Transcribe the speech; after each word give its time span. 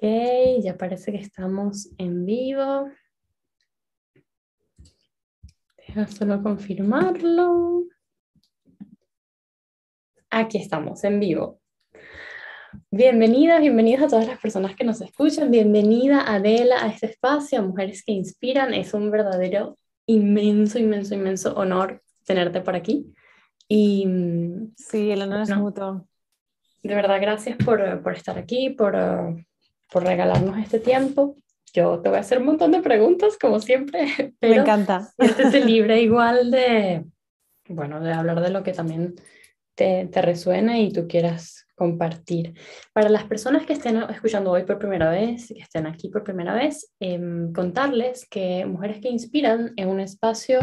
Ok, 0.00 0.62
ya 0.62 0.76
parece 0.76 1.10
que 1.10 1.18
estamos 1.18 1.88
en 1.98 2.24
vivo. 2.24 2.88
Deja 5.76 6.06
solo 6.06 6.40
confirmarlo. 6.40 7.82
Aquí 10.30 10.58
estamos, 10.58 11.02
en 11.02 11.18
vivo. 11.18 11.60
Bienvenidas, 12.92 13.60
bienvenidas 13.60 14.04
a 14.04 14.08
todas 14.08 14.28
las 14.28 14.38
personas 14.38 14.76
que 14.76 14.84
nos 14.84 15.00
escuchan. 15.00 15.50
Bienvenida 15.50 16.32
Adela 16.32 16.80
a 16.80 16.86
este 16.86 17.06
espacio, 17.06 17.58
a 17.58 17.62
Mujeres 17.62 18.04
que 18.04 18.12
Inspiran. 18.12 18.74
Es 18.74 18.94
un 18.94 19.10
verdadero 19.10 19.78
inmenso, 20.06 20.78
inmenso, 20.78 21.16
inmenso 21.16 21.56
honor 21.56 22.04
tenerte 22.24 22.60
por 22.60 22.76
aquí. 22.76 23.12
Y 23.66 24.06
sí, 24.76 25.10
el 25.10 25.22
honor 25.22 25.40
es 25.40 25.56
mutuo. 25.56 26.06
De 26.84 26.94
verdad, 26.94 27.20
gracias 27.20 27.56
por, 27.56 28.00
por 28.00 28.14
estar 28.14 28.38
aquí, 28.38 28.70
por, 28.70 28.94
por 29.90 30.04
regalarnos 30.04 30.58
este 30.58 30.80
tiempo. 30.80 31.36
Yo 31.72 32.00
te 32.00 32.08
voy 32.08 32.18
a 32.18 32.22
hacer 32.22 32.38
un 32.38 32.46
montón 32.46 32.72
de 32.72 32.80
preguntas, 32.80 33.36
como 33.38 33.60
siempre. 33.60 34.06
Pero 34.40 34.54
Me 34.54 34.60
encanta. 34.60 35.12
Siéntete 35.18 35.60
libre 35.64 36.00
igual 36.00 36.50
de, 36.50 37.04
bueno, 37.68 38.00
de 38.00 38.12
hablar 38.12 38.40
de 38.40 38.50
lo 38.50 38.62
que 38.62 38.72
también 38.72 39.14
te, 39.74 40.06
te 40.06 40.22
resuena 40.22 40.78
y 40.78 40.92
tú 40.92 41.06
quieras 41.06 41.66
compartir. 41.78 42.54
Para 42.92 43.08
las 43.08 43.24
personas 43.24 43.64
que 43.64 43.74
estén 43.74 44.02
escuchando 44.10 44.50
hoy 44.50 44.64
por 44.64 44.78
primera 44.78 45.10
vez, 45.10 45.46
que 45.48 45.62
estén 45.62 45.86
aquí 45.86 46.08
por 46.08 46.24
primera 46.24 46.52
vez, 46.52 46.92
eh, 47.00 47.20
contarles 47.54 48.26
que 48.28 48.66
Mujeres 48.66 49.00
que 49.00 49.08
Inspiran 49.08 49.72
es 49.76 49.86
un 49.86 50.00
espacio 50.00 50.58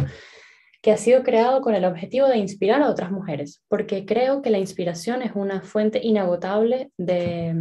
que 0.82 0.92
ha 0.92 0.98
sido 0.98 1.24
creado 1.24 1.62
con 1.62 1.74
el 1.74 1.86
objetivo 1.86 2.28
de 2.28 2.38
inspirar 2.38 2.84
a 2.84 2.90
otras 2.90 3.12
mujeres, 3.12 3.64
porque 3.70 4.06
creo 4.06 4.44
que 4.44 4.52
la 4.52 4.60
inspiración 4.60 5.24
es 5.24 5.32
una 5.34 5.62
fuente 5.62 6.00
inagotable 6.04 6.92
de, 6.98 7.56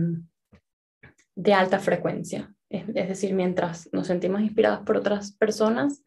de 1.35 1.53
alta 1.53 1.79
frecuencia. 1.79 2.55
Es, 2.71 2.87
decir, 3.09 3.35
mientras 3.35 3.89
nos 3.93 4.09
sentimos 4.09 4.41
inspiradas 4.41 4.81
por 4.81 4.97
otras 4.97 5.33
personas, 5.33 6.03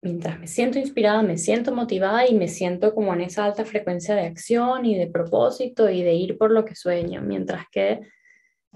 mientras 0.00 0.40
me 0.40 0.48
siento 0.48 0.78
inspirada, 0.78 1.22
me 1.22 1.38
siento 1.38 1.72
motivada 1.72 2.26
y 2.26 2.34
me 2.34 2.48
siento 2.48 2.94
como 2.94 3.14
en 3.14 3.20
esa 3.20 3.44
alta 3.44 3.64
frecuencia 3.64 4.16
de 4.16 4.26
acción 4.26 4.84
y 4.84 4.98
de 4.98 5.06
propósito 5.06 5.88
y 5.88 6.02
de 6.02 6.14
ir 6.14 6.36
por 6.36 6.50
lo 6.50 6.64
que 6.64 6.74
sueño, 6.74 7.22
mientras 7.22 7.66
que, 7.70 8.00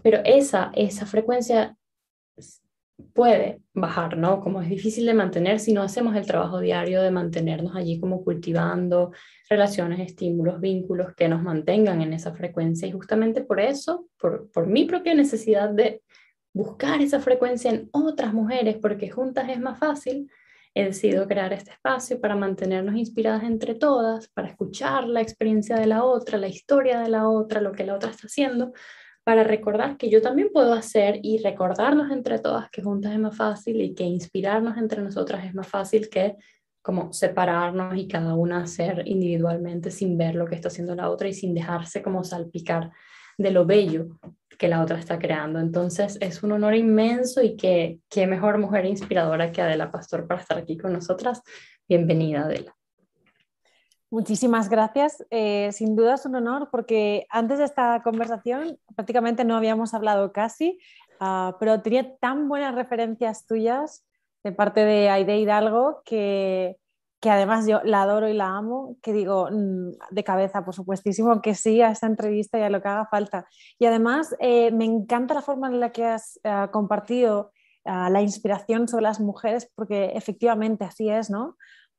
pero 0.02 0.20
esa, 0.24 0.70
esa 0.74 1.06
frecuencia 1.06 1.76
puede 3.12 3.60
bajar, 3.74 4.16
¿no? 4.16 4.40
Como 4.40 4.62
es 4.62 4.68
difícil 4.68 5.06
de 5.06 5.14
mantener 5.14 5.60
si 5.60 5.72
no 5.72 5.82
hacemos 5.82 6.16
el 6.16 6.26
trabajo 6.26 6.60
diario 6.60 7.02
de 7.02 7.10
mantenernos 7.10 7.76
allí 7.76 8.00
como 8.00 8.24
cultivando 8.24 9.12
relaciones, 9.50 10.00
estímulos, 10.00 10.60
vínculos 10.60 11.14
que 11.14 11.28
nos 11.28 11.42
mantengan 11.42 12.00
en 12.02 12.12
esa 12.12 12.34
frecuencia. 12.34 12.88
Y 12.88 12.92
justamente 12.92 13.42
por 13.42 13.60
eso, 13.60 14.08
por, 14.18 14.66
mi 14.66 14.84
propia 14.84 15.14
necesidad 15.14 15.70
de 15.70 16.02
buscar 16.52 17.02
esa 17.02 17.20
frecuencia 17.20 17.70
en 17.70 17.88
otras 17.92 18.32
mujeres, 18.32 18.76
porque 18.80 19.10
juntas 19.10 19.48
es 19.50 19.60
más 19.60 19.78
fácil, 19.78 20.30
he 20.74 20.84
decidido 20.84 21.26
crear 21.26 21.52
este 21.52 21.70
espacio 21.70 22.20
para 22.20 22.36
mantenernos 22.36 22.96
inspiradas 22.96 23.44
entre 23.44 23.74
todas, 23.74 24.28
para 24.28 24.48
escuchar 24.48 25.04
la 25.04 25.20
experiencia 25.20 25.76
de 25.76 25.86
la 25.86 26.04
otra, 26.04 26.38
la 26.38 26.48
historia 26.48 27.00
de 27.00 27.08
la 27.08 27.28
otra, 27.28 27.60
lo 27.60 27.72
que 27.72 27.84
la 27.84 27.94
otra 27.94 28.10
está 28.10 28.26
haciendo, 28.26 28.72
para 29.26 29.42
recordar 29.42 29.96
que 29.96 30.08
yo 30.08 30.22
también 30.22 30.50
puedo 30.52 30.72
hacer 30.72 31.18
y 31.20 31.38
recordarnos 31.38 32.12
entre 32.12 32.38
todas 32.38 32.70
que 32.70 32.80
juntas 32.80 33.12
es 33.12 33.18
más 33.18 33.36
fácil 33.36 33.80
y 33.80 33.92
que 33.92 34.04
inspirarnos 34.04 34.78
entre 34.78 35.02
nosotras 35.02 35.44
es 35.44 35.52
más 35.52 35.66
fácil 35.66 36.08
que 36.08 36.36
como 36.80 37.12
separarnos 37.12 37.96
y 37.96 38.06
cada 38.06 38.36
una 38.36 38.62
hacer 38.62 39.02
individualmente 39.04 39.90
sin 39.90 40.16
ver 40.16 40.36
lo 40.36 40.46
que 40.46 40.54
está 40.54 40.68
haciendo 40.68 40.94
la 40.94 41.10
otra 41.10 41.26
y 41.26 41.32
sin 41.32 41.54
dejarse 41.54 42.04
como 42.04 42.22
salpicar 42.22 42.92
de 43.36 43.50
lo 43.50 43.66
bello 43.66 44.16
que 44.56 44.68
la 44.68 44.80
otra 44.80 44.96
está 44.96 45.18
creando. 45.18 45.58
Entonces 45.58 46.18
es 46.20 46.44
un 46.44 46.52
honor 46.52 46.76
inmenso 46.76 47.42
y 47.42 47.56
que 47.56 47.98
qué 48.08 48.28
mejor 48.28 48.58
mujer 48.58 48.84
inspiradora 48.84 49.50
que 49.50 49.60
Adela 49.60 49.90
Pastor 49.90 50.28
para 50.28 50.40
estar 50.40 50.56
aquí 50.56 50.76
con 50.76 50.92
nosotras. 50.92 51.42
Bienvenida, 51.88 52.42
Adela. 52.42 52.75
Muchísimas 54.10 54.68
gracias. 54.68 55.24
Eh, 55.30 55.70
sin 55.72 55.96
duda 55.96 56.14
es 56.14 56.26
un 56.26 56.36
honor 56.36 56.68
porque 56.70 57.26
antes 57.28 57.58
de 57.58 57.64
esta 57.64 58.02
conversación 58.02 58.78
prácticamente 58.94 59.44
no 59.44 59.56
habíamos 59.56 59.94
hablado 59.94 60.32
casi, 60.32 60.78
uh, 61.20 61.52
pero 61.58 61.82
tenía 61.82 62.16
tan 62.18 62.48
buenas 62.48 62.74
referencias 62.74 63.46
tuyas 63.46 64.06
de 64.44 64.52
parte 64.52 64.84
de 64.84 65.10
Aide 65.10 65.38
Hidalgo 65.38 66.02
que, 66.04 66.76
que 67.20 67.30
además 67.30 67.66
yo 67.66 67.80
la 67.82 68.02
adoro 68.02 68.28
y 68.28 68.34
la 68.34 68.56
amo, 68.56 68.96
que 69.02 69.12
digo 69.12 69.48
mm, 69.50 69.90
de 70.10 70.24
cabeza, 70.24 70.64
por 70.64 70.74
supuestísimo, 70.74 71.42
que 71.42 71.56
sí 71.56 71.82
a 71.82 71.90
esta 71.90 72.06
entrevista 72.06 72.60
y 72.60 72.62
a 72.62 72.70
lo 72.70 72.80
que 72.80 72.88
haga 72.88 73.06
falta. 73.06 73.48
Y 73.80 73.86
además 73.86 74.36
eh, 74.38 74.70
me 74.70 74.84
encanta 74.84 75.34
la 75.34 75.42
forma 75.42 75.66
en 75.66 75.80
la 75.80 75.90
que 75.90 76.04
has 76.04 76.38
uh, 76.44 76.70
compartido 76.70 77.50
uh, 77.84 78.08
la 78.08 78.22
inspiración 78.22 78.86
sobre 78.86 79.02
las 79.02 79.18
mujeres, 79.18 79.68
porque 79.74 80.12
efectivamente 80.14 80.84
así 80.84 81.10
es, 81.10 81.28
¿no? 81.28 81.56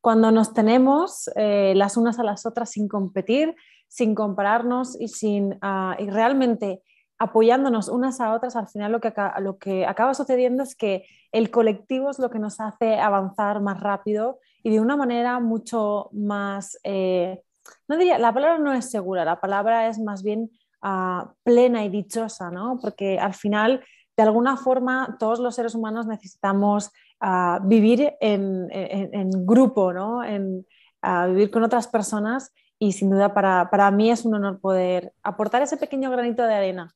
Cuando 0.08 0.32
nos 0.32 0.54
tenemos 0.54 1.30
eh, 1.36 1.74
las 1.76 1.98
unas 1.98 2.18
a 2.18 2.24
las 2.24 2.46
otras 2.46 2.72
sin 2.72 2.88
competir, 2.88 3.58
sin 3.90 4.16
compararnos 4.16 4.96
y, 4.98 5.10
sin, 5.10 5.56
uh, 5.56 6.00
y 6.00 6.10
realmente 6.10 6.82
apoyándonos 7.20 7.90
unas 7.90 8.22
a 8.22 8.32
otras, 8.32 8.56
al 8.56 8.70
final 8.70 8.94
lo 8.94 9.02
que, 9.02 9.14
lo 9.42 9.58
que 9.58 9.86
acaba 9.86 10.14
sucediendo 10.14 10.64
es 10.64 10.78
que 10.78 11.04
el 11.34 11.52
colectivo 11.52 12.10
es 12.10 12.20
lo 12.20 12.30
que 12.30 12.40
nos 12.40 12.62
hace 12.62 12.98
avanzar 12.98 13.60
más 13.60 13.82
rápido 13.82 14.40
y 14.64 14.70
de 14.70 14.80
una 14.80 14.96
manera 14.96 15.42
mucho 15.42 16.08
más, 16.14 16.80
eh, 16.86 17.42
no 17.90 17.98
diría, 17.98 18.18
la 18.18 18.34
palabra 18.34 18.60
no 18.60 18.72
es 18.72 18.90
segura, 18.90 19.26
la 19.26 19.42
palabra 19.42 19.90
es 19.90 20.00
más 20.00 20.24
bien 20.24 20.50
uh, 20.84 21.28
plena 21.44 21.84
y 21.84 21.90
dichosa, 21.90 22.50
¿no? 22.50 22.80
Porque 22.82 23.20
al 23.20 23.34
final, 23.34 23.84
de 24.16 24.24
alguna 24.24 24.56
forma, 24.56 25.18
todos 25.20 25.40
los 25.40 25.54
seres 25.54 25.76
humanos 25.76 26.08
necesitamos 26.08 26.94
uh, 27.22 27.66
vivir 27.68 28.14
en, 28.20 28.68
en, 28.72 29.14
en, 29.14 29.46
grupo, 29.46 29.94
¿no? 29.94 30.24
En, 30.24 30.66
uh, 31.04 31.28
vivir 31.30 31.52
con 31.52 31.64
otras 31.64 31.88
personas 31.88 32.54
y 32.80 32.92
sin 32.92 33.10
duda 33.10 33.34
para, 33.34 33.70
para, 33.70 33.90
mí 33.92 34.12
es 34.12 34.26
un 34.26 34.36
honor 34.36 34.60
poder 34.60 35.14
aportar 35.24 35.62
ese 35.62 35.78
pequeño 35.78 36.12
granito 36.12 36.44
de 36.44 36.54
arena 36.54 36.94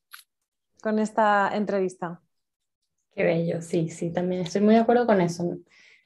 con 0.80 0.98
esta 0.98 1.50
entrevista. 1.54 2.20
Qué 3.14 3.24
bello, 3.24 3.60
sí, 3.60 3.88
sí, 3.88 4.10
también 4.10 4.42
estoy 4.42 4.62
muy 4.62 4.74
de 4.74 4.80
acuerdo 4.80 5.06
con 5.06 5.20
eso. 5.20 5.58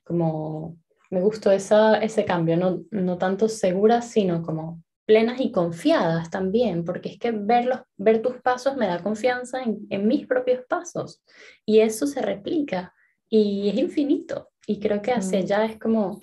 Como 0.04 0.76
me 1.10 1.20
gustó 1.20 1.52
esa, 1.52 1.98
ese 1.98 2.24
cambio, 2.24 2.56
no, 2.56 2.82
no 2.90 3.18
tanto 3.18 3.48
seguras, 3.48 4.10
sino 4.10 4.42
como 4.42 4.82
plenas 5.04 5.40
y 5.40 5.52
confiadas 5.52 6.30
también, 6.30 6.84
porque 6.84 7.10
es 7.10 7.18
que 7.18 7.30
verlos, 7.30 7.80
ver 7.96 8.22
tus 8.22 8.40
pasos 8.40 8.76
me 8.76 8.88
da 8.88 9.02
confianza 9.02 9.62
en, 9.62 9.86
en 9.88 10.08
mis 10.08 10.26
propios 10.26 10.64
pasos 10.68 11.22
y 11.64 11.78
eso 11.78 12.08
se 12.08 12.20
replica 12.20 12.92
y 13.28 13.68
es 13.68 13.76
infinito. 13.76 14.50
Y 14.66 14.80
creo 14.80 15.00
que 15.02 15.12
hacia 15.12 15.38
mm. 15.38 15.42
allá 15.42 15.64
es 15.64 15.78
como 15.78 16.20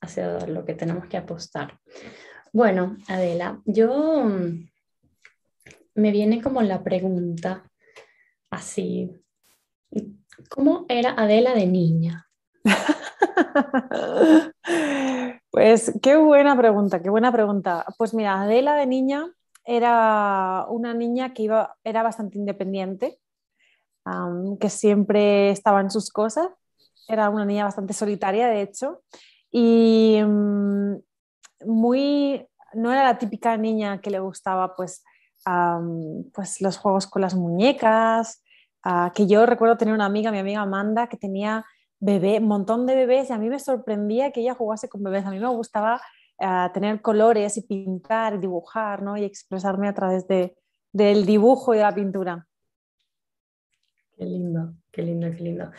hacia 0.00 0.46
lo 0.46 0.64
que 0.64 0.74
tenemos 0.74 1.06
que 1.06 1.16
apostar. 1.16 1.78
Bueno, 2.52 2.96
Adela, 3.08 3.60
yo 3.64 4.24
mm, 4.24 4.68
me 5.94 6.10
viene 6.10 6.40
como 6.40 6.62
la 6.62 6.82
pregunta 6.82 7.64
así, 8.50 9.10
¿cómo 10.48 10.86
era 10.88 11.14
Adela 11.16 11.54
de 11.54 11.66
niña? 11.66 12.26
pues 15.50 15.92
qué 16.02 16.16
buena 16.16 16.56
pregunta, 16.56 17.02
qué 17.02 17.10
buena 17.10 17.32
pregunta. 17.32 17.84
Pues 17.98 18.14
mira, 18.14 18.42
Adela 18.42 18.74
de 18.74 18.86
niña 18.86 19.26
era 19.64 20.66
una 20.68 20.94
niña 20.94 21.34
que 21.34 21.42
iba, 21.42 21.76
era 21.84 22.02
bastante 22.02 22.38
independiente, 22.38 23.18
que 24.60 24.70
siempre 24.70 25.50
estaba 25.50 25.80
en 25.80 25.90
sus 25.90 26.10
cosas. 26.10 26.48
Era 27.08 27.30
una 27.30 27.44
niña 27.44 27.64
bastante 27.64 27.94
solitaria, 27.94 28.48
de 28.48 28.62
hecho, 28.62 29.02
y 29.50 30.20
mm, 30.22 30.96
muy, 31.66 32.46
no 32.74 32.92
era 32.92 33.04
la 33.04 33.18
típica 33.18 33.56
niña 33.56 34.00
que 34.00 34.10
le 34.10 34.20
gustaba 34.20 34.74
pues, 34.76 35.02
pues 36.34 36.60
los 36.60 36.76
juegos 36.76 37.06
con 37.06 37.22
las 37.22 37.34
muñecas, 37.34 38.42
uh, 38.84 39.10
que 39.14 39.26
yo 39.26 39.46
recuerdo 39.46 39.76
tener 39.76 39.94
una 39.94 40.04
amiga, 40.04 40.30
mi 40.30 40.38
amiga 40.38 40.60
Amanda, 40.60 41.06
que 41.06 41.16
tenía 41.16 41.64
bebé, 42.00 42.38
un 42.38 42.48
montón 42.48 42.86
de 42.86 42.94
bebés 42.94 43.30
y 43.30 43.32
a 43.32 43.38
mí 43.38 43.48
me 43.48 43.58
sorprendía 43.58 44.30
que 44.30 44.40
ella 44.40 44.54
jugase 44.54 44.88
con 44.88 45.02
bebés. 45.02 45.24
A 45.24 45.30
mí 45.30 45.38
me 45.38 45.48
gustaba 45.48 46.00
uh, 46.38 46.72
tener 46.72 47.00
colores 47.00 47.56
y 47.56 47.62
pintar 47.62 48.40
dibujar 48.40 49.02
¿no? 49.02 49.16
y 49.16 49.24
expresarme 49.24 49.88
a 49.88 49.94
través 49.94 50.26
de, 50.28 50.56
del 50.92 51.24
dibujo 51.24 51.74
y 51.74 51.78
de 51.78 51.82
la 51.84 51.94
pintura. 51.94 52.46
Qué 54.18 54.24
lindo, 54.24 54.74
qué 54.90 55.02
lindo, 55.02 55.30
qué 55.30 55.44
lindo. 55.44 55.70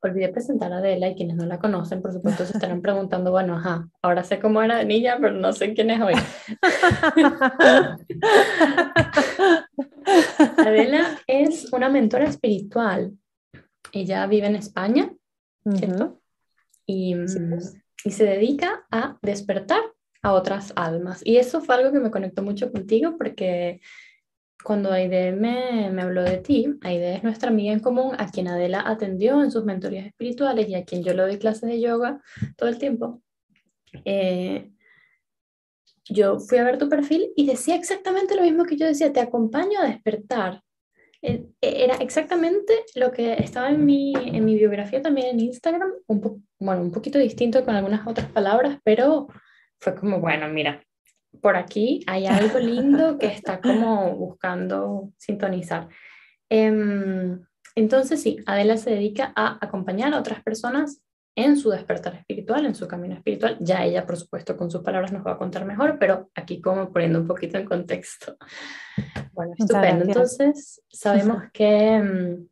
Olvidé 0.00 0.28
presentar 0.28 0.72
a 0.72 0.78
Adela 0.78 1.08
y 1.08 1.16
quienes 1.16 1.36
no 1.36 1.44
la 1.44 1.58
conocen, 1.58 2.00
por 2.00 2.12
supuesto, 2.12 2.46
se 2.46 2.52
estarán 2.52 2.82
preguntando, 2.82 3.32
bueno, 3.32 3.56
ajá, 3.56 3.88
ahora 4.00 4.22
sé 4.22 4.38
cómo 4.38 4.62
era 4.62 4.76
de 4.76 4.84
niña, 4.84 5.18
pero 5.20 5.32
no 5.32 5.52
sé 5.52 5.74
quién 5.74 5.90
es 5.90 6.00
hoy. 6.00 6.14
Adela 10.58 11.18
es 11.26 11.72
una 11.72 11.88
mentora 11.88 12.26
espiritual. 12.26 13.12
Ella 13.90 14.24
vive 14.28 14.46
en 14.46 14.56
España, 14.56 15.12
¿cierto? 15.74 16.20
y, 16.86 17.16
y 18.04 18.10
se 18.12 18.24
dedica 18.24 18.86
a 18.92 19.18
despertar 19.20 19.80
a 20.22 20.32
otras 20.32 20.72
almas. 20.76 21.22
Y 21.24 21.38
eso 21.38 21.60
fue 21.60 21.74
algo 21.74 21.90
que 21.90 21.98
me 21.98 22.12
conectó 22.12 22.44
mucho 22.44 22.70
contigo 22.70 23.16
porque 23.18 23.80
cuando 24.66 24.90
Aide 24.90 25.30
me, 25.30 25.92
me, 25.92 26.02
habló 26.02 26.24
de 26.24 26.38
ti, 26.38 26.66
Aide 26.82 27.14
es 27.14 27.22
nuestra 27.22 27.50
amiga 27.50 27.72
en 27.72 27.78
común, 27.78 28.16
a 28.18 28.28
quien 28.32 28.48
Adela 28.48 28.82
atendió 28.84 29.40
en 29.40 29.52
sus 29.52 29.64
mentorías 29.64 30.06
espirituales 30.06 30.68
y 30.68 30.74
a 30.74 30.84
quien 30.84 31.04
yo 31.04 31.14
le 31.14 31.22
doy 31.22 31.38
clases 31.38 31.70
de 31.70 31.80
yoga 31.80 32.20
todo 32.56 32.68
el 32.68 32.76
tiempo. 32.76 33.22
Eh, 34.04 34.72
yo 36.08 36.40
fui 36.40 36.58
a 36.58 36.64
ver 36.64 36.78
tu 36.78 36.88
perfil 36.88 37.32
y 37.36 37.46
decía 37.46 37.76
exactamente 37.76 38.34
lo 38.34 38.42
mismo 38.42 38.64
que 38.64 38.76
yo 38.76 38.86
decía, 38.86 39.12
te 39.12 39.20
acompaño 39.20 39.78
a 39.80 39.86
despertar. 39.86 40.60
E, 41.22 41.46
e, 41.60 41.84
era 41.84 41.94
exactamente 41.98 42.72
lo 42.96 43.12
que 43.12 43.34
estaba 43.34 43.68
en 43.68 43.86
mi, 43.86 44.14
en 44.16 44.44
mi 44.44 44.56
biografía 44.56 45.00
también 45.00 45.28
en 45.28 45.40
Instagram, 45.40 45.92
un, 46.08 46.44
bueno, 46.58 46.82
un 46.82 46.90
poquito 46.90 47.20
distinto 47.20 47.64
con 47.64 47.76
algunas 47.76 48.04
otras 48.04 48.32
palabras, 48.32 48.80
pero 48.82 49.28
fue 49.78 49.94
como, 49.94 50.18
bueno, 50.18 50.48
mira, 50.48 50.82
por 51.40 51.56
aquí 51.56 52.04
hay 52.06 52.26
algo 52.26 52.58
lindo 52.58 53.18
que 53.18 53.26
está 53.26 53.60
como 53.62 54.14
buscando 54.16 55.12
sintonizar. 55.16 55.88
Em, 56.48 57.40
entonces, 57.74 58.22
sí, 58.22 58.38
Adela 58.46 58.76
se 58.76 58.90
dedica 58.90 59.32
a 59.36 59.58
acompañar 59.60 60.14
a 60.14 60.18
otras 60.18 60.42
personas 60.42 61.02
en 61.36 61.58
su 61.58 61.68
despertar 61.68 62.14
espiritual, 62.14 62.64
en 62.64 62.74
su 62.74 62.88
camino 62.88 63.14
espiritual. 63.14 63.58
Ya 63.60 63.84
ella, 63.84 64.06
por 64.06 64.16
supuesto, 64.16 64.56
con 64.56 64.70
sus 64.70 64.82
palabras 64.82 65.12
nos 65.12 65.24
va 65.24 65.32
a 65.32 65.38
contar 65.38 65.66
mejor, 65.66 65.98
pero 65.98 66.30
aquí 66.34 66.62
como 66.62 66.90
poniendo 66.90 67.20
un 67.20 67.26
poquito 67.26 67.58
en 67.58 67.66
contexto. 67.66 68.36
Bueno, 69.32 69.52
estupendo. 69.58 70.06
Entonces, 70.06 70.82
sabemos 70.88 71.42
que, 71.52 71.98
mm, 71.98 72.48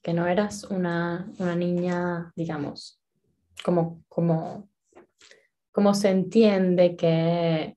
que 0.00 0.14
no 0.14 0.28
eras 0.28 0.64
una, 0.64 1.28
una 1.38 1.56
niña, 1.56 2.32
digamos, 2.36 3.00
como, 3.64 4.04
como, 4.08 4.68
como 5.72 5.92
se 5.94 6.10
entiende 6.10 6.94
que 6.94 7.76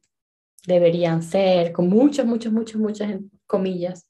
deberían 0.65 1.21
ser, 1.21 1.71
con 1.71 1.89
muchas, 1.89 2.25
muchas, 2.25 2.53
muchas, 2.53 2.79
muchas 2.79 3.19
comillas, 3.45 4.09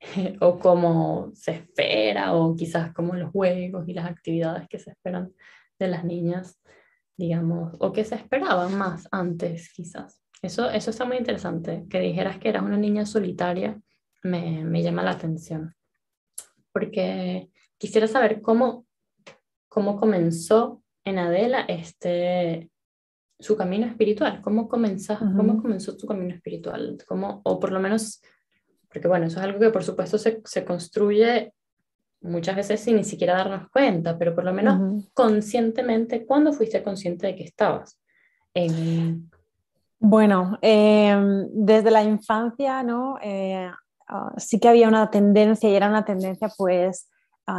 o 0.40 0.58
como 0.58 1.30
se 1.34 1.52
espera, 1.52 2.34
o 2.34 2.54
quizás 2.54 2.92
como 2.92 3.14
los 3.14 3.30
juegos 3.30 3.88
y 3.88 3.94
las 3.94 4.06
actividades 4.06 4.68
que 4.68 4.78
se 4.78 4.90
esperan 4.90 5.32
de 5.78 5.88
las 5.88 6.04
niñas, 6.04 6.60
digamos, 7.16 7.74
o 7.80 7.92
que 7.92 8.04
se 8.04 8.14
esperaban 8.14 8.76
más 8.76 9.08
antes 9.10 9.72
quizás. 9.72 10.20
Eso, 10.42 10.70
eso 10.70 10.90
está 10.90 11.04
muy 11.04 11.16
interesante, 11.16 11.86
que 11.88 12.00
dijeras 12.00 12.38
que 12.38 12.50
eras 12.50 12.62
una 12.62 12.76
niña 12.76 13.06
solitaria, 13.06 13.80
me, 14.22 14.64
me 14.64 14.82
llama 14.82 15.02
la 15.02 15.12
atención, 15.12 15.74
porque 16.72 17.48
quisiera 17.78 18.06
saber 18.06 18.42
cómo, 18.42 18.86
cómo 19.68 19.98
comenzó 19.98 20.82
en 21.04 21.18
Adela 21.18 21.60
este, 21.60 22.70
su 23.38 23.56
camino 23.56 23.86
espiritual, 23.86 24.40
cómo, 24.42 24.68
comenzó, 24.68 25.18
cómo 25.18 25.60
comenzó 25.60 25.96
tu 25.96 26.06
camino 26.06 26.34
espiritual, 26.34 26.96
cómo, 27.06 27.42
o 27.44 27.60
por 27.60 27.70
lo 27.70 27.80
menos, 27.80 28.22
porque 28.88 29.08
bueno, 29.08 29.26
eso 29.26 29.38
es 29.38 29.44
algo 29.44 29.58
que 29.58 29.70
por 29.70 29.84
supuesto 29.84 30.16
se, 30.16 30.40
se 30.44 30.64
construye 30.64 31.52
muchas 32.22 32.56
veces 32.56 32.80
sin 32.80 32.96
ni 32.96 33.04
siquiera 33.04 33.36
darnos 33.36 33.68
cuenta, 33.70 34.18
pero 34.18 34.34
por 34.34 34.44
lo 34.44 34.52
menos 34.52 35.04
conscientemente, 35.12 36.24
¿cuándo 36.24 36.52
fuiste 36.52 36.82
consciente 36.82 37.26
de 37.26 37.36
que 37.36 37.44
estabas? 37.44 38.00
En... 38.54 39.30
Bueno, 39.98 40.58
em, 40.60 41.46
desde 41.52 41.90
la 41.90 42.02
infancia, 42.02 42.82
¿no? 42.82 43.18
Eh, 43.22 43.70
ah, 44.08 44.32
sí 44.36 44.60
que 44.60 44.68
había 44.68 44.88
una 44.88 45.10
tendencia 45.10 45.68
y 45.68 45.74
era 45.74 45.88
una 45.88 46.04
tendencia, 46.04 46.50
pues, 46.56 47.08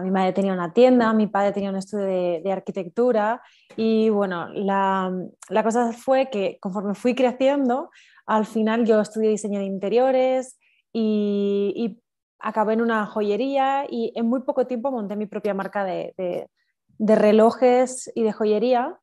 mi 0.03 0.11
madre 0.11 0.33
tenía 0.33 0.53
una 0.53 0.73
tienda, 0.73 1.13
mi 1.13 1.27
padre 1.27 1.53
tenía 1.53 1.69
un 1.69 1.77
estudio 1.77 2.05
de, 2.05 2.51
arquitectura 2.51 3.41
y 3.75 4.09
bueno, 4.09 4.49
la, 4.49 5.11
la, 5.49 5.63
cosa 5.63 5.93
fue 5.93 6.29
que 6.29 6.57
conforme 6.59 6.93
fui 6.93 7.15
creciendo, 7.15 7.89
al 8.25 8.45
final 8.45 8.85
yo 8.85 8.99
estudié 8.99 9.29
diseño 9.29 9.59
de 9.59 9.65
interiores 9.65 10.59
y, 10.91 11.73
y 11.75 12.01
acabé 12.39 12.73
en 12.73 12.81
una 12.81 13.05
joyería 13.05 13.85
y 13.89 14.11
en 14.15 14.27
muy 14.27 14.41
poco 14.41 14.67
tiempo 14.67 14.91
monté 14.91 15.15
mi 15.15 15.25
propia 15.25 15.53
marca 15.53 15.83
de, 15.83 16.13
de, 16.17 17.15
relojes 17.15 18.11
y 18.15 18.23
de 18.23 18.33
joyería 18.33 18.99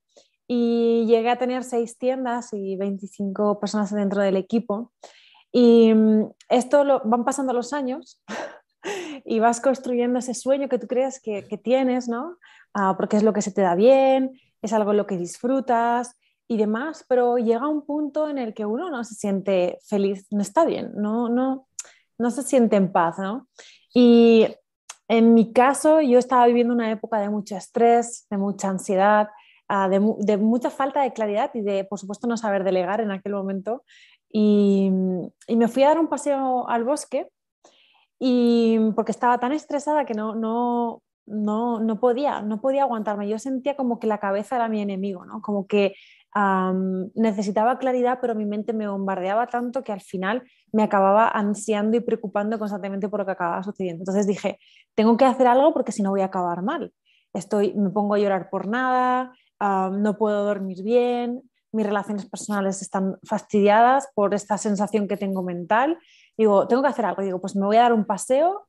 y 0.46 1.06
llegué 1.06 1.30
a 1.30 1.38
tener 1.38 1.64
seis 1.64 1.96
tiendas 1.98 2.52
y 2.52 2.76
25 2.76 3.58
personas 3.58 3.90
dentro 3.92 4.20
del 4.20 4.36
equipo. 4.36 4.92
Y 5.50 5.94
mm, 5.94 6.30
esto 6.48 6.84
lo, 6.84 7.00
van 7.04 7.24
pasando 7.24 7.52
los 7.52 7.72
años 7.72 8.20
y 9.24 9.40
vas 9.40 9.60
construyendo 9.60 10.18
ese 10.18 10.34
sueño 10.34 10.68
que 10.68 10.78
tú 10.78 10.86
crees 10.86 11.20
que, 11.20 11.46
que 11.46 11.58
tienes, 11.58 12.08
¿no? 12.08 12.36
Ah, 12.74 12.94
porque 12.96 13.16
es 13.16 13.22
lo 13.22 13.32
que 13.32 13.42
se 13.42 13.52
te 13.52 13.62
da 13.62 13.74
bien, 13.74 14.38
es 14.62 14.72
algo 14.72 14.90
en 14.90 14.98
lo 14.98 15.06
que 15.06 15.16
disfrutas 15.16 16.16
y 16.46 16.56
demás, 16.56 17.04
pero 17.08 17.38
llega 17.38 17.68
un 17.68 17.86
punto 17.86 18.28
en 18.28 18.38
el 18.38 18.54
que 18.54 18.66
uno 18.66 18.90
no 18.90 19.04
se 19.04 19.14
siente 19.14 19.78
feliz, 19.86 20.26
no 20.30 20.42
está 20.42 20.64
bien, 20.64 20.92
no, 20.94 21.28
no, 21.28 21.68
no 22.18 22.30
se 22.30 22.42
siente 22.42 22.76
en 22.76 22.92
paz, 22.92 23.18
¿no? 23.18 23.48
Y 23.94 24.46
en 25.08 25.34
mi 25.34 25.52
caso, 25.52 26.00
yo 26.00 26.18
estaba 26.18 26.46
viviendo 26.46 26.72
una 26.72 26.90
época 26.90 27.18
de 27.18 27.28
mucho 27.28 27.56
estrés, 27.56 28.26
de 28.30 28.38
mucha 28.38 28.68
ansiedad, 28.68 29.28
ah, 29.68 29.88
de, 29.88 30.36
mucha 30.38 30.70
falta 30.70 31.02
de 31.02 31.12
claridad 31.12 31.50
y 31.54 31.60
de, 31.60 31.84
por 31.84 31.98
supuesto, 31.98 32.26
no 32.26 32.36
saber 32.36 32.64
delegar 32.64 33.00
en 33.00 33.10
aquel 33.10 33.32
momento. 33.32 33.84
Y, 34.30 34.90
me 35.48 35.68
fui 35.68 35.82
a 35.82 35.88
dar 35.88 35.98
un 35.98 36.08
paseo 36.08 36.68
al 36.68 36.84
bosque 36.84 37.28
y 38.26 38.78
porque 38.96 39.12
estaba 39.12 39.36
tan 39.36 39.52
estresada 39.52 40.06
que 40.06 40.14
no, 40.14 40.34
no, 40.34 41.02
no, 41.26 41.78
no, 41.78 42.00
podía, 42.00 42.40
no 42.40 42.58
podía 42.58 42.84
aguantarme. 42.84 43.28
Yo 43.28 43.38
sentía 43.38 43.76
como 43.76 43.98
que 43.98 44.06
la 44.06 44.16
cabeza 44.16 44.56
era 44.56 44.66
mi 44.66 44.80
enemigo, 44.80 45.26
¿no? 45.26 45.42
Como 45.42 45.66
que 45.66 45.94
necesitaba 47.14 47.78
claridad, 47.78 48.20
pero 48.22 48.34
mi 48.34 48.46
mente 48.46 48.72
me 48.72 48.88
bombardeaba 48.88 49.48
tanto 49.48 49.84
que 49.84 49.92
al 49.92 50.00
final 50.00 50.42
me 50.72 50.82
acababa 50.82 51.28
ansiando 51.28 51.98
y 51.98 52.00
preocupando 52.00 52.58
constantemente 52.58 53.10
por 53.10 53.20
lo 53.20 53.26
que 53.26 53.32
acababa 53.32 53.62
sucediendo. 53.62 54.00
Entonces 54.00 54.26
dije, 54.26 54.58
tengo 54.94 55.18
que 55.18 55.26
hacer 55.26 55.46
algo 55.46 55.74
porque 55.74 55.92
si 55.92 56.02
no 56.02 56.08
voy 56.08 56.22
a 56.22 56.26
acabar 56.26 56.62
mal. 56.62 56.94
Estoy, 57.34 57.74
me 57.74 57.90
pongo 57.90 58.14
a 58.14 58.18
llorar 58.18 58.48
por 58.48 58.66
nada, 58.68 59.34
no 59.60 60.16
puedo 60.16 60.46
dormir 60.46 60.82
bien, 60.82 61.42
mis 61.72 61.84
relaciones 61.84 62.24
personales 62.24 62.80
están 62.80 63.18
fastidiadas 63.22 64.08
por 64.14 64.32
esta 64.32 64.56
sensación 64.56 65.08
que 65.08 65.18
tengo 65.18 65.42
mental. 65.42 65.98
Digo, 66.36 66.66
tengo 66.68 66.82
que 66.82 66.88
hacer 66.88 67.04
algo. 67.04 67.22
Digo, 67.22 67.40
pues 67.40 67.56
me 67.56 67.66
voy 67.66 67.76
a 67.76 67.82
dar 67.82 67.92
un 67.92 68.04
paseo 68.04 68.66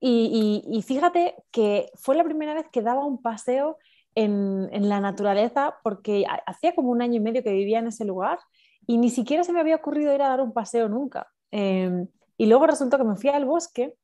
y, 0.00 0.62
y 0.66 0.82
fíjate 0.82 1.34
que 1.50 1.90
fue 1.94 2.16
la 2.16 2.24
primera 2.24 2.54
vez 2.54 2.66
que 2.72 2.82
daba 2.82 3.04
un 3.04 3.20
paseo 3.20 3.76
en, 4.14 4.88
la 4.88 5.00
naturaleza 5.00 5.76
porque 5.82 6.24
hacía 6.46 6.74
como 6.74 6.90
un 6.90 7.02
año 7.02 7.16
y 7.16 7.20
medio 7.20 7.42
que 7.42 7.52
vivía 7.52 7.78
en 7.78 7.88
ese 7.88 8.04
lugar 8.04 8.38
y 8.86 8.98
ni 8.98 9.10
siquiera 9.10 9.44
se 9.44 9.52
me 9.52 9.60
había 9.60 9.76
ocurrido 9.76 10.14
ir 10.14 10.22
a 10.22 10.28
dar 10.28 10.40
un 10.40 10.52
paseo 10.52 10.88
nunca. 10.88 11.28
Em, 11.50 12.08
y 12.36 12.46
luego 12.46 12.66
resultó 12.66 12.98
que 12.98 13.04
me 13.04 13.16
fui 13.16 13.30
al 13.30 13.44
bosque 13.44 13.94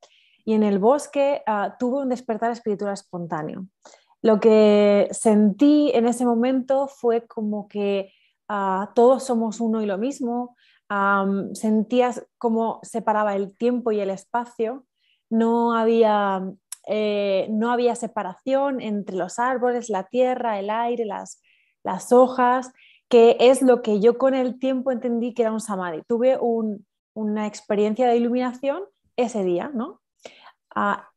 y 0.45 0.55
en 0.55 0.62
el 0.62 0.79
bosque 0.79 1.43
ah, 1.47 1.76
tuve 1.79 2.03
un 2.03 2.09
despertar 2.09 2.50
espiritual 2.50 2.93
espontáneo. 2.93 3.67
Lo 4.23 4.41
que 4.41 5.09
sentí 5.11 5.91
en 5.95 6.07
ese 6.07 6.25
momento 6.25 6.88
fue 6.88 7.26
como 7.26 7.69
que 7.69 8.12
ah, 8.49 8.93
todos 8.95 9.25
somos 9.25 9.61
uno 9.61 9.83
y 9.83 9.87
lo 9.87 9.99
mismo. 9.99 10.57
Sentías 11.52 12.26
cómo 12.38 12.81
separaba 12.83 13.35
el 13.35 13.57
tiempo 13.57 13.93
y 13.93 14.00
el 14.00 14.11
espacio. 14.11 14.87
No 15.28 15.75
había 15.75 16.43
eh, 16.87 17.49
no 17.50 17.73
había 17.73 17.97
separación 17.97 18.81
entre 18.81 19.16
los 19.16 19.40
árboles, 19.40 19.90
la 19.90 20.05
tierra, 20.05 20.61
el 20.61 20.71
aire, 20.71 21.05
las, 21.05 21.43
las 21.83 22.12
hojas, 22.12 22.73
que 23.09 23.37
es 23.40 23.61
lo 23.61 23.83
que 23.83 24.00
yo 24.00 24.19
con 24.19 24.35
el 24.35 24.59
tiempo 24.61 24.93
entendí 24.93 25.35
que 25.35 25.43
era 25.43 25.52
un 25.52 25.61
samadhi. 25.61 26.02
Tuve 26.07 26.38
una 27.14 27.47
experiencia 27.47 28.07
de 28.07 28.16
iluminación 28.16 28.85
ese 29.16 29.43
día, 29.43 29.71
¿no? 29.75 30.00
Ah, 30.75 31.11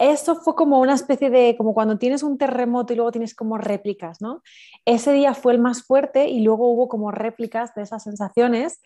eso 0.00 0.34
fue 0.34 0.54
como 0.54 0.80
una 0.80 0.94
especie 0.94 1.28
de, 1.28 1.54
como 1.58 1.74
cuando 1.74 1.98
tienes 1.98 2.22
un 2.22 2.38
terremoto 2.38 2.92
y 2.92 2.96
luego 2.96 3.12
tienes 3.12 3.34
como 3.34 3.58
réplicas, 3.58 4.22
¿no? 4.22 4.42
Ese 4.86 5.12
día 5.12 5.34
fue 5.34 5.52
el 5.52 5.58
más 5.60 5.82
fuerte 5.82 6.30
y 6.30 6.40
luego 6.40 6.72
hubo 6.72 6.88
como 6.88 7.10
réplicas 7.10 7.74
de 7.74 7.82
esas 7.82 8.04
sensaciones. 8.04 8.80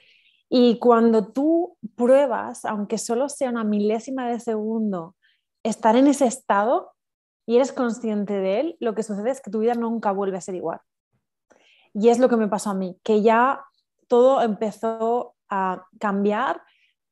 Y 0.48 0.80
cuando 0.80 1.28
tú 1.32 1.76
pruebas, 1.94 2.64
aunque 2.64 2.98
solo 2.98 3.28
sea 3.28 3.50
una 3.50 3.62
milésima 3.62 4.28
de 4.28 4.40
segundo, 4.40 5.14
estar 5.62 5.94
en 5.94 6.08
ese 6.08 6.26
estado 6.26 6.90
y 7.46 7.56
eres 7.56 7.72
consciente 7.72 8.32
de 8.32 8.58
él, 8.58 8.76
lo 8.80 8.96
que 8.96 9.04
sucede 9.04 9.30
es 9.30 9.40
que 9.40 9.52
tu 9.52 9.60
vida 9.60 9.74
nunca 9.74 10.10
vuelve 10.10 10.38
a 10.38 10.40
ser 10.40 10.56
igual. 10.56 10.80
Y 11.92 12.08
es 12.08 12.18
lo 12.18 12.28
que 12.28 12.36
me 12.36 12.48
pasó 12.48 12.70
a 12.70 12.74
mí, 12.74 12.98
que 13.04 13.22
ya 13.22 13.64
todo 14.08 14.42
empezó 14.42 15.36
a 15.48 15.86
cambiar. 16.00 16.60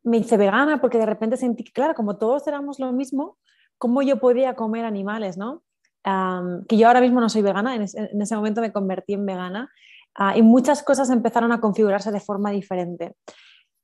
Me 0.02 0.16
hice 0.16 0.37
vegana 0.37 0.80
porque 0.80 0.99
de 0.99 1.06
repente 1.06 1.37
sentí 1.37 1.62
que, 1.62 1.71
claro, 1.71 1.94
como 1.94 2.18
todos 2.18 2.49
éramos 2.49 2.80
lo 2.80 2.90
mismo, 2.90 3.38
¿cómo 3.83 4.01
yo 4.03 4.21
podía 4.21 4.55
comer 4.55 4.85
animales, 4.85 5.37
no? 5.37 5.65
que 6.69 6.77
yo 6.77 6.87
ahora 6.87 7.01
mismo 7.01 7.21
no 7.21 7.29
soy 7.29 7.43
vegana, 7.43 7.75
en, 7.75 7.83
ese 7.83 8.37
momento 8.37 8.61
me 8.61 8.73
convertí 8.73 9.15
en 9.15 9.27
vegana 9.27 9.73
ah, 10.15 10.37
y 10.37 10.43
muchas 10.43 10.85
cosas 10.85 11.11
empezaron 11.11 11.51
a 11.51 11.61
configurarse 11.61 12.12
de 12.12 12.21
forma 12.21 12.53
diferente. 12.53 13.17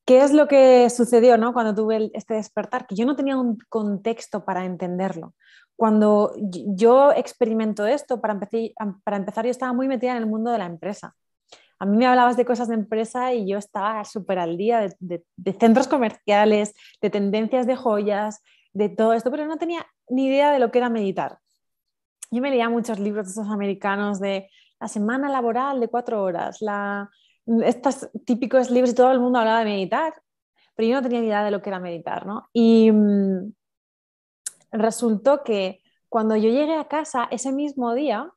¿Qué 0.07 0.23
es 0.23 0.33
lo 0.33 0.47
que 0.47 0.88
sucedió 0.88 1.37
¿no? 1.37 1.52
cuando 1.52 1.75
tuve 1.75 2.12
este 2.14 2.35
despertar? 2.35 2.87
Que 2.87 2.95
yo 2.95 3.07
no 3.07 3.17
tenía 3.17 3.37
un 3.37 3.59
contexto 3.69 4.45
para 4.45 4.64
entenderlo. 4.64 5.35
Cuando 5.75 6.33
yo 6.37 7.11
experimento 7.11 7.85
esto, 7.85 8.21
para, 8.21 8.35
empezar, 8.35 8.71
para 9.02 9.17
empezar 9.17 9.47
yo 9.47 9.50
estaba 9.50 9.73
muy 9.73 9.88
metida 9.88 10.12
en 10.12 10.19
el 10.19 10.26
mundo 10.26 10.52
de 10.52 10.59
la 10.59 10.67
empresa. 10.67 11.17
a 11.81 11.87
mí 11.87 11.97
me 11.97 12.07
hablabas 12.07 12.37
de 12.37 12.45
cosas 12.45 12.69
de 12.69 12.75
empresa 12.75 13.35
y 13.35 13.49
yo 13.49 13.59
estaba 13.59 14.05
súper 14.05 14.38
al 14.38 14.57
día 14.57 14.88
de, 15.00 15.25
centros 15.59 15.88
comerciales, 15.88 16.75
de 17.02 17.11
tendencias 17.11 17.67
de 17.67 17.75
joyas, 17.75 18.43
de 18.72 18.88
todo 18.88 19.12
esto, 19.12 19.30
pero 19.30 19.46
no 19.46 19.56
tenía 19.56 19.87
ni 20.08 20.26
idea 20.26 20.52
de 20.52 20.58
lo 20.58 20.70
que 20.70 20.78
era 20.78 20.88
meditar. 20.88 21.38
Yo 22.30 22.42
me 22.42 22.50
leía 22.50 22.68
muchos 22.68 22.98
libros 22.98 23.26
de 23.26 23.32
esos 23.32 23.48
americanos 23.48 24.20
de 24.20 24.50
la 24.80 24.88
semana 24.88 25.28
laboral 25.28 25.80
de 25.80 25.88
cuatro 25.88 26.22
horas, 26.22 26.60
la, 26.60 27.10
estos 27.64 28.08
típicos 28.25 28.70
libros 28.70 28.90
y 28.90 28.94
todo 28.94 29.10
el 29.12 29.20
mundo 29.20 29.38
hablaba 29.38 29.60
de 29.60 29.64
meditar, 29.64 30.14
pero 30.76 30.88
yo 30.88 30.94
no 30.96 31.02
tenía 31.02 31.20
ni 31.20 31.26
idea 31.26 31.44
de 31.44 31.50
lo 31.50 31.62
que 31.62 31.70
era 31.70 31.80
meditar, 31.80 32.26
¿no? 32.26 32.48
Y 32.52 32.92
mm, 32.92 33.52
resultó 34.72 35.42
que 35.42 35.80
cuando 36.08 36.37
yo 36.37 36.50
llegué 36.50 36.75
a 36.75 36.88
casa 36.88 37.28
ese 37.30 37.52
mismo 37.52 37.94
día, 37.94 38.30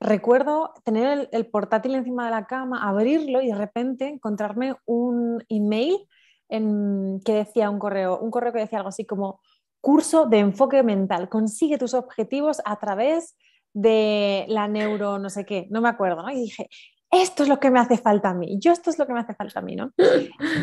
recuerdo 0.00 0.74
tener 0.84 1.28
el, 1.32 1.46
portátil 1.46 1.94
encima 1.94 2.26
de 2.26 2.30
la 2.32 2.46
cama, 2.46 2.88
abrirlo 2.88 3.40
y 3.40 3.48
de 3.48 3.54
repente 3.54 4.08
encontrarme 4.08 4.74
un 4.86 5.44
email 5.48 6.06
en, 6.48 7.20
que 7.24 7.34
decía 7.34 7.70
un 7.70 7.78
correo, 7.78 8.18
un 8.18 8.30
correo 8.30 8.52
que 8.52 8.60
decía 8.60 8.78
algo 8.78 8.90
así 8.90 9.04
como 9.04 9.40
curso 9.80 10.26
de 10.26 10.38
enfoque 10.38 10.82
mental, 10.82 11.28
consigue 11.28 11.78
tus 11.78 11.94
objetivos 11.94 12.60
a 12.64 12.76
través 12.78 13.36
de 13.74 14.44
la 14.48 14.66
neuro 14.66 15.18
no 15.18 15.30
sé 15.30 15.44
qué, 15.44 15.66
no 15.70 15.80
me 15.80 15.88
acuerdo, 15.88 16.22
¿no? 16.22 16.30
Y 16.30 16.40
dije, 16.40 16.68
esto 17.10 17.42
es 17.42 17.48
lo 17.48 17.58
que 17.58 17.70
me 17.70 17.80
hace 17.80 17.96
falta 17.96 18.30
a 18.30 18.34
mí, 18.34 18.58
yo 18.60 18.72
esto 18.72 18.90
es 18.90 18.98
lo 18.98 19.06
que 19.06 19.12
me 19.12 19.20
hace 19.20 19.34
falta 19.34 19.60
a 19.60 19.62
mí, 19.62 19.76
¿no? 19.76 19.92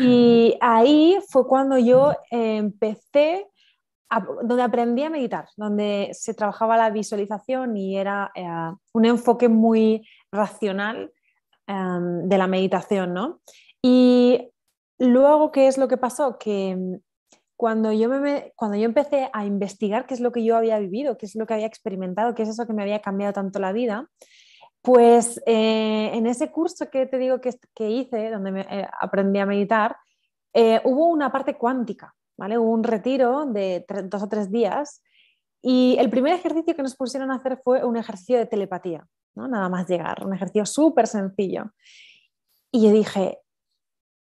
Y 0.02 0.58
ahí 0.62 1.18
fue 1.30 1.48
cuando 1.48 1.78
yo 1.78 2.14
empecé 2.30 3.48
donde 4.44 4.64
aprendí 4.64 5.04
a 5.04 5.10
meditar, 5.10 5.48
donde 5.58 6.10
se 6.14 6.34
trabajaba 6.34 6.78
la 6.78 6.90
visualización 6.90 7.76
y 7.76 7.98
era 7.98 8.32
eh, 8.36 8.46
un 8.94 9.06
enfoque 9.06 9.50
muy 9.50 10.08
racional 10.32 11.12
em, 11.68 12.28
de 12.28 12.38
la 12.38 12.48
meditación, 12.48 13.14
¿no? 13.14 13.42
Y 13.82 14.52
luego, 15.00 15.52
¿qué 15.52 15.68
es 15.68 15.78
lo 15.78 15.88
que 15.88 15.98
pasó? 15.98 16.38
Que 16.38 17.00
cuando 17.58 17.92
yo, 17.92 18.10
cuando 18.56 18.78
yo 18.78 18.86
empecé 18.86 19.30
a 19.34 19.46
investigar 19.46 20.06
qué 20.06 20.14
es 20.14 20.20
lo 20.20 20.32
que 20.32 20.44
yo 20.44 20.58
había 20.58 20.80
vivido, 20.80 21.18
qué 21.18 21.26
es 21.26 21.36
lo 21.36 21.46
que 21.46 21.54
había 21.54 21.68
experimentado, 21.68 22.36
qué 22.36 22.44
es 22.44 22.50
eso 22.50 22.66
que 22.68 22.74
me 22.74 22.84
había 22.84 23.02
cambiado 23.02 23.34
tanto 23.34 23.60
la 23.60 23.72
vida, 23.72 24.10
pues 24.82 25.42
eh, 25.46 26.12
en 26.14 26.28
ese 26.28 26.52
curso 26.52 26.90
que 26.90 27.06
te 27.06 27.18
digo 27.18 27.42
que, 27.42 27.52
que 27.74 27.90
hice, 27.90 28.30
donde 28.30 28.52
me, 28.52 28.62
eh, 28.62 28.88
aprendí 29.00 29.40
a 29.40 29.46
meditar, 29.46 29.96
hubo 30.84 31.08
una 31.08 31.32
parte 31.32 31.56
cuántica. 31.56 32.16
¿vale? 32.38 32.58
Hubo 32.58 32.72
un 32.72 32.84
retiro 32.84 33.46
de 33.46 33.86
dos 34.06 34.24
o 34.24 34.28
tres 34.28 34.52
días 34.52 35.04
y 35.62 35.96
el 36.00 36.10
primer 36.10 36.34
ejercicio 36.34 36.76
que 36.76 36.84
nos 36.84 36.96
pusieron 36.96 37.32
a 37.32 37.36
hacer 37.36 37.60
fue 37.64 37.84
un 37.84 37.98
ejercicio 37.98 38.38
de 38.38 38.46
telepatía. 38.46 39.06
Nada 39.36 39.68
más 39.68 39.88
llegar, 39.88 40.26
un 40.26 40.34
ejercicio 40.34 40.66
súper 40.66 41.08
sencillo. 41.08 41.72
Y 42.72 42.84
yo 42.84 42.92
dije, 42.92 43.40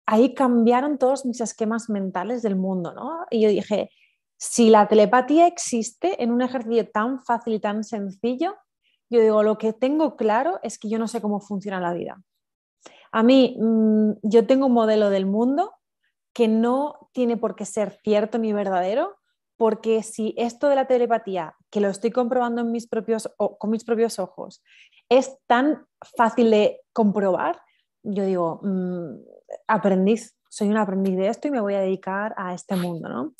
ahí 0.05 0.33
cambiaron 0.33 0.97
todos 0.97 1.25
mis 1.25 1.41
esquemas 1.41 1.89
mentales 1.89 2.41
del 2.41 2.55
mundo, 2.55 2.93
¿no? 2.93 3.25
Y 3.29 3.41
yo 3.41 3.49
dije, 3.49 3.89
si 4.37 4.69
la 4.69 4.87
telepatía 4.87 5.47
existe 5.47 6.21
en 6.21 6.31
un 6.31 6.41
ejercicio 6.41 6.89
tan 6.89 7.23
fácil 7.23 7.53
y 7.53 7.59
tan 7.59 7.83
sencillo, 7.83 8.55
yo 9.09 9.21
digo, 9.21 9.43
lo 9.43 9.57
que 9.57 9.73
tengo 9.73 10.15
claro 10.15 10.59
es 10.63 10.77
que 10.77 10.89
yo 10.89 10.99
no 10.99 11.07
sé 11.07 11.21
cómo 11.21 11.39
funciona 11.39 11.79
la 11.79 11.93
vida. 11.93 12.21
A 13.11 13.23
mí, 13.23 13.55
mm, 13.59 14.11
yo 14.23 14.47
tengo 14.47 14.65
un 14.65 14.73
modelo 14.73 15.09
del 15.09 15.25
mundo 15.25 15.73
que 16.33 16.47
no 16.47 17.09
tiene 17.13 17.37
por 17.37 17.55
qué 17.55 17.65
ser 17.65 17.99
cierto 18.03 18.39
ni 18.39 18.53
verdadero, 18.53 19.15
porque 19.55 20.01
si 20.01 20.33
esto 20.35 20.67
de 20.67 20.75
la 20.75 20.87
telepatía, 20.87 21.55
que 21.69 21.79
lo 21.79 21.89
estoy 21.89 22.11
comprobando 22.11 22.65
mis 22.65 22.87
propios, 22.87 23.29
con 23.37 23.69
mis 23.69 23.85
propios 23.85 24.17
ojos, 24.19 24.63
es 25.09 25.37
tan 25.47 25.85
fácil 26.17 26.49
de 26.49 26.81
comprobar, 26.91 27.61
yo 28.01 28.25
digo, 28.25 28.59
mm, 28.63 29.13
aprendiz, 29.67 30.35
soy 30.49 30.69
un 30.69 30.77
aprendiz 30.77 31.17
de 31.17 31.27
esto 31.27 31.47
y 31.47 31.51
me 31.51 31.61
voy 31.61 31.73
a 31.73 31.81
dedicar 31.81 32.33
a 32.37 32.53
este 32.53 32.75
mundo. 32.75 33.09
¿no? 33.09 33.33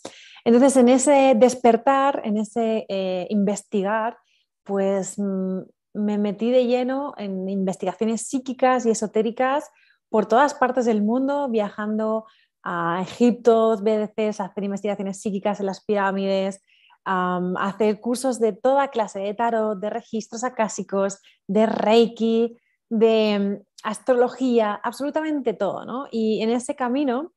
Entonces, 0.45 0.75
en 0.77 0.89
ese 0.89 1.33
despertar, 1.35 2.21
en 2.23 2.37
ese 2.37 2.85
eh, 2.89 3.27
investigar, 3.29 4.17
pues 4.63 5.17
mm, 5.17 5.59
me 5.93 6.17
metí 6.17 6.51
de 6.51 6.65
lleno 6.65 7.13
en 7.17 7.47
investigaciones 7.49 8.27
psíquicas 8.27 8.85
y 8.85 8.89
esotéricas 8.89 9.69
por 10.09 10.25
todas 10.25 10.53
partes 10.53 10.85
del 10.85 11.01
mundo, 11.01 11.49
viajando 11.49 12.25
a 12.63 13.01
Egipto, 13.01 13.77
BDCs, 13.77 14.39
a 14.39 14.45
hacer 14.45 14.63
investigaciones 14.63 15.19
psíquicas 15.19 15.59
en 15.59 15.65
las 15.65 15.83
pirámides, 15.83 16.61
hacer 17.05 17.99
cursos 17.99 18.39
de 18.39 18.53
toda 18.53 18.87
clase, 18.87 19.19
de 19.19 19.33
tarot, 19.33 19.79
de 19.79 19.89
registros 19.89 20.43
acásicos, 20.43 21.19
de 21.47 21.65
reiki, 21.65 22.57
de 22.89 23.61
astrología, 23.83 24.73
absolutamente 24.73 25.53
todo. 25.53 25.85
¿no? 25.85 26.07
Y 26.11 26.41
en 26.41 26.49
ese 26.49 26.75
camino 26.75 27.33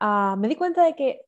ah, 0.00 0.36
me 0.38 0.48
di 0.48 0.56
cuenta 0.56 0.84
de 0.84 0.94
que 0.94 1.22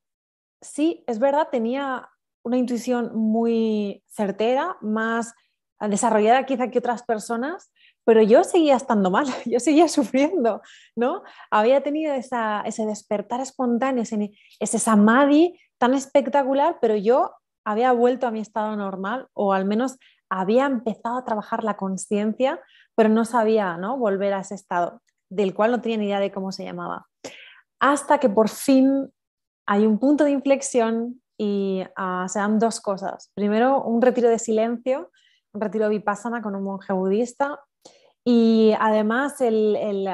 sí, 0.61 1.05
es 1.07 1.19
verdad, 1.19 1.49
tenía 1.51 2.09
una 2.45 2.57
intuición 2.57 3.15
muy 3.15 4.03
certera, 4.09 4.77
más 4.81 5.35
desarrollada 5.81 6.47
quizá 6.47 6.69
que 6.71 6.79
otras 6.79 7.03
personas, 7.03 7.73
pero 8.05 8.23
yo 8.23 8.45
seguía 8.45 8.77
estando 8.77 9.11
mal, 9.11 9.27
yo 9.47 9.61
seguía 9.61 9.89
sufriendo, 9.89 10.63
¿no? 10.97 11.23
Había 11.51 11.83
tenido 11.83 12.15
ese 12.15 12.87
despertar 12.87 13.41
espontáneo, 13.41 14.03
ese, 14.03 14.33
ese 14.59 14.79
samadhi 14.79 15.59
tan 15.79 15.95
espectacular, 15.95 16.79
pero 16.81 16.97
yo 16.97 17.33
había 17.65 17.93
vuelto 17.93 18.27
a 18.27 18.31
mi 18.31 18.41
estado 18.41 18.77
normal 18.77 19.29
o 19.35 19.53
al 19.53 19.65
menos 19.65 19.99
había 20.29 20.67
empezado 20.67 21.19
a 21.19 21.25
trabajar 21.25 21.63
la 21.63 21.77
conciencia, 21.77 22.61
pero 22.95 23.09
no 23.09 23.25
sabía, 23.25 23.77
¿no? 23.77 23.97
Volver 23.97 24.35
a 24.35 24.41
ese 24.41 24.55
estado, 24.55 25.03
del 25.31 25.55
cual 25.55 25.71
no 25.71 25.81
tenía 25.81 25.99
ni 25.99 26.07
idea 26.07 26.21
de 26.21 26.33
cómo 26.33 26.53
se 26.53 26.65
llamaba. 26.65 27.07
Hasta 27.81 28.19
que 28.19 28.29
por 28.29 28.49
fin 28.49 29.11
hay 29.67 29.87
un 29.87 29.99
punto 29.99 30.25
de 30.25 30.31
inflexión 30.31 31.23
y 31.39 31.83
uh, 31.99 32.29
se 32.29 32.39
dan 32.39 32.59
dos 32.59 32.81
cosas. 32.81 33.31
Primero, 33.35 33.83
un 33.83 34.03
retiro 34.03 34.29
de 34.29 34.39
silencio, 34.39 35.11
un 35.53 35.61
retiro 35.61 35.89
vipassana 35.89 36.43
con 36.43 36.55
un 36.55 36.65
monje 36.65 36.93
budista 36.93 37.61
y 38.25 38.75
además 38.79 39.41
el, 39.41 40.09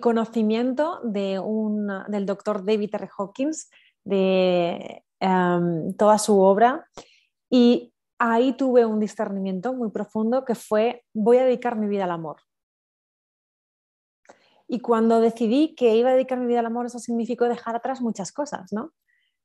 conocimiento 0.00 1.00
de 1.04 1.38
un, 1.38 1.88
del 2.08 2.26
doctor 2.26 2.64
David 2.64 2.94
R. 2.94 3.08
Hawkins, 3.16 3.70
de 4.04 5.04
em, 5.20 5.94
toda 5.94 6.18
su 6.18 6.40
obra. 6.40 6.88
Y 7.50 7.92
ahí 8.18 8.52
tuve 8.52 8.84
un 8.84 9.00
discernimiento 9.00 9.72
muy 9.72 9.90
profundo 9.90 10.44
que 10.44 10.54
fue, 10.54 11.04
voy 11.14 11.38
a 11.38 11.44
dedicar 11.44 11.76
mi 11.76 11.88
vida 11.88 12.04
al 12.04 12.10
amor. 12.10 12.42
Y 14.66 14.80
cuando 14.80 15.20
decidí 15.20 15.74
que 15.74 15.96
iba 15.96 16.10
a 16.10 16.12
dedicar 16.12 16.38
mi 16.38 16.46
vida 16.46 16.60
al 16.60 16.66
amor, 16.66 16.86
eso 16.86 16.98
significó 16.98 17.46
dejar 17.46 17.76
atrás 17.76 18.02
muchas 18.02 18.32
cosas, 18.32 18.72
¿no? 18.72 18.92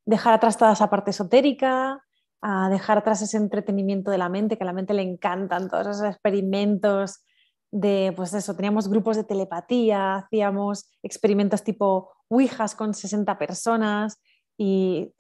Dejar 0.05 0.33
atrás 0.33 0.57
toda 0.57 0.73
esa 0.73 0.89
parte 0.89 1.11
esotérica, 1.11 2.03
a 2.41 2.69
dejar 2.69 2.97
atrás 2.97 3.21
ese 3.21 3.37
entretenimiento 3.37 4.11
de 4.11 4.17
la 4.17 4.27
mente, 4.27 4.57
que 4.57 4.63
a 4.63 4.65
la 4.65 4.73
mente 4.73 4.93
le 4.93 5.01
encantan 5.01 5.69
todos 5.69 5.87
esos 5.87 6.03
experimentos 6.03 7.23
de, 7.71 8.11
pues 8.15 8.33
eso, 8.33 8.53
teníamos 8.55 8.89
grupos 8.89 9.15
de 9.15 9.23
telepatía, 9.23 10.15
hacíamos 10.15 10.91
experimentos 11.01 11.63
tipo 11.63 12.11
Ouijas 12.27 12.75
con 12.75 12.93
60 12.93 13.37
personas 13.37 14.21
y 14.57 15.13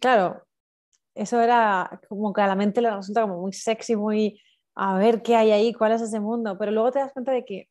claro, 0.00 0.45
eso 1.16 1.40
era 1.40 2.00
como 2.08 2.32
que 2.32 2.42
a 2.42 2.46
la 2.46 2.54
mente 2.54 2.80
le 2.80 2.94
resulta 2.94 3.22
como 3.22 3.40
muy 3.40 3.52
sexy, 3.52 3.96
muy 3.96 4.40
a 4.74 4.96
ver 4.98 5.22
qué 5.22 5.34
hay 5.36 5.50
ahí, 5.50 5.72
cuál 5.72 5.92
es 5.92 6.02
ese 6.02 6.20
mundo, 6.20 6.56
pero 6.58 6.70
luego 6.70 6.92
te 6.92 6.98
das 6.98 7.12
cuenta 7.12 7.32
de 7.32 7.44
que 7.44 7.68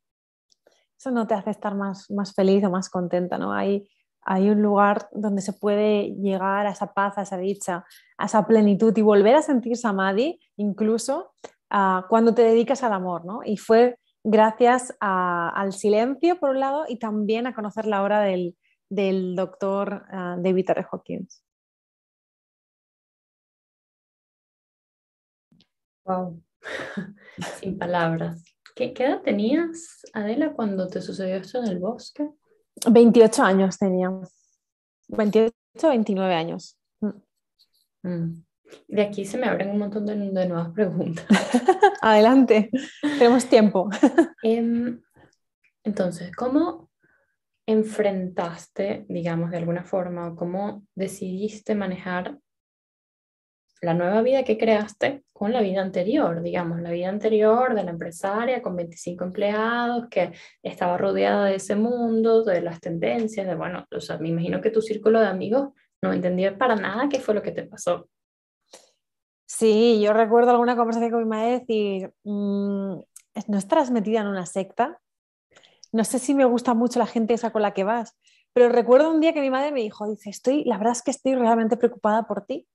eso 0.98 1.12
no 1.12 1.28
te 1.28 1.34
hace 1.36 1.52
estar 1.52 1.75
más, 1.75 2.10
más 2.10 2.34
feliz 2.34 2.64
o 2.64 2.72
más 2.72 2.90
contenta, 2.90 3.38
¿no? 3.38 3.54
Hay, 3.54 3.88
hay 4.22 4.50
un 4.50 4.62
lugar 4.62 5.08
donde 5.12 5.42
se 5.42 5.54
puede 5.54 6.16
llegar 6.16 6.66
a 6.66 6.72
esa 6.72 6.94
paz, 6.94 7.18
a 7.18 7.22
esa 7.22 7.38
dicha, 7.38 7.86
a 8.18 8.25
esa 8.25 8.48
plenitud 8.48 8.98
y 8.98 9.02
volver 9.02 9.36
a 9.36 9.42
sentir 9.42 9.78
samadhi 9.78 10.40
incluso 10.58 11.34
ah, 11.70 12.06
cuando 12.10 12.34
te 12.34 12.42
dedicas 12.42 12.84
al 12.84 12.94
amor, 12.94 13.25
¿no? 13.25 13.42
Y 13.46 13.58
fue 13.58 14.00
gracias 14.25 14.96
al 15.00 15.72
silencio, 15.72 16.40
por 16.40 16.50
un 16.50 16.60
lado, 16.60 16.86
y 16.88 16.98
también 16.98 17.46
a 17.46 17.54
conocer 17.54 17.86
la 17.86 18.04
obra 18.04 18.22
del, 18.22 18.56
doctor 19.36 20.04
uh, 20.12 20.42
David 20.42 20.70
R. 20.72 20.86
Hawkins. 20.92 21.45
Wow, 26.05 26.39
sin 27.59 27.77
palabras. 27.79 28.43
¿Qué, 28.75 28.93
edad 28.95 29.21
tenías, 29.21 30.05
Adela, 30.13 30.53
cuando 30.53 30.88
te 30.88 31.01
sucedió 31.01 31.38
esto 31.38 31.63
en 31.63 31.69
el 31.69 31.79
bosque? 31.79 32.29
28 32.88 33.43
años 33.43 33.77
tenía. 33.79 34.12
28, 35.07 35.53
29 35.89 36.33
años. 36.33 36.77
Mm. 37.00 37.09
Mm. 38.03 38.45
De 38.88 39.01
aquí 39.01 39.25
se 39.25 39.38
me 39.38 39.47
abren 39.47 39.71
un 39.71 39.79
montón 39.79 40.05
de, 40.05 40.15
nuevas 40.15 40.69
preguntas. 40.74 41.25
Adelante, 42.01 42.69
tenemos 43.01 43.45
tiempo. 43.45 43.89
Em, 44.43 45.01
entonces, 45.83 46.31
¿cómo 46.35 46.91
enfrentaste, 47.65 49.05
digamos, 49.09 49.50
de 49.50 49.57
alguna 49.57 49.83
forma, 49.83 50.27
o 50.27 50.35
cómo 50.35 50.85
decidiste 50.93 51.74
manejar 51.74 52.38
la 53.86 53.94
nueva 53.94 54.22
vida 54.22 54.44
que 54.44 54.58
creaste 54.58 55.24
con 55.32 55.54
la 55.54 55.62
vida 55.62 55.82
anterior, 55.82 56.42
digamos, 56.42 56.82
la 56.82 56.92
vida 56.92 57.08
anterior 57.08 57.75
de 57.75 57.84
la 57.84 57.92
empresaria 57.92 58.62
con 58.62 58.75
25 58.75 59.24
empleados, 59.24 60.08
que 60.10 60.34
estaba 60.63 60.98
rodeada 60.98 61.46
de 61.46 61.56
ese 61.56 61.75
mundo, 61.75 62.44
de 62.44 62.62
las 62.62 62.80
tendencias, 62.82 63.46
de, 63.46 63.56
bueno, 63.56 63.86
o 63.92 64.01
sea, 64.01 64.18
me 64.18 64.30
imagino 64.30 64.60
que 64.60 64.72
tu 64.72 64.82
círculo 64.82 65.20
de 65.20 65.27
amigos 65.27 65.70
no 66.01 66.13
entendía 66.13 66.58
para 66.58 66.75
nada 66.75 67.08
qué 67.10 67.20
fue 67.20 67.36
lo 67.36 67.42
que 67.42 67.51
te 67.51 67.63
pasó. 67.63 68.10
Sí, 69.46 70.01
yo 70.01 70.13
recuerdo 70.13 70.51
alguna 70.51 70.75
conversación 70.75 71.12
con 71.12 71.20
mi 71.20 71.30
madre 71.30 71.60
decir, 71.60 72.12
mm, 72.24 72.96
¿no 73.48 73.58
estás 73.58 73.92
metida 73.92 74.22
en 74.22 74.27
una 74.27 74.48
secta? 74.48 75.00
No 75.92 76.04
sé 76.04 76.18
si 76.18 76.34
me 76.34 76.46
gusta 76.46 76.74
mucho 76.74 76.98
la 76.98 77.06
gente 77.06 77.36
esa 77.36 77.51
con 77.51 77.62
la 77.62 77.74
que 77.74 77.84
vas, 77.84 78.18
pero 78.51 78.70
recuerdo 78.70 79.12
un 79.12 79.22
día 79.22 79.34
que 79.34 79.42
mi 79.42 79.51
madre 79.51 79.72
me 79.72 79.82
dijo, 79.82 80.10
dice, 80.10 80.30
estoy, 80.30 80.63
la 80.63 80.77
verdad 80.77 80.94
es 80.94 81.04
que 81.04 81.12
estoy 81.12 81.36
realmente 81.36 81.77
preocupada 81.77 82.24
por 82.24 82.46
ti, 82.46 82.68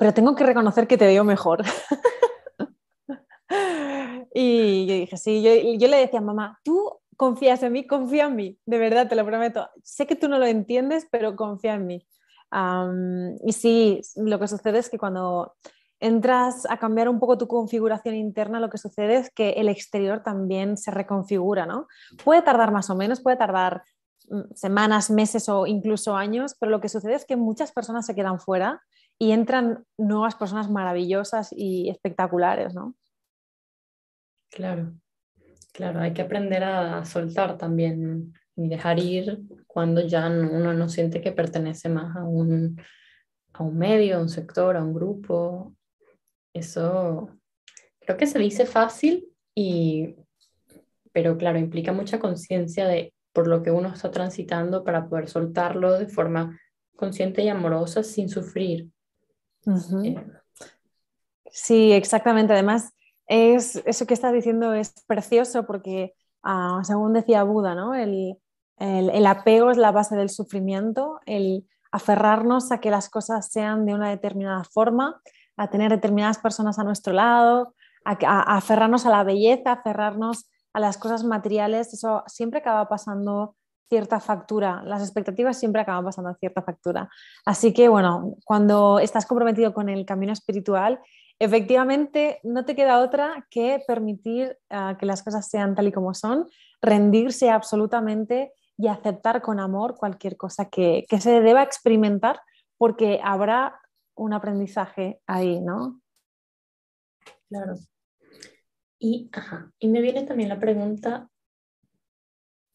pero 0.00 0.14
tengo 0.14 0.34
que 0.34 0.44
reconocer 0.44 0.86
que 0.86 0.96
te 0.96 1.04
veo 1.04 1.24
mejor. 1.24 1.62
y 4.34 4.86
yo 4.86 4.94
dije, 4.94 5.18
sí, 5.18 5.42
yo, 5.42 5.50
yo 5.78 5.88
le 5.88 5.98
decía, 5.98 6.22
mamá, 6.22 6.58
tú 6.64 7.00
confías 7.18 7.62
en 7.62 7.72
mí, 7.72 7.86
confía 7.86 8.24
en 8.24 8.34
mí, 8.34 8.58
de 8.64 8.78
verdad, 8.78 9.10
te 9.10 9.14
lo 9.14 9.26
prometo. 9.26 9.68
Sé 9.82 10.06
que 10.06 10.16
tú 10.16 10.26
no 10.26 10.38
lo 10.38 10.46
entiendes, 10.46 11.06
pero 11.12 11.36
confía 11.36 11.74
en 11.74 11.86
mí. 11.86 12.06
y 13.44 13.52
sí, 13.52 14.00
lo 14.16 14.38
que 14.38 14.48
sucede 14.48 14.78
es 14.78 14.88
que 14.88 14.96
cuando 14.96 15.54
entras 15.98 16.66
a 16.70 16.78
cambiar 16.78 17.10
un 17.10 17.20
poco 17.20 17.36
tu 17.36 17.46
configuración 17.46 18.14
interna, 18.14 18.58
lo 18.58 18.70
que 18.70 18.78
sucede 18.78 19.16
es 19.16 19.30
que 19.30 19.50
el 19.50 19.68
exterior 19.68 20.22
también 20.22 20.78
se 20.78 20.92
reconfigura, 20.92 21.66
¿no? 21.66 21.88
Puede 22.24 22.40
tardar 22.40 22.72
más 22.72 22.88
o 22.88 22.94
menos, 22.94 23.20
puede 23.20 23.36
tardar 23.36 23.82
mm, 24.30 24.54
semanas, 24.54 25.10
meses 25.10 25.46
o 25.50 25.66
incluso 25.66 26.16
años, 26.16 26.56
pero 26.58 26.70
lo 26.70 26.80
que 26.80 26.88
sucede 26.88 27.16
es 27.16 27.26
que 27.26 27.36
muchas 27.36 27.70
personas 27.70 28.06
se 28.06 28.14
quedan 28.14 28.40
fuera 28.40 28.80
y 29.22 29.32
entran 29.32 29.84
nuevas 29.98 30.34
personas 30.34 30.70
maravillosas 30.70 31.52
y 31.54 31.90
espectaculares, 31.90 32.74
¿no? 32.74 32.94
Claro, 34.50 34.94
claro, 35.74 36.00
hay 36.00 36.14
que 36.14 36.22
aprender 36.22 36.64
a 36.64 37.04
soltar 37.04 37.58
también 37.58 38.32
y 38.56 38.68
dejar 38.68 38.98
ir 38.98 39.42
cuando 39.66 40.00
ya 40.00 40.26
uno 40.26 40.72
no 40.72 40.88
siente 40.88 41.20
que 41.20 41.32
pertenece 41.32 41.90
más 41.90 42.16
a 42.16 42.24
un, 42.24 42.80
a 43.52 43.62
un 43.62 43.76
medio, 43.76 44.16
a 44.16 44.20
un 44.22 44.30
sector, 44.30 44.76
a 44.76 44.82
un 44.82 44.94
grupo, 44.94 45.76
eso 46.54 47.28
creo 48.00 48.16
que 48.16 48.26
se 48.26 48.38
dice 48.38 48.64
fácil, 48.64 49.28
y, 49.54 50.16
pero 51.12 51.36
claro, 51.36 51.58
implica 51.58 51.92
mucha 51.92 52.18
conciencia 52.18 52.88
de 52.88 53.12
por 53.34 53.48
lo 53.48 53.62
que 53.62 53.70
uno 53.70 53.92
está 53.92 54.10
transitando 54.10 54.82
para 54.82 55.10
poder 55.10 55.28
soltarlo 55.28 55.98
de 55.98 56.06
forma 56.06 56.58
consciente 56.96 57.42
y 57.42 57.48
amorosa 57.48 58.02
sin 58.02 58.30
sufrir. 58.30 58.88
Eh, 59.66 60.16
sí, 61.50 61.92
exactamente. 61.92 62.52
Además, 62.52 62.92
es, 63.26 63.76
eso 63.86 64.06
que 64.06 64.14
estás 64.14 64.32
diciendo 64.32 64.74
es 64.74 64.92
precioso 65.06 65.66
porque, 65.66 66.14
ah, 66.42 66.80
según 66.84 67.12
decía 67.12 67.42
Buda, 67.44 67.74
¿no? 67.74 67.94
el, 67.94 68.36
apego 69.26 69.70
es 69.70 69.76
la 69.76 69.92
base 69.92 70.16
del 70.16 70.30
sufrimiento, 70.30 71.20
el 71.26 71.66
aferrarnos 71.92 72.72
a 72.72 72.80
que 72.80 72.90
las 72.90 73.08
cosas 73.08 73.50
sean 73.50 73.84
de 73.84 73.94
una 73.94 74.08
determinada 74.10 74.64
forma 74.64 75.20
a 75.56 75.68
tener 75.68 75.90
determinadas 75.90 76.38
personas 76.38 76.78
a 76.78 76.84
nuestro 76.84 77.12
lado, 77.12 77.74
a, 78.04 78.56
aferrarnos 78.56 79.06
a 79.06 79.10
la 79.10 79.24
belleza, 79.24 79.72
aferrarnos 79.72 80.50
a 80.72 80.80
las 80.80 80.96
cosas 80.96 81.24
materiales, 81.24 81.92
eso 81.92 82.22
siempre 82.26 82.60
acaba 82.60 82.88
pasando 82.88 83.56
cierta 83.90 84.20
factura, 84.20 84.82
las 84.84 85.02
expectativas 85.02 85.58
siempre 85.58 85.82
acaban 85.82 86.04
pasando 86.04 86.32
cierta 86.34 86.62
factura. 86.62 87.10
Así 87.44 87.74
que 87.74 87.88
bueno, 87.88 88.36
cuando 88.44 89.00
estás 89.00 89.26
comprometido 89.26 89.74
con 89.74 89.90
el 89.90 90.06
camino 90.06 90.32
espiritual, 90.32 91.00
efectivamente 91.38 92.38
no 92.44 92.64
te 92.64 92.76
queda 92.76 93.00
otra 93.00 93.46
que 93.50 93.82
permitir 93.86 94.56
ah, 94.70 94.96
que 94.98 95.06
las 95.06 95.22
cosas 95.22 95.48
sean 95.50 95.74
tal 95.74 95.88
y 95.88 95.92
como 95.92 96.14
son, 96.14 96.48
rendirse 96.80 97.50
absolutamente 97.50 98.52
y 98.78 98.86
aceptar 98.88 99.42
con 99.42 99.58
amor 99.58 99.96
cualquier 99.96 100.36
cosa 100.36 100.70
que, 100.70 101.04
que 101.08 101.20
se 101.20 101.40
deba 101.40 101.62
experimentar, 101.62 102.40
porque 102.78 103.20
habrá 103.22 103.78
un 104.14 104.32
aprendizaje 104.32 105.20
ahí, 105.26 105.60
¿no? 105.60 106.00
Claro. 107.48 107.74
Y, 108.98 109.30
y 109.80 109.88
me 109.88 110.00
viene 110.00 110.22
también 110.22 110.48
la 110.48 110.60
pregunta, 110.60 111.28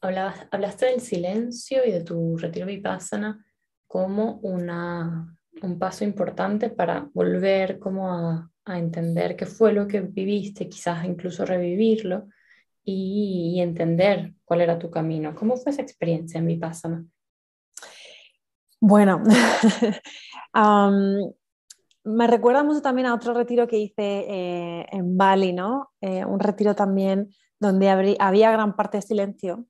hablabas, 0.05 0.47
hablaste 0.51 0.87
del 0.87 1.01
silencio 1.01 1.85
y 1.85 1.91
de 1.91 2.03
tu 2.03 2.37
retiro 2.37 2.65
vipassana 2.65 3.45
como 3.87 4.39
una, 4.41 5.37
un 5.61 5.79
paso 5.79 6.03
importante 6.03 6.69
para 6.69 7.07
volver 7.13 7.79
como 7.79 8.11
a, 8.11 8.49
a, 8.65 8.79
entender 8.79 9.35
qué 9.35 9.45
fue 9.45 9.73
lo 9.73 9.87
que 9.87 10.01
viviste, 10.01 10.67
quizás 10.67 11.05
incluso 11.05 11.45
revivirlo 11.45 12.27
y, 12.85 13.59
entender 13.59 14.33
cuál 14.45 14.61
era 14.61 14.77
tu 14.77 14.91
camino. 14.91 15.35
¿Cómo 15.35 15.57
fue 15.57 15.71
esa 15.71 15.81
experiencia 15.81 16.37
en 16.37 16.47
vipassana? 16.47 17.05
Bueno, 18.79 19.23
me 22.03 22.27
recuerda 22.27 22.63
mucho 22.63 22.81
también 22.81 23.07
a 23.07 23.15
otro 23.15 23.33
retiro 23.33 23.67
que 23.67 23.79
hice 23.79 24.25
eh, 24.29 24.85
en 24.91 25.17
Bali, 25.17 25.53
¿no? 25.53 25.89
Eh, 26.01 26.23
un 26.23 26.39
retiro 26.39 26.75
también 26.75 27.33
donde 27.59 28.17
había 28.19 28.51
gran 28.51 28.75
parte 28.75 28.97
de 28.97 29.01
silencio. 29.01 29.65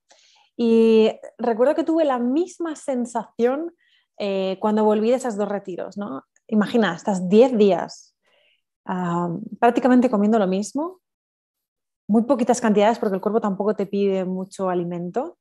Y 0.58 1.12
recuerdo 1.38 1.76
que 1.76 1.84
tuve 1.84 2.06
la 2.06 2.20
misma 2.20 2.76
sensación 2.76 3.74
eh, 4.18 4.58
cuando 4.62 4.84
volví 4.84 5.10
de 5.10 5.18
esos 5.18 5.36
dos 5.36 5.50
retiros, 5.50 5.98
¿no? 5.98 6.24
Imagina, 6.48 6.96
estás 6.96 7.28
10 7.28 7.58
días 7.58 8.16
prácticamente 9.60 10.12
comiendo 10.12 10.38
lo 10.38 10.46
mismo, 10.46 11.00
muy 12.08 12.24
poquitas 12.24 12.62
cantidades 12.62 13.00
porque 13.00 13.16
el 13.16 13.22
cuerpo 13.22 13.42
tampoco 13.42 13.76
te 13.76 13.88
pide 13.88 14.26
mucho 14.26 14.70
alimento 14.70 15.40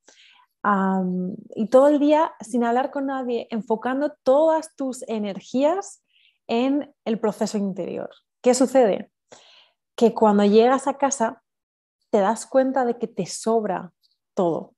y 1.54 1.68
todo 1.68 1.88
el 1.88 1.98
día 1.98 2.32
sin 2.40 2.64
hablar 2.64 2.90
con 2.90 3.06
nadie, 3.06 3.46
enfocando 3.50 4.14
todas 4.22 4.74
tus 4.76 5.02
energías 5.08 6.02
en 6.46 6.94
el 7.04 7.20
proceso 7.20 7.58
interior. 7.58 8.08
¿Qué 8.42 8.54
sucede? 8.54 9.10
Que 9.94 10.14
cuando 10.14 10.44
llegas 10.44 10.86
a 10.86 10.96
casa 10.96 11.42
te 12.10 12.20
das 12.20 12.46
cuenta 12.46 12.86
de 12.86 12.96
que 12.96 13.08
te 13.08 13.26
sobra 13.26 13.92
todo, 14.32 14.73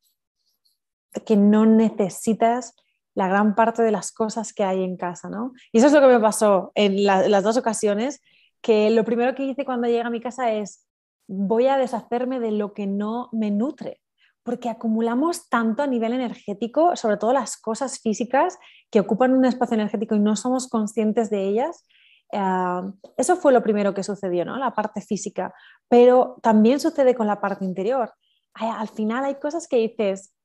que 1.24 1.36
no 1.36 1.66
necesitas 1.66 2.74
la 3.14 3.28
gran 3.28 3.54
parte 3.54 3.82
de 3.82 3.90
las 3.90 4.12
cosas 4.12 4.52
que 4.52 4.62
hay 4.62 4.84
en 4.84 4.96
casa, 4.96 5.30
¿no? 5.30 5.52
Y 5.72 5.78
eso 5.78 5.86
es 5.86 5.92
lo 5.92 6.00
que 6.00 6.06
me 6.08 6.20
pasó 6.20 6.72
en 6.74 7.04
las 7.04 7.42
dos 7.42 7.56
ocasiones, 7.56 8.20
que 8.60 8.90
lo 8.90 9.04
primero 9.04 9.34
que 9.34 9.44
hice 9.44 9.64
cuando 9.64 9.86
llegué 9.86 10.02
a 10.02 10.10
mi 10.10 10.20
casa 10.20 10.52
es 10.52 10.86
voy 11.26 11.66
a 11.66 11.78
deshacerme 11.78 12.40
de 12.40 12.52
lo 12.52 12.72
que 12.72 12.86
no 12.86 13.28
me 13.32 13.50
nutre, 13.50 14.00
porque 14.42 14.68
acumulamos 14.68 15.48
tanto 15.48 15.82
a 15.82 15.86
nivel 15.86 16.12
energético, 16.12 16.94
sobre 16.94 17.16
todo 17.16 17.32
las 17.32 17.56
cosas 17.56 18.00
físicas 18.00 18.58
que 18.90 19.00
ocupan 19.00 19.32
un 19.32 19.44
espacio 19.44 19.74
energético 19.74 20.14
y 20.14 20.20
no 20.20 20.36
somos 20.36 20.68
conscientes 20.68 21.30
de 21.30 21.48
ellas. 21.48 21.84
Eh, 22.32 22.82
eso 23.16 23.36
fue 23.36 23.52
lo 23.52 23.62
primero 23.62 23.94
que 23.94 24.02
sucedió, 24.02 24.44
¿no? 24.44 24.56
la 24.58 24.74
parte 24.74 25.00
física, 25.00 25.52
pero 25.88 26.36
también 26.42 26.80
sucede 26.80 27.14
con 27.14 27.26
la 27.26 27.40
parte 27.40 27.64
interior. 27.64 28.12
al 28.54 28.88
final 28.88 29.24
hay 29.24 29.36
cosas 29.36 29.66
que 29.68 29.78
dices, 29.78 30.35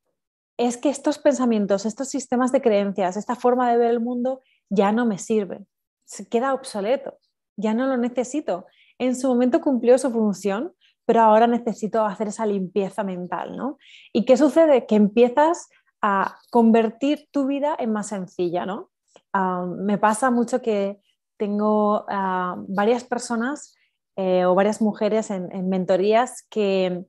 es 0.67 0.78
que 0.78 0.89
estos 0.89 1.17
pensamientos, 1.17 1.86
estos 1.86 2.10
sistemas 2.10 2.52
de 2.52 2.62
creencias, 2.62 3.17
esta 3.17 3.36
forma 3.36 3.71
de 3.71 3.78
ver 3.78 3.89
el 3.89 4.00
mundo 4.00 4.41
ya 4.69 4.91
no 4.91 5.06
me 5.06 5.17
sirve, 5.17 5.65
se 6.06 6.28
queda 6.28 6.54
obsoleto, 6.54 7.17
ya 7.58 7.74
no 7.74 7.88
lo 7.88 7.97
necesito. 7.97 8.65
En 9.00 9.15
su 9.15 9.28
momento 9.28 9.62
cumplió 9.62 9.97
su 9.97 10.12
función, 10.12 10.74
pero 11.06 11.21
ahora 11.21 11.47
necesito 11.47 12.06
hacer 12.06 12.28
esa 12.28 12.45
limpieza 12.45 13.04
mental, 13.04 13.58
¿no? 13.58 13.80
¿Y 14.13 14.24
qué 14.26 14.38
sucede? 14.38 14.86
Que 14.86 14.95
empiezas 14.95 15.67
a 16.02 16.38
convertir 16.52 17.28
tu 17.32 17.47
vida 17.47 17.76
en 17.78 17.91
más 17.91 18.08
sencilla, 18.08 18.65
¿no? 18.65 18.91
Ah, 19.34 19.65
me 19.65 19.97
pasa 19.97 20.30
mucho 20.30 20.62
que 20.62 21.02
tengo 21.38 22.06
ah, 22.08 22.56
varias 22.67 23.04
personas 23.04 23.76
eh, 24.15 24.45
o 24.45 24.54
varias 24.54 24.82
mujeres 24.82 25.32
en, 25.32 25.69
mentorías 25.69 26.45
que, 26.50 27.06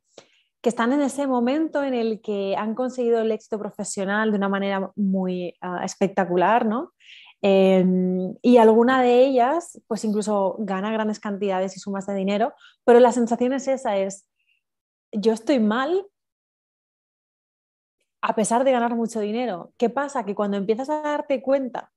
están 0.68 0.92
en 0.92 1.00
ese 1.00 1.26
momento 1.26 1.82
en 1.82 1.94
el 1.94 2.20
que 2.20 2.54
han 2.56 2.74
conseguido 2.74 3.20
el 3.20 3.32
éxito 3.32 3.58
profesional 3.58 4.30
de 4.30 4.36
una 4.36 4.48
manera 4.48 4.90
muy 4.96 5.54
ah, 5.60 5.84
espectacular, 5.84 6.66
¿no? 6.66 6.92
Em, 7.42 8.36
y 8.40 8.58
alguna 8.58 9.02
de 9.02 9.24
ellas, 9.24 9.80
pues 9.88 10.04
incluso 10.04 10.54
gana 10.60 10.92
grandes 10.92 11.18
cantidades 11.18 11.76
y 11.76 11.80
sumas 11.80 12.06
de 12.06 12.14
dinero, 12.14 12.54
pero 12.84 13.00
la 13.00 13.10
sensación 13.10 13.52
es 13.52 13.66
esa, 13.66 13.96
es, 13.96 14.28
yo 15.10 15.32
estoy 15.32 15.58
mal 15.58 16.06
a 18.22 18.36
pesar 18.36 18.62
de 18.62 18.70
ganar 18.70 18.94
mucho 18.94 19.18
dinero. 19.18 19.72
¿Qué 19.76 19.90
pasa? 19.90 20.24
Que 20.24 20.36
cuando 20.36 20.56
empiezas 20.56 20.88
a 20.88 21.02
darte 21.02 21.42
cuenta 21.42 21.90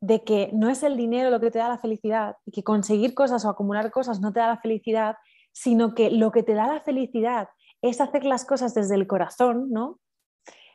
de 0.00 0.24
que 0.24 0.50
no 0.54 0.70
es 0.70 0.82
el 0.82 0.96
dinero 0.96 1.28
lo 1.28 1.40
que 1.40 1.50
te 1.50 1.58
da 1.58 1.68
la 1.68 1.78
felicidad 1.78 2.36
y 2.46 2.50
que 2.50 2.62
conseguir 2.62 3.14
cosas 3.14 3.44
o 3.44 3.50
acumular 3.50 3.90
cosas 3.90 4.20
no 4.20 4.32
te 4.32 4.40
da 4.40 4.48
la 4.48 4.60
felicidad, 4.60 5.16
sino 5.52 5.94
que 5.94 6.10
lo 6.10 6.32
que 6.32 6.42
te 6.42 6.54
da 6.54 6.66
la 6.66 6.80
felicidad 6.80 7.48
es 7.88 8.00
hacer 8.00 8.24
las 8.24 8.44
cosas 8.44 8.74
desde 8.74 8.94
el 8.94 9.06
corazón, 9.06 9.70
¿no? 9.70 10.00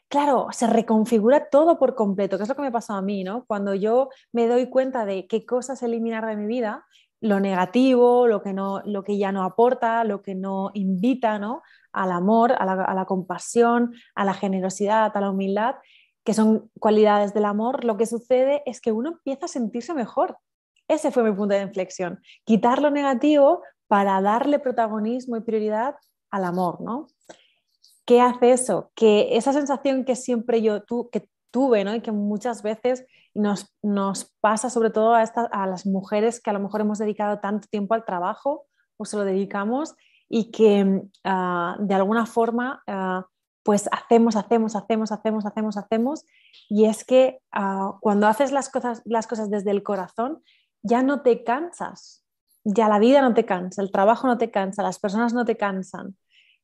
claro, 0.09 0.47
se 0.51 0.67
reconfigura 0.67 1.49
todo 1.49 1.77
por 1.79 1.95
completo, 1.95 2.37
que 2.37 2.43
es 2.43 2.49
lo 2.49 2.55
que 2.55 2.63
me 2.63 2.71
pasó 2.71 2.93
a 2.93 3.01
mí, 3.01 3.23
¿no? 3.23 3.45
Cuando 3.45 3.75
yo 3.75 4.09
me 4.33 4.47
doy 4.47 4.67
cuenta 4.69 5.05
de 5.05 5.27
qué 5.27 5.45
cosas 5.45 5.81
eliminar 5.83 6.25
de 6.25 6.35
mi 6.35 6.47
vida, 6.47 6.85
lo 7.21 7.39
negativo, 7.39 8.27
lo 8.27 8.41
que, 8.41 8.53
no, 8.53 8.81
lo 8.85 9.03
que 9.03 9.17
ya 9.17 9.31
no 9.31 9.43
aporta, 9.43 10.03
lo 10.03 10.21
que 10.21 10.35
no 10.35 10.71
invita 10.73 11.37
¿no? 11.37 11.61
al 11.91 12.11
amor, 12.11 12.53
a 12.53 12.65
la, 12.65 12.83
a 12.83 12.93
la 12.93 13.05
compasión, 13.05 13.93
a 14.15 14.25
la 14.25 14.33
generosidad, 14.33 15.15
a 15.15 15.21
la 15.21 15.29
humildad, 15.29 15.75
que 16.23 16.33
son 16.33 16.71
cualidades 16.79 17.33
del 17.33 17.45
amor, 17.45 17.83
lo 17.83 17.97
que 17.97 18.05
sucede 18.05 18.63
es 18.65 18.81
que 18.81 18.91
uno 18.91 19.09
empieza 19.09 19.45
a 19.45 19.49
sentirse 19.49 19.93
mejor. 19.93 20.37
Ese 20.87 21.11
fue 21.11 21.23
mi 21.23 21.35
punto 21.35 21.55
de 21.55 21.61
inflexión. 21.61 22.21
Quitar 22.45 22.81
lo 22.81 22.89
negativo 22.89 23.61
para 23.87 24.21
darle 24.21 24.59
protagonismo 24.59 25.35
y 25.35 25.41
prioridad 25.41 25.95
al 26.31 26.45
amor, 26.45 26.81
¿no? 26.81 27.07
¿Qué 28.05 28.21
hace 28.21 28.51
eso? 28.51 28.91
Que 28.95 29.37
esa 29.37 29.53
sensación 29.53 30.03
que 30.03 30.15
siempre 30.15 30.61
yo 30.61 30.83
tu, 30.83 31.09
que 31.09 31.27
tuve, 31.51 31.83
¿no? 31.83 31.95
Y 31.95 32.01
que 32.01 32.11
muchas 32.11 32.63
veces 32.63 33.05
nos, 33.33 33.71
pasa 34.41 34.69
sobre 34.69 34.89
todo 34.89 35.15
a, 35.15 35.21
a 35.21 35.67
las 35.67 35.85
mujeres 35.85 36.41
que 36.41 36.49
a 36.49 36.53
lo 36.53 36.59
mejor 36.59 36.81
hemos 36.81 36.97
dedicado 36.97 37.39
tanto 37.39 37.67
tiempo 37.69 37.93
al 37.93 38.05
trabajo 38.05 38.65
o 38.97 39.05
se 39.05 39.17
lo 39.17 39.23
dedicamos 39.23 39.95
y 40.27 40.51
que 40.51 41.01
ah, 41.23 41.75
de 41.79 41.95
alguna 41.95 42.25
forma 42.25 42.83
ah, 42.87 43.25
pues 43.63 43.89
hacemos, 43.91 44.35
hacemos, 44.35 44.75
hacemos, 44.75 45.11
hacemos, 45.11 45.45
hacemos, 45.45 45.77
hacemos 45.77 46.25
y 46.69 46.85
es 46.85 47.03
que 47.03 47.39
ah, 47.51 47.97
cuando 48.01 48.27
haces 48.27 48.51
las 48.51 48.69
cosas, 48.69 49.01
las 49.05 49.27
cosas 49.27 49.49
desde 49.49 49.71
el 49.71 49.83
corazón 49.83 50.43
ya 50.81 51.01
no 51.03 51.21
te 51.21 51.43
cansas, 51.43 52.23
ya 52.73 52.87
la 52.87 52.99
vida 52.99 53.21
no 53.21 53.33
te 53.33 53.45
cansa, 53.45 53.81
el 53.81 53.91
trabajo 53.91 54.27
no 54.27 54.37
te 54.37 54.51
cansa, 54.51 54.83
las 54.83 54.99
personas 54.99 55.33
no 55.33 55.45
te 55.45 55.57
cansan, 55.57 56.15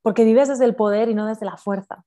porque 0.02 0.24
vives 0.24 0.48
desde 0.50 0.65
el 0.65 0.76
poder 0.76 1.10
y 1.10 1.15
no 1.15 1.26
desde 1.26 1.46
la 1.46 1.58
fuerza. 1.58 2.04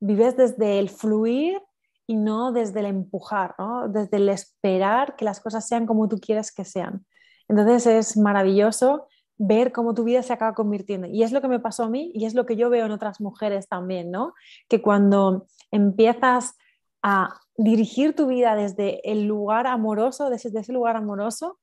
Vives 0.00 0.36
desde 0.36 0.78
el 0.78 0.90
fluir 0.90 1.60
y 2.06 2.16
no 2.16 2.52
desde 2.52 2.80
el 2.80 2.86
empujar, 2.86 3.54
desde 3.88 4.18
el 4.18 4.28
esperar 4.28 5.16
que 5.16 5.24
las 5.24 5.40
cosas 5.40 5.66
sean 5.66 5.86
como 5.86 6.08
tú 6.08 6.18
quieres 6.18 6.52
que 6.52 6.64
sean. 6.64 7.06
Entonces 7.48 7.86
es 7.86 8.16
maravilloso 8.16 9.08
ver 9.36 9.72
cómo 9.72 9.94
tu 9.94 10.04
vida 10.04 10.22
se 10.22 10.32
acaba 10.32 10.54
convirtiendo. 10.54 11.06
Y 11.08 11.22
es 11.22 11.32
lo 11.32 11.40
que 11.40 11.48
me 11.48 11.60
pasó 11.60 11.84
a 11.84 11.88
mí 11.88 12.12
y 12.14 12.26
es 12.26 12.34
lo 12.34 12.46
que 12.46 12.56
yo 12.56 12.70
veo 12.70 12.86
en 12.86 12.92
otras 12.92 13.20
mujeres 13.20 13.68
también, 13.68 14.10
¿no? 14.10 14.34
Que 14.68 14.80
cuando 14.82 15.46
empiezas 15.70 16.56
a 17.02 17.40
dirigir 17.56 18.14
tu 18.14 18.26
vida 18.26 18.54
desde 18.54 19.10
el 19.10 19.24
lugar 19.26 19.66
amoroso, 19.66 20.30
desde 20.30 20.60
ese 20.60 20.72
lugar 20.72 20.96
amoroso, 20.96 21.58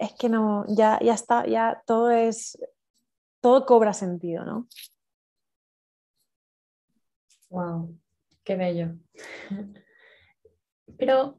es 0.00 0.14
que 0.14 0.30
no, 0.30 0.64
ya, 0.66 0.98
ya 1.02 1.12
está, 1.12 1.46
ya 1.46 1.82
todo 1.86 2.10
es, 2.10 2.58
todo 3.40 3.66
cobra 3.66 3.92
sentido, 3.92 4.44
¿no? 4.46 4.66
Wow, 7.50 7.94
qué 8.42 8.56
bello. 8.56 8.94
Pero 10.96 11.38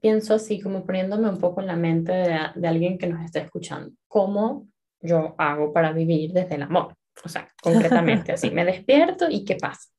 pienso 0.00 0.34
así, 0.34 0.60
como 0.60 0.84
poniéndome 0.84 1.28
un 1.28 1.38
poco 1.38 1.60
en 1.60 1.68
la 1.68 1.76
mente 1.76 2.12
de, 2.12 2.68
alguien 2.68 2.98
que 2.98 3.06
nos 3.06 3.24
está 3.24 3.38
escuchando. 3.38 3.92
¿Cómo 4.08 4.66
yo 5.00 5.36
hago 5.38 5.72
para 5.72 5.92
vivir 5.92 6.32
desde 6.32 6.56
el 6.56 6.62
amor? 6.62 6.96
O 7.24 7.28
sea, 7.28 7.48
concretamente, 7.62 8.32
así, 8.32 8.50
me 8.50 8.64
despierto 8.64 9.26
y 9.30 9.44
¿qué 9.44 9.56
pasa? 9.56 9.90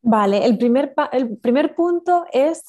Vale, 0.00 0.46
el 0.46 0.56
primer, 0.56 0.94
el 1.12 1.36
primer 1.38 1.74
punto 1.74 2.24
es 2.32 2.64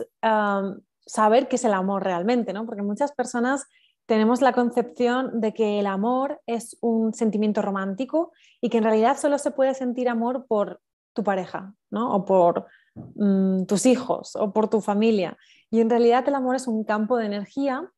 saber 1.06 1.48
qué 1.48 1.56
es 1.56 1.66
el 1.66 1.74
amor 1.74 2.04
realmente, 2.04 2.54
¿no? 2.54 2.66
Porque 2.66 2.82
muchas 2.82 3.12
personas 3.12 3.66
tenemos 4.06 4.42
la 4.42 4.54
concepción 4.54 5.42
de 5.42 5.54
que 5.54 5.80
el 5.80 5.88
amor 5.88 6.42
es 6.46 6.78
un 6.82 7.14
sentimiento 7.14 7.62
romántico 7.62 8.32
y 8.62 8.70
que 8.70 8.78
en 8.78 8.84
realidad 8.84 9.18
solo 9.18 9.38
se 9.38 9.52
puede 9.52 9.74
sentir 9.74 10.10
amor 10.10 10.46
por 10.48 10.82
tu 11.14 11.24
pareja, 11.24 11.74
¿no? 11.90 12.14
O 12.14 12.26
por 12.26 12.68
Mm, 12.96 13.66
tus 13.66 13.86
hijos 13.86 14.36
o 14.36 14.54
por 14.54 14.70
tu 14.70 14.80
familia. 14.82 15.38
Y 15.70 15.82
en 15.82 15.90
realidad 15.90 16.28
el 16.28 16.36
amor 16.36 16.56
es 16.56 16.68
un 16.68 16.84
campo 16.86 17.18
de 17.18 17.26
energía 17.26 17.90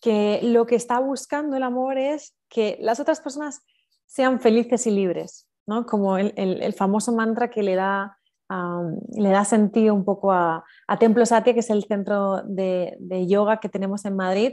que 0.00 0.40
lo 0.42 0.66
que 0.66 0.76
está 0.76 0.98
buscando 0.98 1.56
el 1.56 1.62
amor 1.62 1.98
es 1.98 2.34
que 2.48 2.78
las 2.80 2.98
otras 2.98 3.20
personas 3.20 3.60
sean 4.06 4.40
felices 4.40 4.86
y 4.86 4.90
libres, 4.90 5.46
¿no? 5.66 5.84
como 5.84 6.16
el, 6.16 6.72
famoso 6.74 7.12
mantra 7.12 7.50
que 7.50 7.62
le 7.62 7.74
da, 7.74 8.16
le 8.48 9.30
da 9.30 9.44
sentido 9.44 9.94
un 9.94 10.04
poco 10.04 10.32
a, 10.32 10.64
Templo 10.98 11.26
Satya, 11.26 11.54
que 11.54 11.60
es 11.60 11.70
el 11.70 11.84
centro 11.84 12.42
de, 12.44 12.96
yoga 13.28 13.58
que 13.58 13.68
tenemos 13.68 14.04
en 14.04 14.16
Madrid, 14.16 14.52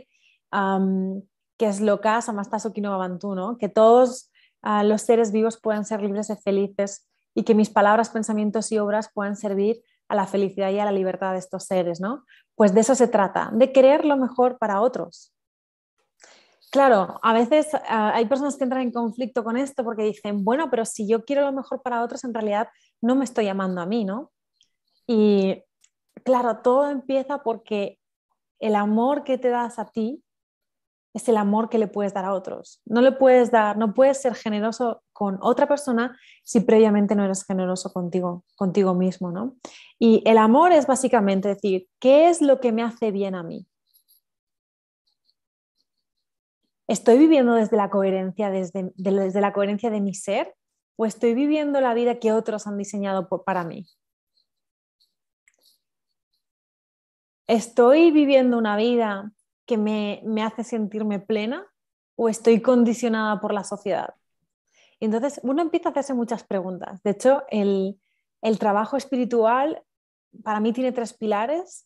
que 0.51 1.67
es 1.67 1.81
Loka 1.81 2.21
Samasta 2.21 2.59
Sukino 2.59 2.97
¿no? 3.07 3.57
que 3.57 3.69
todos 3.69 4.31
ah, 4.61 4.83
los 4.83 5.01
seres 5.01 5.31
vivos 5.31 5.59
puedan 5.59 5.85
ser 5.85 6.01
libres 6.01 6.29
y 6.29 6.35
felices 6.35 7.07
y 7.35 7.43
que 7.43 7.55
mis 7.55 7.69
palabras, 7.69 8.09
pensamientos 8.09 8.71
y 8.71 8.77
obras 8.77 9.09
puedan 9.13 9.35
servir 9.35 9.81
a 10.07 10.15
la 10.15 10.27
felicidad 10.27 10.69
y 10.69 10.79
a 10.79 10.85
la 10.85 10.91
libertad 10.91 11.33
de 11.33 11.39
estos 11.39 11.65
seres, 11.65 11.99
¿no? 11.99 12.23
Pues 12.55 12.73
de 12.73 12.81
eso 12.81 12.93
se 12.93 13.07
trata, 13.07 13.49
de 13.53 13.71
querer 13.71 14.05
lo 14.05 14.17
mejor 14.17 14.57
para 14.59 14.81
otros. 14.81 15.32
Claro, 16.73 17.19
a 17.21 17.33
veces 17.33 17.67
ah, 17.87 18.13
hay 18.15 18.25
personas 18.25 18.57
que 18.57 18.63
entran 18.63 18.81
en 18.81 18.91
conflicto 18.91 19.43
con 19.43 19.57
esto 19.57 19.83
porque 19.83 20.01
dicen, 20.01 20.43
bueno, 20.43 20.71
pero 20.71 20.85
si 20.85 21.07
yo 21.07 21.23
quiero 21.23 21.43
lo 21.43 21.51
mejor 21.51 21.83
para 21.83 22.01
otros, 22.01 22.23
en 22.23 22.33
realidad 22.33 22.67
no 22.99 23.13
me 23.13 23.25
estoy 23.25 23.47
amando 23.47 23.79
a 23.79 23.85
mí, 23.85 24.05
¿no? 24.05 24.31
Y 25.05 25.61
claro, 26.25 26.61
todo 26.63 26.89
empieza 26.89 27.43
porque 27.43 27.99
el 28.59 28.73
amor 28.73 29.23
que 29.23 29.37
te 29.37 29.49
das 29.49 29.77
a 29.77 29.85
ti 29.85 30.23
es 31.13 31.29
el 31.29 31.37
amor 31.37 31.69
que 31.69 31.77
le 31.77 31.87
puedes 31.87 32.11
dar 32.11 32.25
a 32.25 32.33
otros. 32.33 32.81
No 32.85 33.01
le 33.01 33.11
puedes 33.11 33.51
dar, 33.51 33.77
no 33.77 33.93
puedes 33.93 34.19
ser 34.19 34.33
generoso 34.33 35.03
con 35.13 35.37
otra 35.43 35.67
persona 35.67 36.17
si 36.43 36.61
previamente 36.61 37.13
no 37.13 37.23
eres 37.23 37.45
generoso 37.45 37.93
contigo, 37.93 38.45
contigo 38.55 38.95
mismo, 38.95 39.31
¿no? 39.31 39.57
Y 39.99 40.23
el 40.25 40.39
amor 40.39 40.71
es 40.71 40.87
básicamente 40.87 41.49
decir, 41.49 41.87
¿qué 41.99 42.29
es 42.29 42.41
lo 42.41 42.59
que 42.59 42.71
me 42.71 42.81
hace 42.81 43.11
bien 43.11 43.35
a 43.35 43.43
mí? 43.43 43.67
¿Estoy 46.87 47.17
viviendo 47.17 47.53
desde 47.53 47.77
la 47.77 47.89
coherencia, 47.89 48.49
desde, 48.49 48.91
desde 48.95 49.41
la 49.41 49.53
coherencia 49.53 49.89
de 49.89 50.01
mi 50.01 50.13
ser? 50.13 50.53
¿O 50.95 51.05
estoy 51.05 51.33
viviendo 51.33 51.79
la 51.81 51.93
vida 51.93 52.19
que 52.19 52.33
otros 52.33 52.67
han 52.67 52.77
diseñado 52.77 53.27
para 53.45 53.63
mí? 53.63 53.87
¿Estoy 57.47 58.11
viviendo 58.11 58.57
una 58.57 58.77
vida 58.77 59.31
que 59.65 59.77
me, 59.77 60.21
hace 60.43 60.63
sentirme 60.63 61.19
plena 61.19 61.65
o 62.15 62.29
estoy 62.29 62.61
condicionada 62.61 63.39
por 63.39 63.53
la 63.53 63.63
sociedad? 63.63 64.13
entonces 64.99 65.41
uno 65.43 65.61
empieza 65.61 65.89
a 65.89 65.91
hacerse 65.91 66.13
muchas 66.13 66.45
preguntas. 66.45 67.03
De 67.03 67.11
hecho, 67.11 67.43
el, 67.49 67.99
trabajo 68.57 68.95
espiritual 68.95 69.83
para 70.43 70.61
mí 70.61 70.71
tiene 70.71 70.93
tres 70.93 71.11
pilares. 71.11 71.85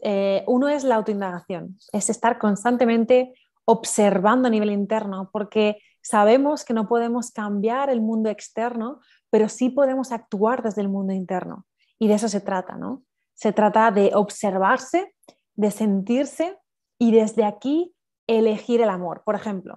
Eh, 0.00 0.44
uno 0.46 0.68
es 0.68 0.84
la 0.84 0.96
autoindagación, 0.96 1.78
es 1.92 2.10
estar 2.10 2.38
constantemente 2.38 3.32
observando 3.68 4.48
a 4.48 4.50
nivel 4.50 4.70
interno, 4.70 5.28
porque 5.30 5.76
sabemos 6.00 6.64
que 6.64 6.72
no 6.72 6.88
podemos 6.88 7.30
cambiar 7.30 7.90
el 7.90 8.00
mundo 8.00 8.30
externo, 8.30 9.00
pero 9.28 9.50
sí 9.50 9.68
podemos 9.68 10.10
actuar 10.10 10.62
desde 10.62 10.80
el 10.80 10.88
mundo 10.88 11.12
interno. 11.12 11.66
Y 11.98 12.08
de 12.08 12.14
eso 12.14 12.28
se 12.28 12.40
trata, 12.40 12.76
¿no? 12.76 13.02
Se 13.34 13.52
trata 13.52 13.90
de 13.90 14.12
observarse, 14.14 15.14
de 15.54 15.70
sentirse 15.70 16.58
y 16.98 17.12
desde 17.12 17.44
aquí 17.44 17.94
elegir 18.26 18.80
el 18.80 18.88
amor. 18.88 19.22
Por 19.22 19.34
ejemplo, 19.34 19.76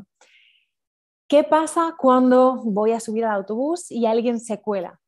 ¿qué 1.28 1.44
pasa 1.44 1.96
cuando 1.98 2.62
voy 2.64 2.94
a 2.94 3.02
subir 3.02 3.26
al 3.26 3.36
autobús 3.36 3.92
y 3.92 4.06
alguien 4.06 4.40
se 4.40 4.62
cuela? 4.62 5.02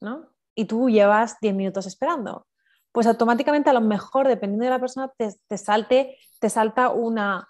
¿no? 0.00 0.28
Y 0.54 0.66
tú 0.66 0.88
llevas 0.88 1.36
10 1.40 1.54
minutos 1.54 1.86
esperando. 1.86 2.46
Pues 2.92 3.06
automáticamente 3.06 3.70
a 3.70 3.72
lo 3.72 3.80
mejor, 3.80 4.26
dependiendo 4.26 4.64
de 4.64 4.70
la 4.70 4.80
persona, 4.80 5.12
te, 5.16 5.58
salte, 5.58 6.16
te 6.40 6.50
salta 6.50 6.90
una, 6.90 7.46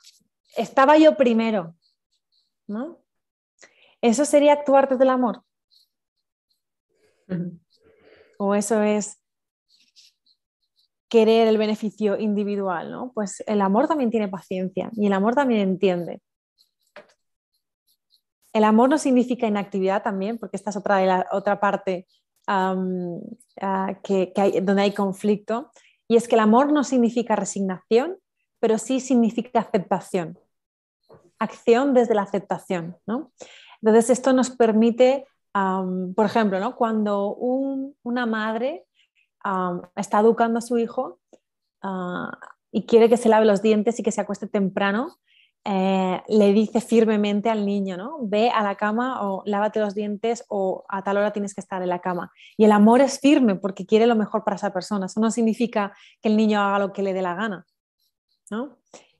estaba 0.56 0.98
yo 0.98 1.16
primero. 1.16 1.74
¿no? 2.68 2.98
¿Eso 4.00 4.24
sería 4.24 4.52
actuar 4.52 4.88
desde 4.88 5.02
el 5.02 5.11
amor? 5.11 5.42
¿O 8.38 8.54
eso 8.54 8.80
es 8.82 9.20
querer 11.08 11.48
el 11.48 11.58
beneficio 11.58 12.18
individual, 12.18 12.90
¿no? 12.90 13.12
Pues 13.12 13.42
el 13.46 13.61
amor 13.62 13.88
también 13.88 14.11
tiene 14.11 14.28
paciencia 14.28 14.90
y 14.94 15.06
el 15.06 15.12
amor 15.12 15.34
también 15.34 15.61
entiende. 15.61 16.22
El 18.52 18.64
amor 18.64 18.88
no 18.88 18.98
significa 18.98 19.46
inactividad 19.46 20.02
también, 20.02 20.38
porque 20.38 20.56
esta 20.56 20.70
es 20.70 20.76
otra, 20.76 20.98
de 20.98 21.06
la, 21.06 21.26
otra 21.32 21.61
parte 21.61 22.06
ah, 22.46 22.76
que, 24.02 24.32
donde 24.62 24.82
hay 24.82 24.92
conflicto, 24.92 25.70
y 26.06 26.16
es 26.16 26.28
que 26.28 26.34
el 26.34 26.40
amor 26.40 26.72
no 26.72 26.84
significa 26.84 27.37
resignación, 27.37 28.18
pero 28.61 28.79
sí 28.79 29.01
significa 29.01 29.61
aceptación. 29.61 30.38
Acción 31.38 31.94
desde 31.94 32.14
la 32.14 32.23
aceptación, 32.23 32.97
¿no? 33.07 33.33
Entonces 33.81 34.11
esto 34.11 34.33
nos 34.33 34.51
permite, 34.51 35.27
por 35.53 36.27
ejemplo, 36.27 36.59
¿no? 36.61 36.75
cuando 36.77 37.35
una 38.03 38.27
madre 38.27 38.87
está 39.97 40.21
educando 40.21 40.59
a 40.59 40.62
su 40.62 40.79
hijo 40.79 41.21
ah, 41.83 42.37
y 42.73 42.87
quiere 42.87 43.09
que 43.09 43.16
se 43.16 43.29
lave 43.29 43.47
los 43.47 43.62
dientes 43.62 43.99
y 43.99 44.03
que 44.03 44.12
se 44.12 44.21
acueste 44.21 44.47
temprano, 44.47 45.16
eh, 45.64 46.23
le 46.29 46.53
dice 46.53 46.81
firmemente 46.81 47.51
al 47.51 47.66
niño, 47.66 47.97
¿no? 47.97 48.18
Ve 48.23 48.49
a 48.49 48.62
la 48.62 48.77
cama 48.77 49.29
o 49.29 49.42
lávate 49.44 49.81
los 49.81 49.94
dientes 49.94 50.44
o 50.49 50.85
a 50.88 51.03
tal 51.03 51.18
hora 51.18 51.33
tienes 51.33 51.55
que 51.55 51.61
estar 51.61 51.83
en 51.83 51.88
la 51.88 52.01
cama. 52.01 52.33
Y 52.57 52.64
el 52.64 52.73
amor 52.73 53.01
es 53.01 53.21
firme 53.21 53.55
porque 53.55 53.85
quiere 53.85 54.07
lo 54.07 54.16
mejor 54.16 54.44
para 54.44 54.57
esa 54.57 54.73
persona. 54.73 55.07
Eso 55.07 55.21
no 55.21 55.31
significa 55.31 55.92
que 56.23 56.31
el 56.31 56.37
niño 56.37 56.61
haga 56.61 56.79
lo 56.79 56.92
que 56.92 57.03
le 57.03 57.12
dé 57.12 57.23
la 57.23 57.35
gana, 57.35 57.66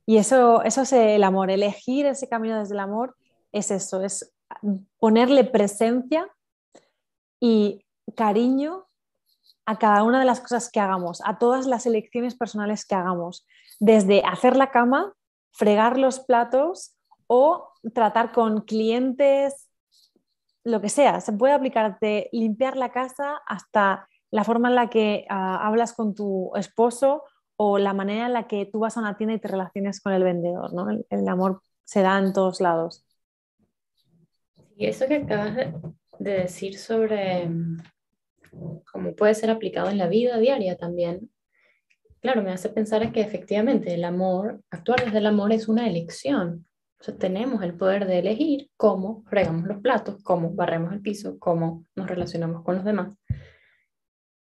Y 0.07 0.17
eso, 0.17 0.63
eso 0.63 0.83
es 0.83 0.93
el 0.93 1.23
amor. 1.23 1.51
Elegir 1.51 2.07
ese 2.07 2.29
camino 2.29 2.59
desde 2.59 2.75
el 2.75 2.81
amor 2.81 3.17
es 3.53 3.71
eso, 3.71 4.03
es 4.03 4.35
ponerle 4.99 5.45
presencia 5.45 6.29
y 7.41 7.85
cariño 8.17 8.87
a 9.67 9.79
cada 9.79 10.03
una 10.03 10.19
de 10.19 10.25
las 10.25 10.41
cosas 10.41 10.71
que 10.71 10.81
hagamos, 10.81 11.21
a 11.25 11.39
todas 11.39 11.67
las 11.67 11.85
elecciones 11.85 12.35
personales 12.35 12.87
que 12.87 12.95
hagamos, 12.95 13.47
desde 13.81 14.23
hacer 14.25 14.57
la 14.57 14.71
cama, 14.71 15.13
fregar 15.53 15.99
los 15.99 16.21
platos 16.21 16.97
o 17.27 17.69
tratar 17.93 18.33
con 18.33 18.63
clientes, 18.63 19.69
lo 20.65 20.81
que 20.81 20.89
sea. 20.89 21.21
Se 21.21 21.33
puede 21.35 21.53
aplicar 21.53 21.99
de 22.01 22.31
limpiar 22.33 22.77
la 22.77 22.93
casa 22.93 23.41
hasta 23.47 24.09
la 24.31 24.45
forma 24.45 24.69
en 24.69 24.75
la 24.75 24.89
que 24.89 25.27
ah, 25.29 25.67
hablas 25.67 25.93
con 25.93 26.15
tu 26.15 26.51
esposo 26.57 27.25
o 27.61 27.79
la 27.79 27.93
manera 27.93 28.27
en 28.27 28.33
la 28.33 28.47
que 28.47 28.67
tú 28.67 28.79
vas 28.79 28.97
a 28.97 29.01
una 29.01 29.17
tienda 29.17 29.35
y 29.35 29.41
te 29.41 29.49
relaciones 29.49 30.01
con 30.01 30.13
el 30.13 30.23
vendedor. 30.23 30.73
¿no? 30.73 30.87
El, 30.91 31.29
amor 31.29 31.61
se 31.85 32.03
da 32.03 32.17
en 32.19 32.33
todos 32.33 32.61
lados. 32.61 33.05
Y 34.77 34.87
eso 34.87 35.07
que 35.09 35.17
acabas 35.17 35.57
de 35.57 36.31
decir 36.31 36.79
sobre 36.79 37.51
como 38.91 39.15
puede 39.15 39.35
ser 39.35 39.51
aplicado 39.51 39.91
en 39.91 39.99
la 39.99 40.09
vida 40.09 40.39
diaria 40.39 40.77
también, 40.77 41.31
claro, 42.21 42.43
me 42.43 42.53
hace 42.53 42.69
pensar 42.69 43.03
en 43.03 43.13
que 43.13 43.21
efectivamente 43.21 43.95
el 43.95 44.05
amor, 44.05 44.63
actuar 44.71 45.05
desde 45.05 45.19
el 45.19 45.27
amor 45.27 45.53
es 45.53 45.69
una 45.69 45.89
elección. 45.89 46.67
O 47.01 47.05
sea, 47.05 47.17
tenemos 47.17 47.63
el 47.63 47.75
poder 47.75 48.07
de 48.07 48.19
elegir 48.19 48.71
cómo 48.77 49.23
fregamos 49.29 49.67
los 49.67 49.81
platos, 49.81 50.23
cómo 50.23 50.53
barremos 50.53 50.93
el 50.93 51.01
piso, 51.01 51.39
cómo 51.39 51.85
nos 51.95 52.09
relacionamos 52.09 52.65
con 52.65 52.77
los 52.77 52.85
demás. 52.85 53.17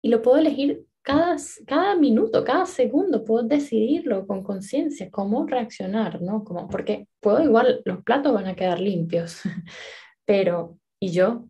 Y 0.01 0.09
lo 0.09 0.21
puedo 0.21 0.37
elegir 0.37 0.85
cada, 1.03 1.35
cada 1.67 1.95
minuto, 1.95 2.43
cada 2.43 2.65
segundo, 2.65 3.23
puedo 3.23 3.43
decidirlo 3.43 4.25
con 4.25 4.43
conciencia, 4.43 5.11
cómo 5.11 5.45
reaccionar, 5.45 6.21
¿no? 6.21 6.43
Como, 6.43 6.67
porque 6.69 7.07
puedo 7.19 7.43
igual, 7.43 7.81
los 7.85 8.03
platos 8.03 8.33
van 8.33 8.47
a 8.47 8.55
quedar 8.55 8.79
limpios, 8.79 9.41
pero 10.25 10.77
¿y 10.99 11.11
yo? 11.11 11.45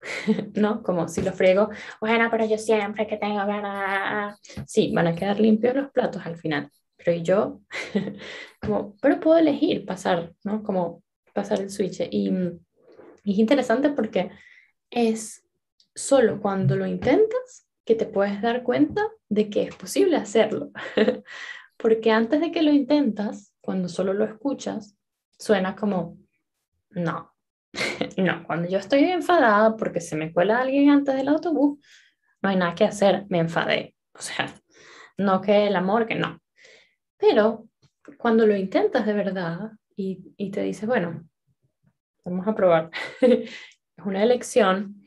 ¿no? 0.54 0.82
Como 0.82 1.08
si 1.08 1.22
lo 1.22 1.32
friego, 1.32 1.70
bueno, 2.00 2.28
pero 2.30 2.46
yo 2.46 2.58
siempre 2.58 3.06
que 3.06 3.16
tengo 3.16 3.36
ganas, 3.46 4.38
sí, 4.66 4.92
van 4.94 5.08
a 5.08 5.14
quedar 5.14 5.40
limpios 5.40 5.74
los 5.74 5.90
platos 5.90 6.24
al 6.26 6.36
final, 6.36 6.70
pero 6.96 7.12
yo, 7.22 7.60
como, 8.60 8.96
pero 9.00 9.20
puedo 9.20 9.38
elegir 9.38 9.84
pasar, 9.84 10.32
¿no? 10.44 10.62
Como 10.62 11.02
pasar 11.32 11.60
el 11.60 11.70
switch. 11.70 12.00
Y, 12.10 12.30
y 13.24 13.32
es 13.32 13.38
interesante 13.38 13.90
porque 13.90 14.30
es 14.90 15.44
solo 15.94 16.40
cuando 16.40 16.76
lo 16.76 16.86
intentas 16.86 17.67
que 17.88 17.94
te 17.94 18.04
puedes 18.04 18.42
dar 18.42 18.64
cuenta 18.64 19.00
de 19.30 19.48
que 19.48 19.62
es 19.62 19.74
posible 19.74 20.16
hacerlo. 20.16 20.72
porque 21.78 22.12
antes 22.12 22.38
de 22.38 22.52
que 22.52 22.60
lo 22.60 22.70
intentas, 22.70 23.54
cuando 23.62 23.88
solo 23.88 24.12
lo 24.12 24.26
escuchas, 24.26 24.98
suena 25.38 25.74
como, 25.74 26.18
no, 26.90 27.34
no, 28.18 28.44
cuando 28.44 28.68
yo 28.68 28.76
estoy 28.76 29.04
enfadada 29.04 29.74
porque 29.74 30.02
se 30.02 30.16
me 30.16 30.34
cuela 30.34 30.58
alguien 30.58 30.90
antes 30.90 31.16
del 31.16 31.28
autobús, 31.28 31.78
no 32.42 32.50
hay 32.50 32.56
nada 32.56 32.74
que 32.74 32.84
hacer, 32.84 33.24
me 33.30 33.38
enfadé. 33.38 33.94
O 34.12 34.20
sea, 34.20 34.54
no 35.16 35.40
que 35.40 35.66
el 35.66 35.74
amor, 35.74 36.06
que 36.06 36.14
no. 36.14 36.42
Pero 37.16 37.68
cuando 38.18 38.46
lo 38.46 38.54
intentas 38.54 39.06
de 39.06 39.14
verdad 39.14 39.72
y, 39.96 40.34
y 40.36 40.50
te 40.50 40.60
dices, 40.60 40.86
bueno, 40.86 41.26
vamos 42.22 42.46
a 42.46 42.54
probar, 42.54 42.90
es 43.22 43.50
una 44.04 44.22
elección, 44.22 44.97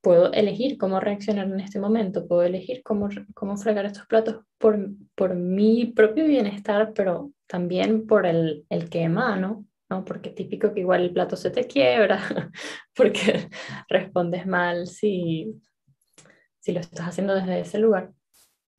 puedo 0.00 0.32
elegir 0.32 0.78
cómo 0.78 1.00
reaccionar 1.00 1.46
en 1.46 1.60
este 1.60 1.78
momento, 1.78 2.26
puedo 2.26 2.42
elegir 2.42 2.82
cómo, 2.82 3.08
cómo 3.34 3.56
fregar 3.56 3.86
estos 3.86 4.06
platos 4.06 4.44
por, 4.58 4.78
por 5.14 5.34
mi 5.34 5.86
propio 5.86 6.24
bienestar, 6.24 6.92
pero 6.94 7.32
también 7.46 8.06
por 8.06 8.26
el, 8.26 8.64
el 8.70 8.88
que 8.88 9.02
emano 9.02 9.66
¿no? 9.90 10.04
Porque 10.04 10.30
típico 10.30 10.72
que 10.72 10.80
igual 10.80 11.02
el 11.02 11.12
plato 11.12 11.36
se 11.36 11.50
te 11.50 11.66
quiebra, 11.66 12.20
porque 12.94 13.50
respondes 13.88 14.46
mal 14.46 14.86
si, 14.86 15.60
si 16.60 16.72
lo 16.72 16.80
estás 16.80 17.08
haciendo 17.08 17.34
desde 17.34 17.60
ese 17.60 17.78
lugar. 17.78 18.12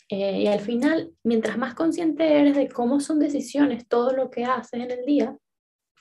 Eh, 0.09 0.41
y 0.41 0.47
al 0.47 0.61
final, 0.61 1.13
mientras 1.23 1.57
más 1.57 1.73
consciente 1.73 2.39
eres 2.39 2.55
de 2.55 2.69
cómo 2.69 2.99
son 2.99 3.19
decisiones, 3.19 3.87
todo 3.87 4.13
lo 4.13 4.29
que 4.29 4.45
haces 4.45 4.73
en 4.81 4.91
el 4.91 5.05
día, 5.05 5.37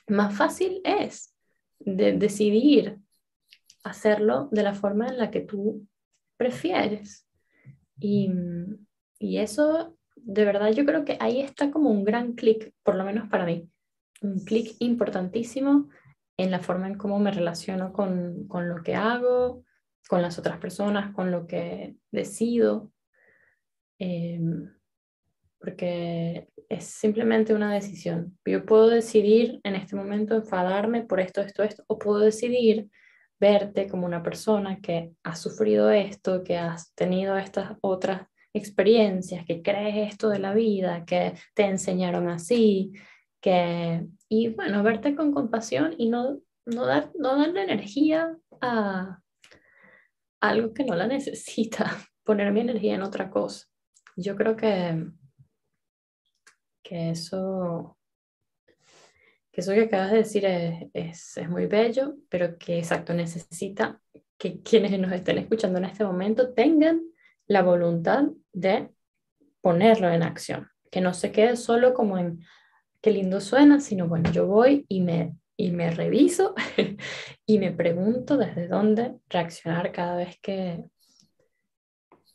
más 0.07 0.35
fácil 0.35 0.81
es 0.83 1.35
de 1.79 2.13
decidir 2.13 2.97
hacerlo 3.83 4.49
de 4.51 4.63
la 4.63 4.73
forma 4.73 5.07
en 5.07 5.17
la 5.17 5.31
que 5.31 5.41
tú 5.41 5.87
prefieres. 6.37 7.27
Y, 7.99 8.31
y 9.19 9.37
eso, 9.37 9.97
de 10.15 10.45
verdad, 10.45 10.71
yo 10.71 10.85
creo 10.85 11.05
que 11.05 11.17
ahí 11.19 11.41
está 11.41 11.71
como 11.71 11.89
un 11.89 12.03
gran 12.03 12.33
clic, 12.33 12.73
por 12.83 12.95
lo 12.95 13.03
menos 13.03 13.29
para 13.29 13.45
mí 13.45 13.69
un 14.21 14.39
clic 14.45 14.75
importantísimo 14.79 15.89
en 16.37 16.51
la 16.51 16.59
forma 16.59 16.87
en 16.87 16.95
cómo 16.95 17.19
me 17.19 17.31
relaciono 17.31 17.91
con, 17.91 18.47
con, 18.47 18.69
lo 18.69 18.81
que 18.83 18.95
hago, 18.95 19.63
con 20.07 20.21
las 20.21 20.39
otras 20.39 20.57
personas, 20.59 21.13
con 21.13 21.31
lo 21.31 21.47
que 21.47 21.95
decido, 22.11 22.91
em, 23.99 24.71
porque 25.59 26.47
es 26.69 26.85
simplemente 26.85 27.53
una 27.53 27.73
decisión. 27.73 28.37
Yo 28.45 28.65
puedo 28.65 28.89
decidir 28.89 29.59
en 29.63 29.75
este 29.75 29.95
momento 29.95 30.35
enfadarme 30.35 31.03
por 31.03 31.19
esto, 31.19 31.41
esto, 31.41 31.63
esto, 31.63 31.83
o 31.87 31.99
puedo 31.99 32.19
decidir 32.19 32.89
verte 33.41 33.87
como 33.87 34.05
una 34.05 34.21
persona 34.21 34.79
que 34.79 35.15
ha 35.23 35.35
sufrido 35.35 35.89
esto, 35.89 36.43
que 36.43 36.57
has 36.57 36.93
tenido 36.93 37.37
estas 37.37 37.75
otras 37.81 38.27
experiencias, 38.53 39.45
que 39.45 39.63
crees 39.63 40.11
esto 40.11 40.29
de 40.29 40.37
la 40.37 40.53
vida, 40.53 41.05
que 41.05 41.33
te 41.55 41.63
enseñaron 41.63 42.29
así, 42.29 42.93
que, 43.41 44.05
y 44.29 44.49
bueno, 44.49 44.83
verte 44.83 45.15
con 45.15 45.33
compasión 45.33 45.95
y 45.97 46.09
no, 46.09 46.37
no, 46.67 46.85
dar, 46.85 47.11
no 47.17 47.35
darle 47.35 47.63
energía 47.63 48.37
a 48.61 49.19
algo 50.39 50.73
que 50.75 50.83
no 50.83 50.95
la 50.95 51.07
necesita, 51.17 51.97
poner 52.23 52.51
mi 52.51 52.61
energía 52.61 52.93
en 52.93 53.01
otra 53.01 53.31
cosa. 53.31 53.65
Yo 54.15 54.35
creo 54.35 54.55
que, 54.55 55.07
que 56.83 57.09
eso 57.09 57.97
que 59.51 59.61
eso 59.61 59.73
que 59.73 59.83
acabas 59.83 60.11
de 60.11 60.17
decir 60.17 60.45
es, 60.45 60.87
es, 60.93 61.37
es, 61.37 61.49
muy 61.49 61.65
bello, 61.65 62.15
pero 62.29 62.57
que 62.57 62.77
exacto 62.77 63.13
necesita 63.13 63.99
que 64.37 64.61
quienes 64.61 64.97
nos 64.99 65.11
estén 65.11 65.37
escuchando 65.37 65.77
en 65.77 65.85
este 65.85 66.03
momento 66.03 66.53
tengan 66.53 67.01
la 67.47 67.61
voluntad 67.61 68.25
de 68.53 68.89
ponerlo 69.61 70.09
en 70.09 70.23
acción, 70.23 70.69
que 70.89 71.01
no 71.01 71.13
se 71.13 71.31
quede 71.31 71.57
solo 71.57 71.93
como 71.93 72.17
en, 72.17 72.41
qué 73.01 73.11
lindo 73.11 73.41
suena, 73.41 73.79
sino 73.79 74.07
bueno, 74.07 74.31
yo 74.31 74.47
voy 74.47 74.85
y 74.87 75.01
me, 75.01 75.35
y 75.57 75.71
me 75.71 75.91
reviso 75.91 76.55
y 77.45 77.59
me 77.59 77.71
pregunto 77.71 78.37
desde 78.37 78.67
dónde 78.67 79.15
reaccionar 79.27 79.91
cada 79.91 80.15
vez 80.15 80.39
que, 80.41 80.85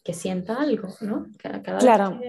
que 0.02 0.12
sienta 0.12 0.60
algo, 0.60 0.88
¿no? 1.00 1.26
claro. 1.78 2.20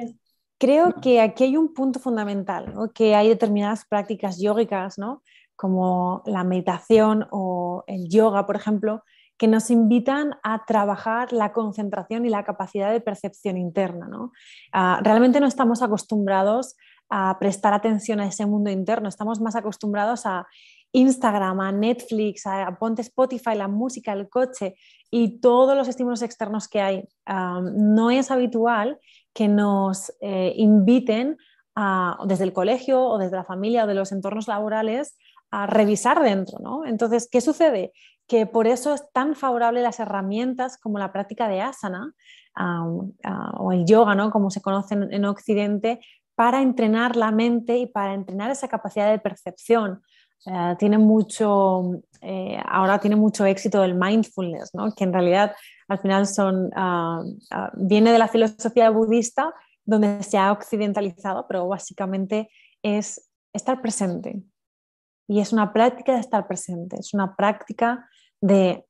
Creo 0.59 0.95
que 1.01 1.21
aquí 1.21 1.43
hay 1.43 1.57
un 1.57 1.73
punto 1.73 1.99
fundamental, 1.99 2.73
¿no? 2.73 2.91
que 2.91 3.15
hay 3.15 3.29
determinadas 3.29 3.85
prácticas 3.85 4.39
yógicas, 4.39 4.97
¿no? 4.97 5.21
como 5.55 6.23
la 6.25 6.43
meditación 6.43 7.27
o 7.31 7.83
el 7.87 8.09
yoga, 8.09 8.45
por 8.45 8.55
ejemplo, 8.55 9.03
que 9.37 9.47
nos 9.47 9.69
invitan 9.69 10.35
a 10.43 10.65
trabajar 10.65 11.31
la 11.31 11.51
concentración 11.51 12.25
y 12.25 12.29
la 12.29 12.43
capacidad 12.43 12.91
de 12.91 13.01
percepción 13.01 13.57
interna. 13.57 14.07
¿no? 14.07 14.31
Ah, 14.71 14.99
realmente 15.03 15.39
no 15.39 15.47
estamos 15.47 15.81
acostumbrados 15.81 16.75
a 17.09 17.37
prestar 17.39 17.73
atención 17.73 18.19
a 18.19 18.27
ese 18.27 18.45
mundo 18.45 18.69
interno. 18.69 19.09
Estamos 19.09 19.39
más 19.39 19.55
acostumbrados 19.55 20.25
a 20.25 20.47
Instagram, 20.91 21.59
a 21.59 21.71
Netflix, 21.71 22.45
a, 22.45 22.75
ponte 22.79 23.01
Spotify, 23.01 23.55
la 23.55 23.67
música, 23.67 24.13
el 24.13 24.29
coche 24.29 24.75
y 25.11 25.39
todos 25.39 25.77
los 25.77 25.87
estímulos 25.87 26.21
externos 26.21 26.67
que 26.67 26.81
hay. 26.81 27.03
no 27.27 28.09
es 28.09 28.31
habitual 28.31 28.99
que 29.37 29.47
nos 29.47 30.11
eh, 30.19 30.51
inviten 30.55 31.37
desde 32.25 32.43
el 32.43 32.53
colegio 32.53 33.03
o 33.03 33.19
desde 33.19 33.35
la 33.35 33.43
familia 33.43 33.83
o 33.83 33.87
de 33.87 33.93
los 33.93 34.11
entornos 34.11 34.47
laborales 34.47 35.15
a 35.51 35.67
revisar 35.67 36.23
dentro. 36.23 36.57
¿no? 36.57 36.83
Entonces, 36.87 37.29
¿qué 37.31 37.39
sucede? 37.39 37.93
Que 38.27 38.47
por 38.47 38.65
eso 38.65 38.95
es 38.95 39.03
tan 39.13 39.35
favorable 39.35 39.83
las 39.83 39.99
herramientas 39.99 40.79
como 40.79 40.97
la 40.97 41.13
práctica 41.13 41.47
de 41.47 41.61
asana 41.61 42.13
o 42.55 43.71
el 43.71 43.85
yoga, 43.85 44.15
¿no? 44.15 44.31
como 44.31 44.49
se 44.49 44.59
conoce 44.59 44.95
en 44.95 45.25
Occidente, 45.25 45.99
para 46.33 46.63
entrenar 46.63 47.15
la 47.15 47.29
mente 47.29 47.77
y 47.77 47.85
para 47.85 48.15
entrenar 48.15 48.49
esa 48.49 48.67
capacidad 48.67 49.11
de 49.11 49.19
percepción. 49.19 50.01
tiene 50.79 50.97
mucho, 50.97 51.91
eh, 52.21 52.57
ahora 52.67 52.97
tiene 52.97 53.17
mucho 53.17 53.45
éxito 53.45 53.83
el 53.83 53.93
mindfulness, 53.93 54.73
¿no? 54.73 54.91
que 54.95 55.03
en 55.03 55.13
realidad 55.13 55.53
al 55.87 55.99
final 55.99 56.27
son, 56.27 56.71
ah, 56.75 57.23
ah, 57.51 57.71
viene 57.75 58.11
de 58.11 58.19
la 58.19 58.27
filosofía 58.27 58.89
budista 58.89 59.53
donde 59.85 60.21
se 60.23 60.37
ha 60.37 60.51
occidentalizado, 60.51 61.47
pero 61.47 61.67
básicamente 61.67 62.49
es 62.83 63.29
estar 63.53 63.81
presente, 63.81 64.43
Y 65.29 65.41
es 65.41 65.51
una 65.51 65.73
práctica 65.73 66.13
de 66.13 66.19
estar 66.19 66.47
presente, 66.47 66.97
es 66.99 67.13
una 67.13 67.35
práctica 67.35 68.07
de 68.41 68.85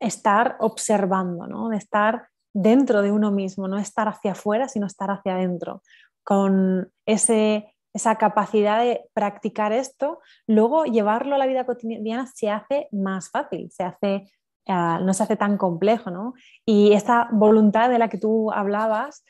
estar 0.00 0.56
observando, 0.60 1.46
¿no? 1.46 1.68
de 1.68 1.76
estar 1.76 2.28
dentro 2.52 3.02
de 3.02 3.12
uno 3.12 3.30
mismo, 3.30 3.68
no 3.68 3.78
estar 3.78 4.08
hacia 4.08 4.32
afuera, 4.32 4.68
sino 4.68 4.86
estar 4.86 5.10
hacia 5.10 5.34
adentro, 5.34 5.82
con 6.24 6.90
ese, 7.06 7.74
esa 7.94 8.16
capacidad 8.16 8.80
de 8.80 9.08
practicar 9.14 9.72
esto, 9.72 10.20
luego 10.46 10.84
llevarlo 10.84 11.34
a 11.34 11.38
la 11.38 11.46
vida 11.46 11.64
cotidiana 11.64 12.26
se 12.26 12.50
hace 12.50 12.88
más 12.92 13.30
fácil, 13.30 13.70
se 13.70 13.84
hace, 13.84 14.30
eh, 14.70 14.98
no 15.02 15.12
se 15.12 15.22
hace 15.24 15.36
tan 15.36 15.56
complejo. 15.56 16.10
¿no? 16.10 16.34
Y 16.64 16.92
esa 16.92 17.28
voluntad 17.32 17.90
de 17.90 17.98
la 17.98 18.08
que 18.08 18.18
tú 18.18 18.52
hablabas 18.52 19.24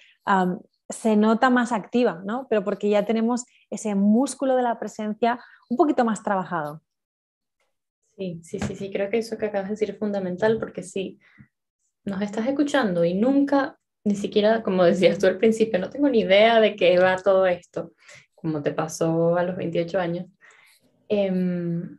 se 0.88 1.16
nota 1.16 1.50
más 1.50 1.72
activa, 1.72 2.20
¿no? 2.24 2.46
pero 2.48 2.62
porque 2.62 2.90
ya 2.90 3.04
tenemos 3.04 3.44
ese 3.70 3.94
músculo 3.94 4.56
de 4.56 4.62
la 4.62 4.78
presencia 4.78 5.40
un 5.68 5.76
poquito 5.76 6.04
más 6.04 6.22
trabajado. 6.22 6.82
Sí, 8.16 8.40
sí, 8.42 8.58
sí, 8.58 8.76
sí, 8.76 8.90
creo 8.92 9.08
que 9.08 9.18
eso 9.18 9.38
que 9.38 9.46
acabas 9.46 9.68
de 9.68 9.74
decir 9.74 9.90
es 9.90 9.98
fundamental 9.98 10.58
porque 10.58 10.82
si 10.82 11.18
nos 12.04 12.20
estás 12.20 12.46
escuchando 12.46 13.04
y 13.04 13.14
nunca, 13.14 13.78
ni 14.04 14.14
siquiera, 14.14 14.62
como 14.62 14.84
decías 14.84 15.18
tú 15.18 15.26
al 15.26 15.38
principio, 15.38 15.78
no 15.78 15.90
tengo 15.90 16.08
ni 16.08 16.20
idea 16.20 16.60
de 16.60 16.76
qué 16.76 16.98
va 16.98 17.16
todo 17.16 17.46
esto, 17.46 17.92
como 18.34 18.62
te 18.62 18.72
pasó 18.72 19.36
a 19.36 19.42
los 19.42 19.56
28 19.56 19.98
años. 19.98 20.26
Em, 21.08 21.98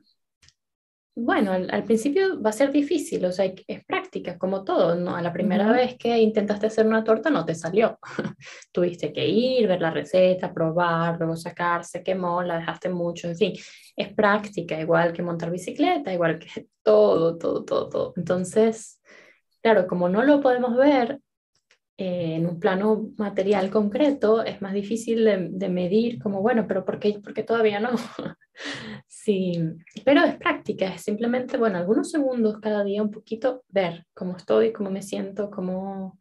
bueno, 1.14 1.52
al, 1.52 1.84
principio 1.84 2.42
va 2.42 2.52
a 2.52 2.54
ser 2.54 2.72
difícil, 2.72 3.26
o 3.26 3.32
sea, 3.32 3.46
es 3.46 3.86
práctica, 3.86 4.38
como 4.38 4.64
todo, 4.64 4.96
¿no? 4.96 5.16
A 5.16 5.22
la 5.22 5.34
primera 5.34 5.70
vez 5.72 5.98
que 5.98 6.18
intentaste 6.18 6.68
hacer 6.68 6.88
una 6.88 7.04
torta 7.04 7.30
no 7.30 7.44
te 7.44 7.54
salió. 7.54 8.00
Tuviste 8.72 9.12
que 9.12 9.28
ir, 9.28 9.68
ver 9.68 9.82
la 9.82 9.92
receta, 9.92 10.54
probar, 10.54 11.18
luego 11.20 11.36
sacarse, 11.36 12.02
quemó, 12.02 12.42
la 12.44 12.60
dejaste 12.60 12.90
mucho, 12.90 13.28
en 13.28 13.36
fin, 13.36 13.54
es 13.96 14.14
práctica, 14.14 14.80
igual 14.80 15.12
que 15.12 15.22
montar 15.22 15.52
bicicleta, 15.52 16.14
igual 16.14 16.40
que 16.40 16.68
todo, 16.84 17.38
todo, 17.38 17.66
todo, 17.66 17.90
todo. 17.90 18.14
Entonces, 18.16 19.02
claro, 19.62 19.88
como 19.88 20.08
no 20.08 20.24
lo 20.24 20.40
podemos 20.40 20.76
ver 20.78 21.20
eh, 21.98 22.36
en 22.36 22.48
un 22.48 22.60
plano 22.60 23.12
material 23.18 23.70
concreto, 23.70 24.44
es 24.44 24.62
más 24.62 24.74
difícil 24.74 25.24
de, 25.26 25.70
medir 25.70 26.20
como, 26.20 26.42
bueno, 26.42 26.66
pero 26.68 26.84
¿por 26.84 27.00
qué, 27.00 27.20
porque 27.24 27.44
todavía 27.44 27.80
no? 27.80 27.92
sí, 29.24 29.54
pero 30.04 30.24
es 30.24 30.36
práctica, 30.36 30.88
es 30.94 31.04
simplemente, 31.04 31.58
bueno, 31.58 31.78
algunos 31.78 32.10
segundos 32.10 32.60
cada 32.60 32.84
día 32.84 33.04
un 33.04 33.12
poquito 33.12 33.64
ver 33.70 34.06
cómo 34.14 34.38
estoy, 34.38 34.72
cómo 34.72 34.90
me 34.90 35.02
siento, 35.02 35.50
cómo... 35.50 36.18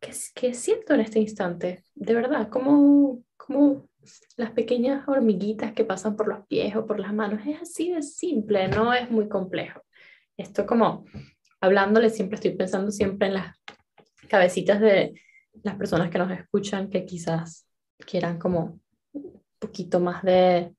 ¿Qué, 0.00 0.12
qué 0.34 0.54
siento 0.54 0.94
en 0.94 1.00
este 1.00 1.20
instante? 1.20 1.84
De 1.94 2.14
verdad, 2.14 2.48
cómo, 2.50 3.22
cómo 3.36 3.88
las 4.36 4.50
pequeñas 4.50 5.06
hormiguitas 5.08 5.72
que 5.72 5.84
pasan 5.84 6.16
por 6.16 6.28
los 6.28 6.46
pies 6.46 6.74
o 6.76 6.86
por 6.86 6.98
las 6.98 7.14
manos. 7.14 7.46
Es 7.46 7.62
así 7.62 7.92
de 7.92 8.02
simple, 8.02 8.68
no 8.68 8.92
es 8.92 9.10
muy 9.10 9.28
complejo. 9.28 9.82
Esto 10.36 10.66
como 10.66 11.04
hablándole, 11.60 12.10
siempre 12.10 12.36
estoy 12.36 12.52
pensando 12.52 12.90
siempre 12.90 13.28
en 13.28 13.34
las 13.34 13.56
cabecitas 14.28 14.80
de 14.80 15.20
las 15.62 15.76
personas 15.76 16.10
que 16.10 16.18
nos 16.18 16.30
escuchan 16.30 16.90
que 16.90 17.06
quizás 17.06 17.66
quieran 17.98 18.38
como 18.38 18.80
poquito 19.66 20.00
más 20.00 20.22
de, 20.22 20.74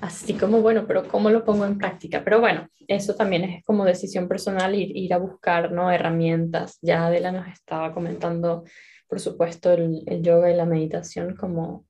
así 0.00 0.34
como, 0.34 0.60
bueno, 0.60 0.86
pero 0.86 1.06
¿cómo 1.08 1.30
lo 1.30 1.44
pongo 1.44 1.64
en 1.64 1.78
práctica? 1.78 2.22
Pero 2.24 2.40
bueno, 2.40 2.68
eso 2.88 3.14
también 3.14 3.44
es 3.44 3.64
como 3.64 3.84
decisión 3.84 4.28
personal, 4.28 4.74
ir, 4.74 5.12
a 5.12 5.18
buscar 5.18 5.72
¿no? 5.72 5.90
herramientas. 5.90 6.78
Ya 6.82 7.06
Adela 7.06 7.32
nos 7.32 7.48
estaba 7.48 7.92
comentando, 7.92 8.64
por 9.08 9.20
supuesto, 9.20 9.72
el, 9.72 10.02
el 10.06 10.22
yoga 10.22 10.50
y 10.50 10.56
la 10.56 10.66
meditación 10.66 11.36
como, 11.36 11.86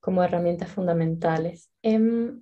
como 0.00 0.22
herramientas 0.22 0.70
fundamentales. 0.70 1.70
Em, 1.82 2.40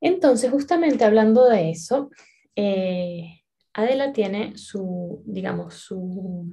entonces, 0.00 0.50
justamente 0.50 1.04
hablando 1.04 1.48
de 1.48 1.70
eso, 1.70 2.10
eh, 2.56 3.42
Adela 3.74 4.12
tiene 4.12 4.56
su, 4.56 5.22
digamos, 5.26 5.74
su, 5.74 6.50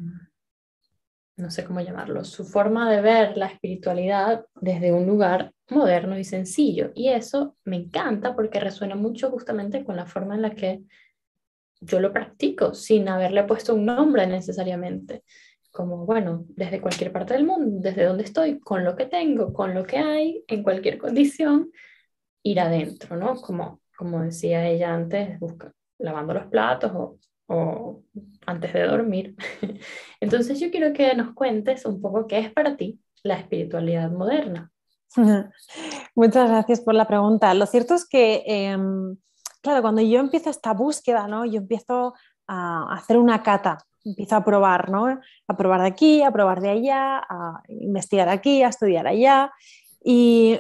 no 1.38 1.52
sé 1.52 1.64
cómo 1.64 1.82
llamarlo, 1.82 2.24
su 2.26 2.44
forma 2.44 2.92
de 2.92 3.02
ver 3.02 3.38
la 3.38 3.46
espiritualidad 3.46 4.46
desde 4.56 4.92
un 4.92 5.06
lugar 5.06 5.54
moderno 5.70 6.18
y 6.18 6.24
sencillo. 6.24 6.92
Y 6.96 7.10
eso 7.10 7.56
me 7.64 7.76
encanta 7.76 8.36
porque 8.36 8.60
resuena 8.60 8.96
mucho 8.96 9.30
justamente 9.30 9.86
con 9.86 9.96
la 9.96 10.08
forma 10.08 10.36
en 10.36 10.42
la 10.42 10.56
que 10.56 10.82
yo 11.80 12.00
lo 12.00 12.12
practico, 12.12 12.74
sin 12.74 13.08
haberle 13.08 13.44
puesto 13.44 13.76
un 13.76 13.86
nombre 13.86 14.26
necesariamente. 14.26 15.24
Como, 15.70 16.08
bueno, 16.08 16.46
desde 16.50 16.82
cualquier 16.82 17.12
parte 17.12 17.36
del 17.36 17.46
mundo, 17.46 17.78
desde 17.82 18.06
donde 18.06 18.24
estoy, 18.24 18.60
con 18.60 18.84
lo 18.84 18.96
que 18.96 19.06
tengo, 19.06 19.54
con 19.54 19.76
lo 19.76 19.86
que 19.86 19.98
hay, 19.98 20.44
en 20.48 20.64
cualquier 20.64 20.98
condición, 20.98 21.72
ir 22.42 22.60
adentro, 22.60 23.16
¿no? 23.16 23.36
Como, 23.36 23.82
como 23.96 24.24
decía 24.24 24.68
ella 24.68 24.92
antes, 24.92 25.40
busca, 25.40 25.72
lavando 26.00 26.34
los 26.34 26.48
platos 26.48 26.92
o, 26.96 27.20
o 27.48 28.04
antes 28.46 28.74
de 28.74 28.84
dormir. 28.84 29.36
Entonces 30.20 30.60
yo 30.60 30.70
quiero 30.72 30.94
que 30.94 31.16
nos 31.16 31.34
cuentes 31.34 31.86
un 31.86 32.02
poco 32.02 32.28
qué 32.28 32.40
es 32.40 32.52
para 32.52 32.78
ti 32.78 33.00
la 33.24 33.36
espiritualidad 33.36 34.12
moderna. 34.12 34.72
Muchas 36.16 36.50
gracias 36.50 36.82
por 36.82 36.96
la 36.96 37.08
pregunta. 37.08 37.54
Lo 37.54 37.66
cierto 37.66 37.96
es 37.96 38.08
que, 38.08 38.44
em, 38.46 39.18
claro, 39.62 39.82
cuando 39.82 40.02
yo 40.02 40.20
empiezo 40.20 40.50
esta 40.50 40.74
búsqueda, 40.74 41.28
¿no? 41.28 41.46
yo 41.46 41.58
empiezo 41.58 42.14
a 42.48 42.94
hacer 42.94 43.18
una 43.18 43.44
cata, 43.44 43.78
empiezo 44.04 44.36
a 44.36 44.44
probar, 44.44 44.90
¿no? 44.90 45.20
a 45.48 45.58
probar 45.58 45.82
de 45.82 45.88
aquí, 45.88 46.22
a 46.22 46.32
probar 46.32 46.62
de 46.62 46.70
allá, 46.70 47.18
a 47.18 47.62
investigar 47.68 48.30
aquí, 48.30 48.64
a 48.64 48.70
estudiar 48.70 49.08
allá. 49.08 49.52
Y 50.04 50.60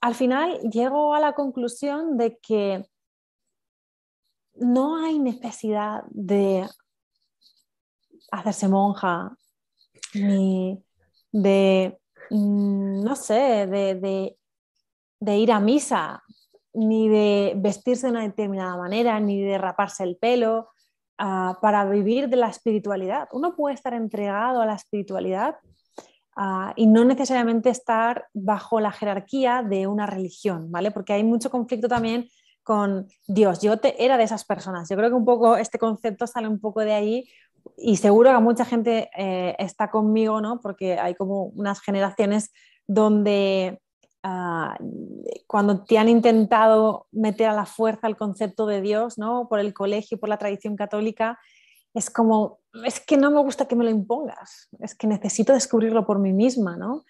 al 0.00 0.14
final 0.14 0.58
llego 0.70 1.14
a 1.14 1.20
la 1.20 1.32
conclusión 1.32 2.16
de 2.16 2.38
que 2.38 2.84
no 4.60 4.96
hay 4.96 5.18
necesidad 5.18 6.02
de 6.10 6.66
hacerse 8.30 8.68
monja, 8.68 9.36
ni 10.14 10.82
de, 11.32 11.98
mm, 12.30 13.04
no 13.04 13.16
sé, 13.16 13.66
de, 13.66 14.36
ir 15.36 15.52
a 15.52 15.60
misa, 15.60 16.22
ni 16.74 17.08
de 17.08 17.54
vestirse 17.56 18.06
de 18.06 18.12
una 18.12 18.22
determinada 18.22 18.76
manera, 18.76 19.18
ni 19.20 19.40
de 19.40 19.58
raparse 19.58 20.04
el 20.04 20.16
pelo, 20.16 20.68
ah, 21.18 21.58
para 21.60 21.84
vivir 21.84 22.28
de 22.28 22.36
la 22.36 22.48
espiritualidad. 22.48 23.28
Uno 23.32 23.56
puede 23.56 23.74
estar 23.74 23.94
entregado 23.94 24.60
a 24.60 24.66
la 24.66 24.74
espiritualidad 24.74 25.56
ah, 26.36 26.72
y 26.76 26.86
no 26.86 27.04
necesariamente 27.04 27.70
estar 27.70 28.28
bajo 28.32 28.80
la 28.80 28.92
jerarquía 28.92 29.62
de 29.62 29.86
una 29.86 30.06
religión, 30.06 30.70
¿vale? 30.70 30.90
Porque 30.90 31.14
hay 31.14 31.24
mucho 31.24 31.50
conflicto 31.50 31.88
también 31.88 32.28
con 32.68 33.08
Dios. 33.26 33.62
Yo 33.62 33.78
te, 33.78 34.04
era 34.04 34.18
de 34.18 34.24
esas 34.24 34.44
personas. 34.44 34.90
Yo 34.90 34.96
creo 34.96 35.08
que 35.08 35.14
un 35.14 35.24
poco 35.24 35.56
este 35.56 35.78
concepto 35.78 36.26
sale 36.26 36.48
un 36.48 36.60
poco 36.60 36.80
de 36.80 36.92
ahí 36.92 37.26
y 37.78 37.96
seguro 37.96 38.30
que 38.30 38.38
mucha 38.40 38.66
gente 38.66 39.08
eh, 39.16 39.56
está 39.58 39.90
conmigo, 39.90 40.42
¿no? 40.42 40.60
Porque 40.60 40.98
hay 40.98 41.14
como 41.14 41.44
unas 41.44 41.80
generaciones 41.80 42.52
donde 42.86 43.80
ah, 44.22 44.76
cuando 45.46 45.82
te 45.82 45.96
han 45.96 46.10
intentado 46.10 47.06
meter 47.10 47.48
a 47.48 47.54
la 47.54 47.64
fuerza 47.64 48.06
el 48.06 48.18
concepto 48.18 48.66
de 48.66 48.82
Dios, 48.82 49.16
¿no? 49.16 49.48
Por 49.48 49.60
el 49.60 49.72
colegio, 49.72 50.20
por 50.20 50.28
la 50.28 50.36
tradición 50.36 50.76
católica, 50.76 51.38
es 51.94 52.10
como, 52.10 52.58
es 52.84 53.00
que 53.00 53.16
no 53.16 53.30
me 53.30 53.40
gusta 53.40 53.66
que 53.66 53.76
me 53.76 53.84
lo 53.84 53.90
impongas, 53.90 54.68
es 54.80 54.94
que 54.94 55.06
necesito 55.06 55.54
descubrirlo 55.54 56.04
por 56.04 56.18
mí 56.18 56.34
misma, 56.34 56.76
¿no? 56.76 57.06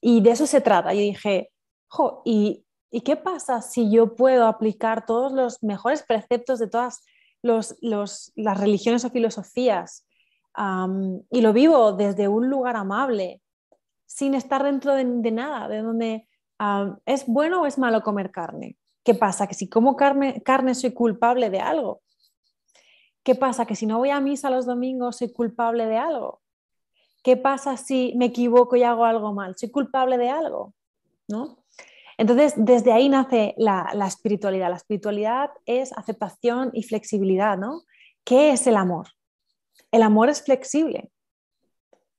y 0.00 0.22
de 0.22 0.30
eso 0.30 0.46
se 0.46 0.62
trata. 0.62 0.94
Yo 0.94 1.00
dije, 1.00 1.50
jo, 1.88 2.22
y 2.24 2.64
¿Y 2.90 3.02
qué 3.02 3.16
pasa 3.16 3.62
si 3.62 3.90
yo 3.90 4.16
puedo 4.16 4.46
aplicar 4.46 5.06
todos 5.06 5.32
los 5.32 5.62
mejores 5.62 6.02
preceptos 6.02 6.58
de 6.58 6.68
todas 6.68 7.04
las 7.42 8.60
religiones 8.60 9.04
o 9.04 9.10
filosofías 9.10 10.06
y 11.30 11.40
lo 11.40 11.52
vivo 11.52 11.92
desde 11.92 12.28
un 12.28 12.50
lugar 12.50 12.76
amable, 12.76 13.40
sin 14.06 14.34
estar 14.34 14.64
dentro 14.64 14.94
de, 14.94 15.04
nada, 15.04 15.68
de 15.68 15.82
donde 15.82 16.28
es 17.06 17.26
bueno 17.26 17.62
o 17.62 17.66
es 17.66 17.78
malo 17.78 18.02
comer 18.02 18.30
carne? 18.30 18.76
¿Qué 19.04 19.14
pasa? 19.14 19.46
Que 19.46 19.54
si 19.54 19.68
como 19.68 19.96
carne, 19.96 20.42
carne 20.42 20.74
soy 20.74 20.92
culpable 20.92 21.48
de 21.48 21.60
algo. 21.60 22.02
¿Qué 23.22 23.34
pasa? 23.34 23.66
Que 23.66 23.76
si 23.76 23.86
no 23.86 23.98
voy 23.98 24.10
a 24.10 24.20
misa 24.20 24.50
los 24.50 24.66
domingos 24.66 25.18
soy 25.18 25.32
culpable 25.32 25.86
de 25.86 25.96
algo. 25.96 26.40
¿Qué 27.22 27.36
pasa 27.36 27.76
si 27.76 28.14
me 28.16 28.26
equivoco 28.26 28.76
y 28.76 28.82
hago 28.82 29.04
algo 29.04 29.32
mal? 29.32 29.54
¿Soy 29.56 29.70
culpable 29.70 30.18
de 30.18 30.30
algo? 30.30 30.74
¿No? 31.28 31.58
Entonces, 32.20 32.52
desde 32.54 32.92
ahí 32.92 33.08
nace 33.08 33.54
la, 33.56 33.90
espiritualidad. 34.06 34.68
La 34.68 34.76
espiritualidad 34.76 35.52
es 35.64 35.90
aceptación 35.96 36.68
y 36.74 36.82
flexibilidad, 36.82 37.56
¿no? 37.56 37.84
¿Qué 38.24 38.52
es 38.52 38.66
el 38.66 38.76
amor? 38.76 39.06
El 39.90 40.02
amor 40.02 40.28
es 40.28 40.42
flexible. 40.44 41.10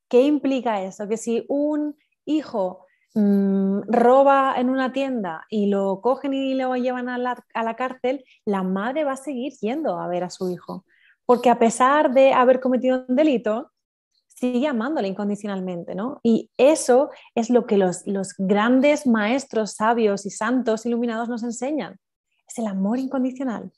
¿Qué 0.09 0.21
implica 0.21 0.81
eso? 0.81 1.07
Que 1.07 1.17
si 1.17 1.45
un 1.47 1.95
hijo 2.25 2.87
mm, 3.13 3.81
roba 3.89 4.55
en 4.57 4.71
una 4.71 4.91
tienda 4.91 5.45
y 5.51 5.67
lo 5.67 6.01
cogen 6.01 6.33
y 6.33 6.55
lo 6.55 6.75
llevan 6.75 7.07
a 7.07 7.19
la, 7.19 7.45
a 7.53 7.61
la 7.61 7.75
cárcel, 7.75 8.25
la 8.43 8.63
madre 8.63 9.03
va 9.03 9.11
a 9.11 9.17
seguir 9.17 9.53
yendo 9.61 9.99
a 9.99 10.07
ver 10.07 10.23
a 10.23 10.31
su 10.31 10.49
hijo. 10.49 10.83
Porque 11.27 11.51
a 11.51 11.59
pesar 11.59 12.11
de 12.11 12.33
haber 12.33 12.59
cometido 12.59 13.05
un 13.07 13.15
delito, 13.15 13.70
sigue 14.41 14.67
amándole 14.67 15.07
incondicionalmente, 15.07 15.93
¿no? 15.93 16.19
Y 16.23 16.49
eso 16.57 17.11
es 17.35 17.51
lo 17.51 17.67
que 17.67 17.77
los, 17.77 18.07
los 18.07 18.33
grandes 18.39 19.05
maestros 19.05 19.73
sabios 19.73 20.25
y 20.25 20.31
santos 20.31 20.87
iluminados 20.87 21.29
nos 21.29 21.43
enseñan, 21.43 21.99
es 22.47 22.57
el 22.57 22.65
amor 22.65 22.97
incondicional. 22.97 23.71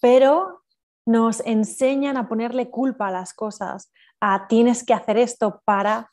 Pero 0.00 0.64
nos 1.06 1.38
enseñan 1.46 2.16
a 2.16 2.28
ponerle 2.28 2.68
culpa 2.68 3.06
a 3.06 3.12
las 3.12 3.32
cosas, 3.32 3.92
a 4.20 4.48
tienes 4.48 4.84
que 4.84 4.92
hacer 4.92 5.18
esto 5.18 5.62
para 5.64 6.10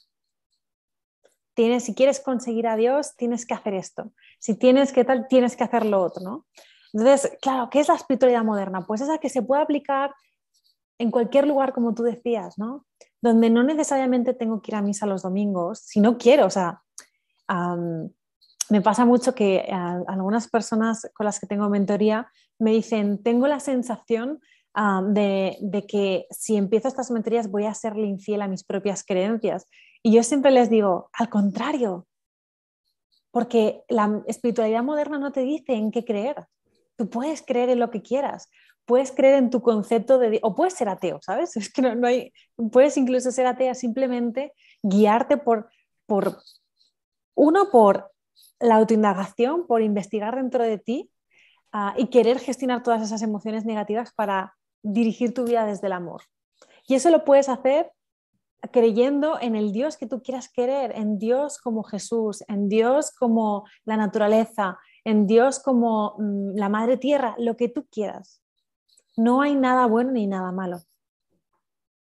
tienes, 1.56 1.86
si 1.86 1.96
quieres 1.96 2.20
conseguir 2.20 2.68
a 2.68 2.76
Dios, 2.76 3.16
tienes 3.16 3.48
que 3.48 3.56
hacer 3.56 3.74
esto. 3.74 4.12
Si 4.38 4.56
tienes 4.56 4.94
que 4.94 5.04
tal, 5.04 5.28
tienes 5.28 5.56
que 5.56 5.64
hacer 5.64 5.86
lo 5.86 6.02
otro, 6.02 6.22
¿no? 6.22 6.46
Entonces, 6.94 7.38
claro, 7.42 7.70
¿qué 7.72 7.80
es 7.80 7.88
la 7.88 7.96
espiritualidad 7.96 8.44
moderna? 8.44 8.86
Pues 8.86 9.02
esa 9.02 9.18
que 9.18 9.30
se 9.30 9.42
puede 9.42 9.64
aplicar 9.64 10.14
en 10.98 11.12
cualquier 11.12 11.48
lugar, 11.48 11.74
como 11.74 11.94
tú 11.94 12.04
decías, 12.04 12.58
¿no? 12.58 12.86
Donde 13.22 13.50
no 13.50 13.64
necesariamente 13.64 14.34
tengo 14.34 14.62
que 14.62 14.72
ir 14.72 14.76
a 14.76 14.82
misa 14.82 15.06
los 15.06 15.24
domingos, 15.24 15.80
si 15.80 16.00
no 16.00 16.18
quiero, 16.18 16.46
o 16.46 16.50
sea, 16.50 16.82
me 18.70 18.82
pasa 18.82 19.06
mucho 19.06 19.36
que 19.36 19.68
algunas 20.08 20.48
personas 20.50 21.10
con 21.14 21.26
las 21.26 21.40
que 21.40 21.48
tengo 21.48 21.70
mentoría 21.70 22.28
me 22.58 22.72
dicen, 22.72 23.22
tengo 23.22 23.48
la 23.48 23.60
sensación 23.60 24.40
de, 25.10 25.58
de, 25.62 25.86
que 25.86 26.26
si 26.32 26.58
empiezo 26.58 26.88
estas 26.88 27.12
mentorías 27.12 27.50
voy 27.50 27.66
a 27.66 27.74
serle 27.74 28.08
infiel 28.08 28.42
a 28.42 28.48
mis 28.48 28.64
propias 28.64 29.04
creencias. 29.04 29.68
Y 30.04 30.12
yo 30.12 30.24
siempre 30.24 30.52
les 30.52 30.70
digo, 30.70 31.10
al 31.14 31.30
contrario, 31.30 32.08
porque 33.32 33.84
la 33.90 34.24
espiritualidad 34.28 34.84
moderna 34.84 35.18
no 35.20 35.32
te 35.32 35.42
dice 35.42 35.74
en 35.74 35.92
qué 35.92 36.06
creer. 36.06 36.48
Tú 36.96 37.10
puedes 37.10 37.42
creer 37.42 37.70
en 37.70 37.80
lo 37.80 37.92
que 37.92 38.02
quieras, 38.02 38.50
puedes 38.86 39.12
creer 39.12 39.36
en 39.36 39.50
tu 39.50 39.62
concepto 39.62 40.18
de... 40.18 40.40
o 40.42 40.56
puedes 40.56 40.74
ser 40.74 40.90
ateo, 40.90 41.20
¿sabes? 41.22 41.56
Es 41.58 41.72
que 41.72 41.82
no, 41.82 42.08
hay... 42.08 42.32
Puedes 42.72 42.98
incluso 42.98 43.32
ser 43.32 43.48
atea 43.48 43.74
simplemente 43.74 44.54
guiarte 44.82 45.38
por, 45.38 45.70
por... 46.06 46.38
Uno, 47.36 47.70
por 47.70 48.12
la 48.60 48.76
autoindagación, 48.76 49.68
por 49.68 49.82
investigar 49.82 50.36
dentro 50.36 50.64
de 50.64 50.78
ti 50.78 51.12
ah, 51.74 51.94
y 51.98 52.08
querer 52.08 52.40
gestionar 52.40 52.84
todas 52.84 53.02
esas 53.02 53.22
emociones 53.22 53.66
negativas 53.66 54.14
para 54.14 54.56
dirigir 54.82 55.34
tu 55.34 55.44
vida 55.44 55.66
desde 55.66 55.88
el 55.88 55.94
amor. 55.94 56.22
Y 56.88 56.96
eso 56.96 57.10
lo 57.10 57.26
puedes 57.26 57.50
hacer 57.50 57.92
creyendo 58.72 59.40
en 59.40 59.56
el 59.56 59.72
Dios 59.72 59.98
que 59.98 60.08
tú 60.08 60.22
quieras 60.22 60.50
querer, 60.50 60.94
en 60.96 61.18
Dios 61.18 61.60
como 61.60 61.84
Jesús, 61.84 62.44
en 62.48 62.70
Dios 62.70 63.12
como 63.12 63.66
la 63.84 63.98
naturaleza, 63.98 64.80
en 65.04 65.28
Dios 65.28 65.60
como 65.60 66.16
mm, 66.18 66.56
la 66.56 66.70
madre 66.70 66.98
tierra, 66.98 67.36
lo 67.38 67.56
que 67.58 67.70
tú 67.70 67.86
quieras. 67.92 68.42
No 69.18 69.42
hay 69.42 69.56
nada 69.56 69.86
bueno 69.86 70.12
ni 70.12 70.28
nada 70.28 70.52
malo. 70.52 70.82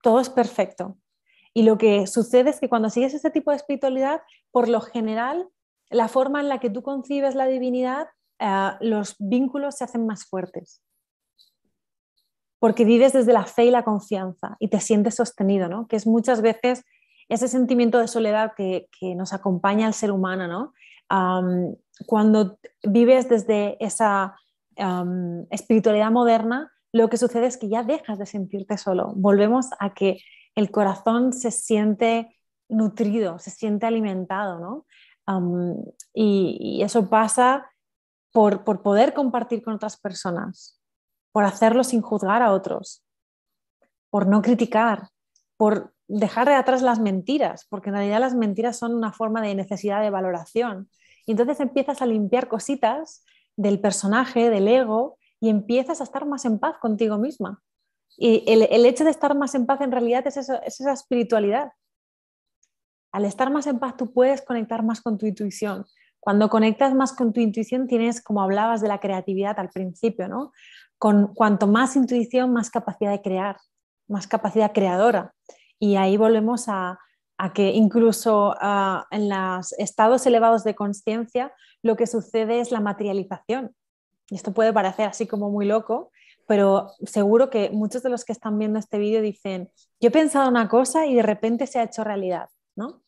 Todo 0.01 0.19
es 0.19 0.29
perfecto. 0.29 0.97
Y 1.53 1.63
lo 1.63 1.77
que 1.77 2.05
sucede 2.07 2.51
es 2.51 2.59
que 2.59 2.69
cuando 2.69 2.89
sigues 2.89 3.13
ese 3.13 3.31
tipo 3.31 3.51
de 3.51 3.57
espiritualidad, 3.57 4.21
por 4.51 4.69
lo 4.69 4.81
general, 4.81 5.49
la 5.89 6.07
forma 6.07 6.39
en 6.39 6.49
la 6.49 6.59
que 6.59 6.69
tú 6.69 6.83
concibes 6.83 7.35
la 7.35 7.47
divinidad, 7.47 8.07
eh, 8.39 8.71
los 8.81 9.15
vínculos 9.19 9.75
se 9.75 9.83
hacen 9.83 10.05
más 10.05 10.25
fuertes. 10.25 10.81
Porque 12.59 12.85
vives 12.85 13.13
desde 13.13 13.33
la 13.33 13.45
fe 13.45 13.65
y 13.65 13.71
la 13.71 13.83
confianza 13.83 14.55
y 14.59 14.67
te 14.69 14.79
sientes 14.79 15.15
sostenido, 15.15 15.67
¿no? 15.67 15.87
Que 15.87 15.95
es 15.95 16.07
muchas 16.07 16.41
veces 16.41 16.83
ese 17.29 17.47
sentimiento 17.47 17.99
de 17.99 18.07
soledad 18.07 18.53
que, 18.55 18.87
nos 19.15 19.33
acompaña 19.33 19.87
al 19.87 19.93
ser 19.93 20.11
humano, 20.11 20.47
¿no? 20.47 20.73
cuando 22.05 22.59
vives 22.83 23.29
desde 23.29 23.77
esa 23.83 24.35
espiritualidad 25.49 26.11
moderna, 26.11 26.71
lo 26.97 27.09
que 27.09 27.17
sucede 27.17 27.47
es 27.47 27.57
que 27.57 27.69
ya 27.69 27.83
dejas 27.83 28.19
de 28.19 28.25
sentirte 28.25 28.77
solo. 28.77 29.13
Volvemos 29.15 29.67
a 29.79 29.93
que 29.93 30.19
el 30.55 30.71
corazón 30.71 31.33
se 31.33 31.51
siente 31.51 32.35
nutrido, 32.67 33.39
se 33.39 33.51
siente 33.51 33.85
alimentado, 33.85 34.59
¿no? 34.59 34.85
y, 36.13 36.81
eso 36.83 37.09
pasa 37.09 37.69
por, 38.31 38.63
por, 38.63 38.81
poder 38.81 39.13
compartir 39.13 39.61
con 39.61 39.73
otras 39.73 39.97
personas, 39.97 40.81
por 41.31 41.43
hacerlo 41.43 41.83
sin 41.83 42.01
juzgar 42.01 42.41
a 42.41 42.51
otros, 42.51 43.03
por 44.09 44.27
no 44.27 44.41
criticar, 44.41 45.09
por 45.57 45.93
dejar 46.07 46.47
de 46.47 46.55
atrás 46.55 46.81
las 46.81 46.99
mentiras, 46.99 47.65
porque 47.69 47.89
en 47.89 47.95
realidad 47.95 48.19
las 48.19 48.35
mentiras 48.35 48.77
son 48.77 48.95
una 48.95 49.11
forma 49.11 49.41
de 49.41 49.55
necesidad 49.55 50.01
de 50.01 50.09
valoración. 50.09 50.89
Y 51.25 51.31
entonces 51.31 51.59
empiezas 51.59 52.01
a 52.01 52.05
limpiar 52.05 52.47
cositas 52.47 53.25
del 53.57 53.79
personaje, 53.81 54.49
del 54.49 54.67
ego, 54.67 55.16
y 55.39 55.49
empiezas 55.49 56.01
a 56.01 56.03
estar 56.03 56.25
más 56.25 56.45
en 56.45 56.59
paz 56.59 56.77
contigo 56.79 57.17
misma. 57.17 57.61
Y 58.17 58.43
el, 58.51 58.85
hecho 58.85 59.03
de 59.03 59.11
estar 59.11 59.35
más 59.35 59.53
en 59.55 59.65
paz 59.65 59.81
en 59.81 59.91
realidad 59.91 60.25
es, 60.25 60.37
es 60.37 60.49
esa 60.49 60.93
espiritualidad. 60.93 61.71
Al 63.11 63.25
estar 63.25 63.51
más 63.51 63.67
en 63.67 63.79
paz 63.79 63.95
tú 63.97 64.11
puedes 64.11 64.41
conectar 64.41 64.83
más 64.83 65.01
con 65.01 65.17
tu 65.17 65.25
intuición. 65.25 65.85
Cuando 66.19 66.49
conectas 66.49 66.93
más 66.93 67.13
con 67.13 67.31
tu 67.31 67.39
intuición 67.39 67.87
tienes, 67.87 68.21
como 68.21 68.41
hablabas 68.41 68.81
de 68.81 68.89
la 68.89 68.99
creatividad 68.99 69.57
al 69.59 69.69
principio, 69.69 70.27
¿no? 70.27 70.51
Con 70.97 71.33
cuanto 71.33 71.67
más 71.67 71.95
intuición, 71.95 72.51
más 72.51 72.69
capacidad 72.69 73.11
de 73.11 73.21
crear, 73.21 73.55
más 74.09 74.27
capacidad 74.27 74.73
creadora. 74.73 75.33
Y 75.79 75.95
ahí 75.95 76.17
volvemos 76.17 76.65
a, 76.67 76.99
que 77.53 77.69
incluso 77.71 78.55
ah, 78.59 79.05
en 79.09 79.29
los 79.29 79.71
estados 79.79 80.25
elevados 80.25 80.65
de 80.65 80.75
conciencia 80.75 81.53
lo 81.81 81.95
que 81.95 82.07
sucede 82.07 82.59
es 82.59 82.71
la 82.71 82.81
materialización. 82.81 83.73
Y 84.29 84.35
esto 84.35 84.53
puede 84.53 84.73
parecer 84.73 85.07
así 85.07 85.27
como 85.27 85.49
muy 85.49 85.65
loco, 85.65 86.11
pero 86.47 86.91
seguro 87.05 87.49
que 87.49 87.69
muchos 87.69 88.03
de 88.03 88.09
los 88.09 88.25
que 88.25 88.31
están 88.31 88.57
viendo 88.57 88.79
este 88.79 88.97
vídeo 88.97 89.21
dicen, 89.21 89.69
yo 89.99 90.09
he 90.09 90.11
pensado 90.11 90.49
una 90.49 90.69
cosa 90.69 91.05
y 91.05 91.15
de 91.15 91.23
repente 91.23 91.67
se 91.67 91.79
ha 91.79 91.83
hecho 91.83 92.03
realidad, 92.03 92.49
¿no? 92.75 93.01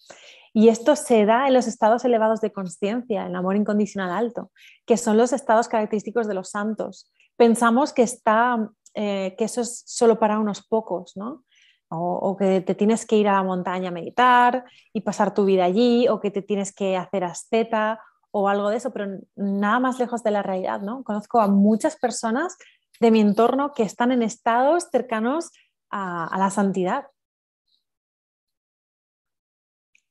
Y 0.54 0.70
esto 0.70 0.96
se 0.96 1.26
da 1.26 1.48
en 1.48 1.54
los 1.54 1.68
estados 1.68 2.04
elevados 2.06 2.42
de 2.42 2.52
conciencia, 2.52 3.22
en 3.22 3.30
el 3.30 3.36
amor 3.36 3.56
incondicional 3.56 4.12
alto, 4.12 4.52
que 4.86 4.98
son 4.98 5.18
los 5.18 5.32
estados 5.32 5.68
característicos 5.68 6.28
de 6.28 6.34
los 6.34 6.50
santos. 6.50 7.12
Pensamos 7.38 7.94
que, 7.94 8.02
está, 8.02 8.70
eh, 8.94 9.36
que 9.38 9.46
eso 9.46 9.62
es 9.62 9.84
solo 9.86 10.20
para 10.20 10.40
unos 10.40 10.66
pocos, 10.68 11.16
¿no? 11.16 11.46
O, 11.92 12.14
o, 12.14 12.38
que 12.38 12.62
te 12.62 12.76
tienes 12.76 13.06
que 13.06 13.16
ir 13.16 13.28
a 13.28 13.34
la 13.34 13.44
montaña 13.44 13.90
a 13.90 13.92
meditar 13.92 14.64
y 14.94 15.02
pasar 15.02 15.34
tu 15.34 15.46
vida 15.46 15.66
allí, 15.66 16.08
o 16.08 16.20
que 16.20 16.30
te 16.30 16.44
tienes 16.44 16.74
que 16.74 16.96
hacer 16.96 17.24
asceta, 17.24 18.00
o 18.32 18.48
algo 18.48 18.70
de 18.70 18.78
eso, 18.78 18.92
pero 18.92 19.20
nada 19.36 19.80
más 19.80 20.00
lejos 20.00 20.24
de 20.24 20.32
la 20.32 20.44
realidad, 20.44 20.82
¿no? 20.82 21.04
Conozco 21.04 21.40
a 21.40 21.48
muchas 21.48 21.96
personas 21.98 22.58
de 23.00 23.12
mi 23.12 23.22
entorno 23.22 23.74
que 23.74 23.84
están 23.84 24.12
en 24.12 24.22
estados 24.22 24.88
cercanos 24.92 25.52
a, 25.90 26.38
la 26.38 26.50
santidad. 26.50 27.08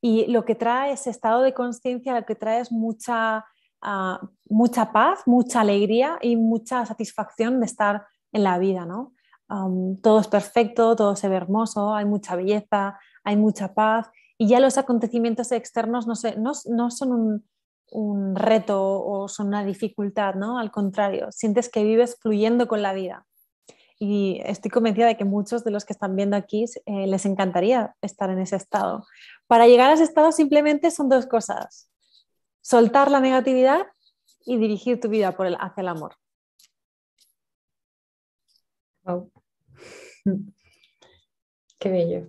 Y 0.01 0.27
lo 0.27 0.45
que 0.45 0.55
trae 0.55 0.93
ese 0.93 1.11
estado 1.11 1.43
de 1.43 1.55
conciencia, 1.55 2.19
lo 2.19 2.25
que 2.25 2.35
trae 2.35 2.61
es 2.61 2.73
mucha, 2.73 3.45
ah, 3.83 4.21
mucha 4.49 4.93
paz, 4.93 5.21
mucha 5.27 5.61
alegría 5.61 6.19
y 6.21 6.37
mucha 6.37 6.87
satisfacción 6.87 7.61
de 7.61 7.67
estar 7.67 8.07
en 8.33 8.45
la 8.45 8.59
vida, 8.59 8.85
¿no? 8.85 9.15
todo 10.03 10.21
es 10.21 10.29
perfecto, 10.29 10.95
todo 10.95 11.17
se 11.17 11.27
ve 11.27 11.37
hermoso, 11.37 11.95
hay 11.95 12.05
mucha 12.05 12.37
belleza, 12.37 12.99
hay 13.25 13.37
mucha 13.39 13.73
paz 13.73 14.11
y 14.37 14.47
ya 14.47 14.61
los 14.61 14.77
acontecimientos 14.77 15.53
externos 15.53 16.07
no, 16.07 16.13
no, 16.37 16.53
no 16.67 16.91
son 16.91 17.13
un, 17.13 17.49
un 17.91 18.37
reto 18.37 19.03
o 19.03 19.29
son 19.29 19.49
una 19.49 19.65
dificultad, 19.65 20.35
¿no? 20.35 20.59
Al 20.59 20.71
contrario, 20.71 21.29
sientes 21.31 21.69
que 21.69 21.85
vives 21.85 22.19
fluyendo 22.21 22.69
con 22.69 22.83
la 22.83 22.93
vida. 22.93 23.27
Y 23.99 24.41
estoy 24.45 24.71
convencida 24.71 25.07
de 25.07 25.17
que 25.17 25.25
muchos 25.25 25.65
de 25.65 25.73
los 25.73 25.85
que 25.85 25.93
están 25.93 26.15
viendo 26.15 26.37
aquí 26.37 26.67
eh, 26.87 27.07
les 27.07 27.27
encantaría 27.27 27.97
estar 28.01 28.31
en 28.31 28.39
ese 28.39 28.57
estado. 28.57 29.05
Para 29.47 29.67
llegar 29.67 29.91
a 29.91 29.95
ese 29.95 30.05
estado 30.05 30.31
simplemente 30.31 30.91
son 30.91 31.09
dos 31.09 31.27
cosas. 31.27 31.91
Soltar 32.61 33.11
la 33.11 33.21
negatividad 33.21 33.87
y 34.45 34.57
dirigir 34.59 35.01
tu 35.01 35.09
vida 35.09 35.33
por 35.33 35.47
el, 35.47 35.57
hacia 35.59 35.81
el 35.81 35.89
amor. 35.89 36.15
Qué 41.79 41.89
bello. 41.89 42.29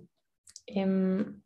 Em, 0.66 1.42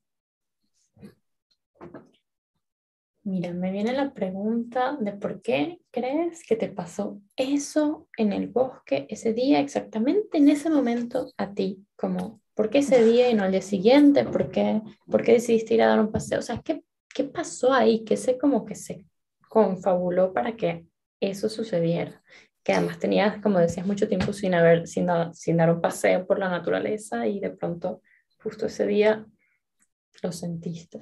Mira, 3.26 3.54
me 3.54 3.72
viene 3.72 3.94
la 3.94 4.12
pregunta 4.12 4.98
de 5.00 5.12
por 5.12 5.40
qué 5.40 5.80
crees 5.90 6.44
que 6.46 6.56
te 6.56 6.68
pasó 6.68 7.22
eso 7.36 8.06
en 8.18 8.34
el 8.34 8.48
bosque 8.48 9.06
ese 9.08 9.32
día, 9.32 9.60
exactamente 9.60 10.36
en 10.36 10.50
ese 10.50 10.68
momento 10.68 11.32
a 11.38 11.54
ti, 11.54 11.86
como, 11.96 12.42
¿por 12.52 12.68
qué 12.68 12.80
ese 12.80 13.02
día 13.02 13.30
y 13.30 13.34
no 13.34 13.44
al 13.44 13.52
día 13.52 13.62
siguiente? 13.62 14.24
¿Por 14.24 14.50
qué, 14.50 14.82
por 15.10 15.22
qué 15.22 15.32
decidiste 15.32 15.72
ir 15.72 15.80
a 15.80 15.86
dar 15.86 16.00
un 16.00 16.12
paseo? 16.12 16.40
O 16.40 16.42
sea, 16.42 16.60
¿qué, 16.60 16.84
qué 17.14 17.24
pasó 17.24 17.72
ahí? 17.72 18.04
¿Qué 18.04 18.18
se 18.18 18.36
como 18.36 18.66
que 18.66 18.74
se 18.74 19.06
confabuló 19.48 20.34
para 20.34 20.54
que 20.54 20.84
eso 21.18 21.48
sucediera? 21.48 22.22
Que 22.62 22.74
además 22.74 22.98
tenías, 22.98 23.40
como 23.40 23.58
decías, 23.58 23.86
mucho 23.86 24.06
tiempo 24.06 24.34
sin, 24.34 24.52
haber, 24.52 24.86
sin, 24.86 25.08
sin 25.32 25.56
dar 25.56 25.70
un 25.72 25.80
paseo 25.80 26.26
por 26.26 26.38
la 26.38 26.50
naturaleza 26.50 27.26
y 27.26 27.40
de 27.40 27.48
pronto, 27.48 28.02
justo 28.42 28.66
ese 28.66 28.86
día, 28.86 29.24
lo 30.22 30.30
sentiste. 30.30 31.00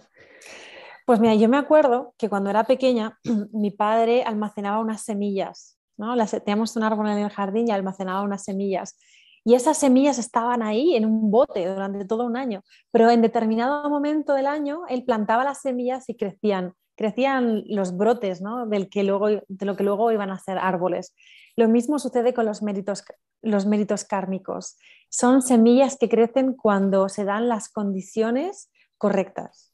Pues 1.12 1.20
mira, 1.20 1.34
yo 1.34 1.46
me 1.46 1.58
acuerdo 1.58 2.14
que 2.16 2.30
cuando 2.30 2.48
era 2.48 2.64
pequeña, 2.64 3.18
mi 3.52 3.70
padre 3.70 4.22
almacenaba 4.22 4.80
unas 4.80 5.02
semillas, 5.02 5.76
¿no? 5.98 6.14
teníamos 6.26 6.74
un 6.74 6.84
árbol 6.84 7.06
en 7.06 7.18
el 7.18 7.28
jardín 7.28 7.68
y 7.68 7.70
almacenaba 7.70 8.22
unas 8.22 8.44
semillas. 8.44 8.96
y 9.44 9.52
esas 9.52 9.76
semillas 9.76 10.18
estaban 10.18 10.62
ahí 10.62 10.96
en 10.96 11.04
un 11.04 11.30
bote 11.30 11.66
durante 11.66 12.06
todo 12.06 12.24
un 12.24 12.38
año, 12.38 12.62
pero 12.90 13.10
en 13.10 13.20
determinado 13.20 13.90
momento 13.90 14.32
del 14.32 14.46
año 14.46 14.84
él 14.88 15.04
plantaba 15.04 15.44
las 15.44 15.60
semillas 15.60 16.08
y 16.08 16.16
crecían, 16.16 16.72
crecían 16.96 17.62
los 17.66 17.94
brotes 17.94 18.40
¿no? 18.40 18.64
Del 18.64 18.88
que 18.88 19.04
luego, 19.04 19.26
de 19.28 19.66
lo 19.66 19.76
que 19.76 19.84
luego 19.84 20.12
iban 20.12 20.30
a 20.30 20.38
ser 20.38 20.56
árboles. 20.56 21.14
Lo 21.56 21.68
mismo 21.68 21.98
sucede 21.98 22.32
con 22.32 22.46
los 22.46 22.62
méritos, 22.62 23.04
los 23.42 23.66
méritos 23.66 24.04
kármicos. 24.04 24.78
Son 25.10 25.42
semillas 25.42 25.98
que 25.98 26.08
crecen 26.08 26.54
cuando 26.54 27.10
se 27.10 27.26
dan 27.26 27.50
las 27.50 27.68
condiciones 27.68 28.70
correctas. 28.96 29.71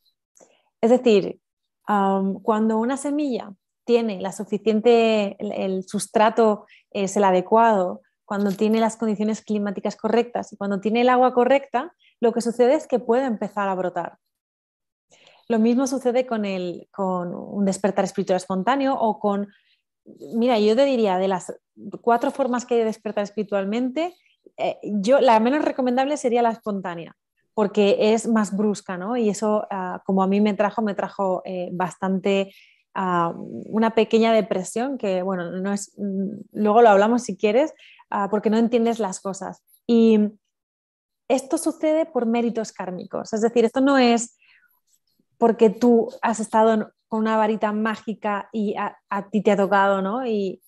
Es 0.80 0.90
decir, 0.90 1.40
cuando 1.84 2.78
una 2.78 2.96
semilla 2.96 3.52
tiene 3.84 4.20
la 4.20 4.32
suficiente, 4.32 5.36
el, 5.38 5.82
sustrato 5.88 6.66
es 6.90 7.16
el 7.16 7.24
adecuado, 7.24 8.02
cuando 8.26 8.50
tiene 8.50 8.80
las 8.80 8.98
condiciones 8.98 9.42
climáticas 9.42 9.96
correctas 9.96 10.52
y 10.52 10.56
cuando 10.58 10.80
tiene 10.80 11.00
el 11.00 11.08
agua 11.08 11.32
correcta, 11.32 11.94
lo 12.20 12.32
que 12.32 12.42
sucede 12.42 12.74
es 12.74 12.86
que 12.86 12.98
puede 12.98 13.24
empezar 13.24 13.68
a 13.68 13.74
brotar. 13.74 14.18
Lo 15.48 15.58
mismo 15.58 15.86
sucede 15.86 16.26
con, 16.26 16.44
el, 16.44 16.88
con 16.92 17.34
un 17.34 17.64
despertar 17.64 18.04
espiritual 18.04 18.36
espontáneo 18.36 18.94
o 18.94 19.18
con, 19.18 19.48
mira, 20.34 20.58
yo 20.58 20.76
te 20.76 20.84
diría, 20.84 21.16
de 21.16 21.28
las 21.28 21.58
cuatro 22.02 22.30
formas 22.30 22.66
que 22.66 22.74
hay 22.74 22.80
de 22.80 22.86
despertar 22.86 23.24
espiritualmente, 23.24 24.14
eh, 24.58 24.78
yo, 24.82 25.20
la 25.20 25.40
menos 25.40 25.64
recomendable 25.64 26.18
sería 26.18 26.42
la 26.42 26.50
espontánea, 26.50 27.16
porque 27.58 28.14
es 28.14 28.28
más 28.28 28.56
brusca, 28.56 28.96
¿no? 28.96 29.16
Y 29.16 29.30
eso, 29.30 29.66
ah, 29.68 30.00
como 30.06 30.22
a 30.22 30.28
mí 30.28 30.40
me 30.40 30.54
trajo, 30.54 30.80
me 30.80 30.94
trajo 30.94 31.42
eh, 31.44 31.70
bastante 31.72 32.54
ah, 32.94 33.34
una 33.36 33.96
pequeña 33.96 34.32
depresión, 34.32 34.96
que 34.96 35.22
bueno, 35.24 35.50
no 35.50 35.72
es, 35.72 35.92
mm, 35.96 36.42
luego 36.52 36.82
lo 36.82 36.90
hablamos 36.90 37.24
si 37.24 37.36
quieres, 37.36 37.74
ah, 38.10 38.28
porque 38.30 38.48
no 38.48 38.58
entiendes 38.58 39.00
las 39.00 39.18
cosas. 39.18 39.64
Y 39.88 40.20
esto 41.26 41.58
sucede 41.58 42.06
por 42.06 42.26
méritos 42.26 42.70
kármicos, 42.70 43.32
es 43.32 43.40
decir, 43.40 43.64
esto 43.64 43.80
no 43.80 43.98
es 43.98 44.38
porque 45.36 45.68
tú 45.68 46.10
has 46.22 46.38
estado 46.38 46.92
con 47.08 47.18
una 47.18 47.36
varita 47.36 47.72
mágica 47.72 48.48
y 48.52 48.76
a, 48.76 48.96
ti 49.32 49.42
te 49.42 49.50
ha 49.50 49.56
tocado, 49.56 50.00
¿no? 50.00 50.24
Y, 50.24 50.62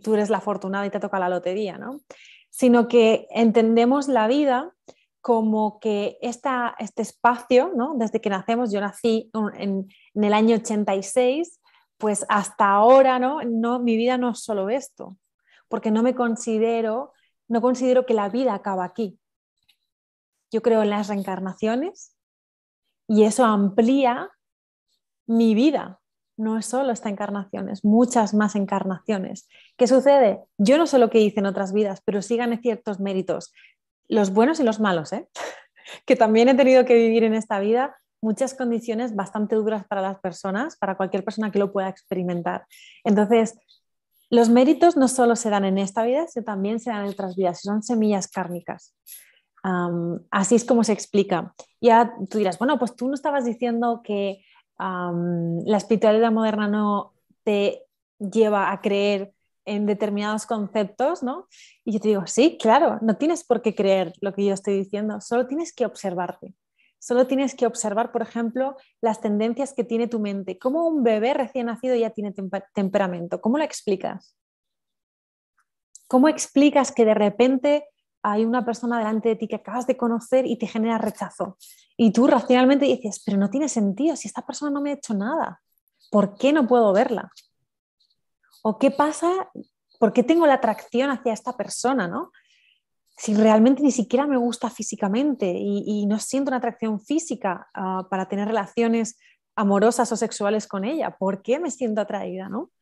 tú 0.00 0.14
eres 0.14 0.30
la 0.30 0.38
afortunada 0.38 0.86
y 0.86 0.90
te 0.90 1.00
toca 1.00 1.18
la 1.18 1.28
lotería, 1.28 1.76
¿no? 1.76 2.02
Sino 2.50 2.86
que 2.86 3.26
entendemos 3.30 4.06
la 4.06 4.28
vida 4.28 4.72
como 5.26 5.80
que 5.80 6.18
este 6.20 7.02
espacio, 7.02 7.72
¿no? 7.74 7.96
Desde 7.96 8.20
que 8.20 8.30
nacemos, 8.30 8.70
yo 8.70 8.80
nací 8.80 9.28
en, 9.58 9.88
en, 10.14 10.24
el 10.24 10.32
año 10.32 10.54
86, 10.54 11.60
pues 11.98 12.24
hasta 12.28 12.70
ahora, 12.70 13.18
¿no? 13.18 13.42
¿no? 13.42 13.80
Mi 13.80 13.96
vida 13.96 14.18
no 14.18 14.30
es 14.30 14.38
solo 14.38 14.70
esto, 14.70 15.16
porque 15.66 15.90
no 15.90 16.04
me 16.04 16.14
considero, 16.14 17.12
no 17.48 17.60
considero 17.60 18.06
que 18.06 18.14
la 18.14 18.28
vida 18.28 18.54
acaba 18.54 18.84
aquí. 18.84 19.18
Yo 20.52 20.62
creo 20.62 20.84
en 20.84 20.90
las 20.90 21.08
reencarnaciones, 21.08 22.14
y 23.08 23.24
eso 23.24 23.44
amplía 23.44 24.30
mi 25.26 25.56
vida. 25.56 26.00
No 26.38 26.56
es 26.56 26.66
solo 26.66 26.92
esta 26.92 27.08
encarnación, 27.08 27.68
es 27.68 27.84
muchas 27.84 28.32
más 28.32 28.54
encarnaciones. 28.54 29.48
¿Qué 29.76 29.88
sucede? 29.88 30.44
Yo 30.56 30.78
no 30.78 30.86
sé 30.86 30.98
lo 30.98 31.10
que 31.10 31.18
hice 31.18 31.40
en 31.40 31.46
otras 31.46 31.72
vidas, 31.72 32.00
pero 32.04 32.22
sí 32.22 32.36
gané 32.36 32.58
ciertos 32.58 33.00
méritos, 33.00 33.52
los 34.08 34.32
buenos 34.32 34.60
y 34.60 34.62
los 34.62 34.80
malos, 34.80 35.12
¿eh? 35.12 35.28
que 36.06 36.16
también 36.16 36.48
he 36.48 36.54
tenido 36.54 36.84
que 36.84 36.94
vivir 36.94 37.24
en 37.24 37.34
esta 37.34 37.60
vida 37.60 37.96
muchas 38.22 38.54
condiciones 38.54 39.14
bastante 39.14 39.56
duras 39.56 39.86
para 39.86 40.00
las 40.00 40.18
personas, 40.18 40.76
para 40.76 40.96
cualquier 40.96 41.24
persona 41.24 41.50
que 41.50 41.58
lo 41.58 41.72
pueda 41.72 41.88
experimentar. 41.88 42.66
Entonces, 43.04 43.58
los 44.30 44.48
méritos 44.48 44.96
no 44.96 45.06
solo 45.06 45.36
se 45.36 45.50
dan 45.50 45.64
en 45.64 45.78
esta 45.78 46.02
vida, 46.02 46.26
sino 46.26 46.44
también 46.44 46.80
se 46.80 46.90
dan 46.90 47.04
en 47.04 47.10
otras 47.10 47.36
vidas, 47.36 47.60
son 47.60 47.82
semillas 47.82 48.26
kármicas 48.26 48.94
así 50.30 50.54
es 50.54 50.64
como 50.64 50.84
se 50.84 50.92
explica. 50.92 51.54
Ya 51.80 52.14
tú 52.30 52.38
dirás, 52.38 52.58
bueno, 52.58 52.78
pues 52.78 52.94
tú 52.94 53.08
no 53.08 53.14
estabas 53.14 53.44
diciendo 53.44 54.00
que 54.04 54.44
la 54.78 55.76
espiritualidad 55.76 56.32
moderna 56.32 56.68
no 56.68 57.14
te 57.42 57.84
lleva 58.18 58.70
a 58.70 58.80
creer 58.80 59.32
en 59.66 59.84
determinados 59.84 60.46
conceptos, 60.46 61.22
¿no? 61.22 61.46
Y 61.84 61.92
yo 61.92 62.00
te 62.00 62.08
digo, 62.08 62.26
sí, 62.26 62.56
claro, 62.60 62.98
no 63.02 63.16
tienes 63.16 63.44
por 63.44 63.60
qué 63.60 63.74
creer 63.74 64.12
lo 64.20 64.32
que 64.32 64.44
yo 64.44 64.54
estoy 64.54 64.78
diciendo, 64.78 65.20
solo 65.20 65.46
tienes 65.46 65.74
que 65.74 65.84
observarte. 65.84 66.54
Solo 66.98 67.26
tienes 67.26 67.54
que 67.54 67.66
observar, 67.66 68.10
por 68.10 68.22
ejemplo, 68.22 68.76
las 69.00 69.20
tendencias 69.20 69.74
que 69.74 69.84
tiene 69.84 70.08
tu 70.08 70.18
mente. 70.18 70.58
¿Cómo 70.58 70.88
un 70.88 71.02
bebé 71.04 71.34
recién 71.34 71.66
nacido 71.66 71.94
ya 71.94 72.10
tiene 72.10 72.34
temperamento? 72.74 73.40
¿Cómo 73.40 73.58
lo 73.58 73.64
explicas? 73.64 74.34
¿Cómo 76.08 76.28
explicas 76.28 76.92
que 76.92 77.04
de 77.04 77.14
repente 77.14 77.84
hay 78.28 78.44
una 78.44 78.64
persona 78.64 78.98
delante 78.98 79.28
de 79.28 79.36
ti 79.36 79.46
que 79.46 79.54
acabas 79.54 79.86
de 79.86 79.96
conocer 79.96 80.46
y 80.46 80.56
te 80.58 80.66
genera 80.66 80.98
rechazo. 80.98 81.56
Y 81.96 82.10
tú 82.10 82.26
racionalmente 82.26 82.84
dices, 82.84 83.22
pero 83.24 83.38
no 83.38 83.50
tiene 83.50 83.68
sentido, 83.68 84.16
si 84.16 84.26
esta 84.26 84.44
persona 84.44 84.72
no 84.72 84.80
me 84.80 84.90
ha 84.90 84.94
hecho 84.94 85.14
nada, 85.14 85.62
¿por 86.10 86.36
qué 86.36 86.52
no 86.52 86.66
puedo 86.66 86.92
verla? 86.92 87.30
¿O 88.68 88.80
qué 88.80 88.90
pasa? 88.90 89.48
¿Por 90.00 90.12
qué 90.12 90.24
tengo 90.24 90.44
la 90.44 90.54
atracción 90.54 91.08
hacia 91.10 91.32
esta 91.32 91.56
persona? 91.56 92.08
¿no? 92.08 92.32
Si 93.16 93.32
realmente 93.32 93.80
ni 93.80 93.92
siquiera 93.92 94.26
me 94.26 94.36
gusta 94.36 94.70
físicamente 94.70 95.54
y, 95.56 96.04
no 96.06 96.18
siento 96.18 96.50
una 96.50 96.56
atracción 96.56 96.98
física 96.98 97.68
ah, 97.74 98.08
para 98.10 98.26
tener 98.28 98.48
relaciones 98.48 99.20
amorosas 99.54 100.10
o 100.10 100.16
sexuales 100.16 100.66
con 100.66 100.84
ella, 100.84 101.16
¿por 101.16 101.42
qué 101.42 101.60
me 101.60 101.70
siento 101.70 102.00
atraída? 102.00 102.48
¿no? 102.48 102.72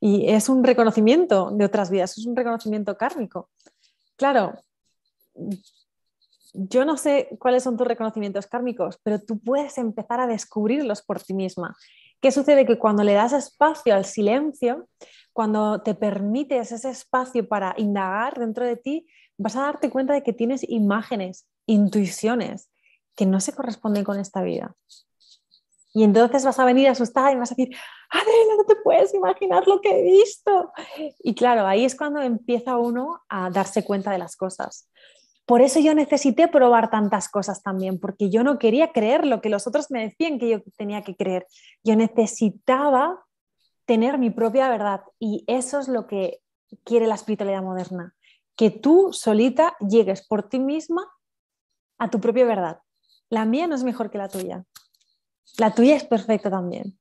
Y 0.00 0.30
es 0.30 0.48
un 0.48 0.64
reconocimiento 0.64 1.50
de 1.50 1.66
otras 1.66 1.90
vidas, 1.90 2.16
es 2.16 2.24
un 2.24 2.36
reconocimiento 2.36 2.96
kármico. 2.96 3.50
Claro, 4.16 4.54
yo 6.54 6.86
no 6.86 6.96
sé 6.96 7.28
cuáles 7.38 7.64
son 7.64 7.76
tus 7.76 7.86
reconocimientos 7.86 8.46
kármicos, 8.46 8.98
pero 9.02 9.20
tú 9.20 9.38
puedes 9.40 9.76
empezar 9.76 10.20
a 10.20 10.26
descubrirlos 10.26 11.02
por 11.02 11.20
ti 11.20 11.34
misma. 11.34 11.76
¿Qué 12.22 12.32
sucede? 12.32 12.64
Que 12.64 12.78
cuando 12.78 13.04
le 13.04 13.12
das 13.12 13.34
espacio 13.34 13.94
al 13.94 14.06
silencio, 14.06 14.88
cuando 15.34 15.82
te 15.82 15.94
permites 15.96 16.70
ese 16.70 16.90
espacio 16.90 17.46
para 17.48 17.74
indagar 17.76 18.38
dentro 18.38 18.64
de 18.64 18.76
ti, 18.76 19.06
vas 19.36 19.56
a 19.56 19.62
darte 19.62 19.90
cuenta 19.90 20.14
de 20.14 20.22
que 20.22 20.32
tienes 20.32 20.66
imágenes, 20.68 21.46
intuiciones 21.66 22.70
que 23.16 23.26
no 23.26 23.40
se 23.40 23.52
corresponden 23.52 24.04
con 24.04 24.18
esta 24.20 24.42
vida. 24.42 24.76
Y 25.92 26.04
entonces 26.04 26.44
vas 26.44 26.58
a 26.60 26.64
venir 26.64 26.88
asustada 26.88 27.32
y 27.32 27.36
vas 27.36 27.50
a 27.50 27.56
decir, 27.56 27.76
Adela, 28.10 28.56
no 28.58 28.64
te 28.64 28.76
puedes 28.76 29.12
imaginar 29.12 29.66
lo 29.66 29.80
que 29.80 29.90
he 29.90 30.02
visto. 30.02 30.72
Y 31.20 31.34
claro, 31.34 31.66
ahí 31.66 31.84
es 31.84 31.96
cuando 31.96 32.22
empieza 32.22 32.76
uno 32.76 33.20
a 33.28 33.50
darse 33.50 33.84
cuenta 33.84 34.12
de 34.12 34.18
las 34.18 34.36
cosas. 34.36 34.88
Por 35.46 35.62
eso 35.62 35.80
yo 35.80 35.94
necesité 35.94 36.46
probar 36.46 36.90
tantas 36.90 37.28
cosas 37.28 37.60
también, 37.60 37.98
porque 37.98 38.30
yo 38.30 38.44
no 38.44 38.58
quería 38.58 38.92
creer 38.92 39.26
lo 39.26 39.40
que 39.40 39.50
los 39.50 39.66
otros 39.66 39.90
me 39.90 40.02
decían 40.02 40.38
que 40.38 40.48
yo 40.48 40.62
tenía 40.76 41.02
que 41.02 41.16
creer. 41.16 41.46
Yo 41.82 41.96
necesitaba 41.96 43.24
tener 43.84 44.18
mi 44.18 44.30
propia 44.30 44.68
verdad 44.68 45.02
y 45.18 45.44
eso 45.46 45.78
es 45.78 45.88
lo 45.88 46.06
que 46.06 46.40
quiere 46.84 47.06
la 47.06 47.14
espiritualidad 47.14 47.62
moderna, 47.62 48.14
que 48.56 48.70
tú 48.70 49.12
solita 49.12 49.76
llegues 49.80 50.26
por 50.26 50.48
ti 50.48 50.58
misma 50.58 51.06
a 51.98 52.10
tu 52.10 52.20
propia 52.20 52.44
verdad. 52.44 52.80
La 53.28 53.44
mía 53.44 53.66
no 53.66 53.74
es 53.74 53.84
mejor 53.84 54.10
que 54.10 54.18
la 54.18 54.28
tuya. 54.28 54.64
La 55.58 55.74
tuya 55.74 55.96
es 55.96 56.04
perfecta 56.04 56.50
también. 56.50 56.98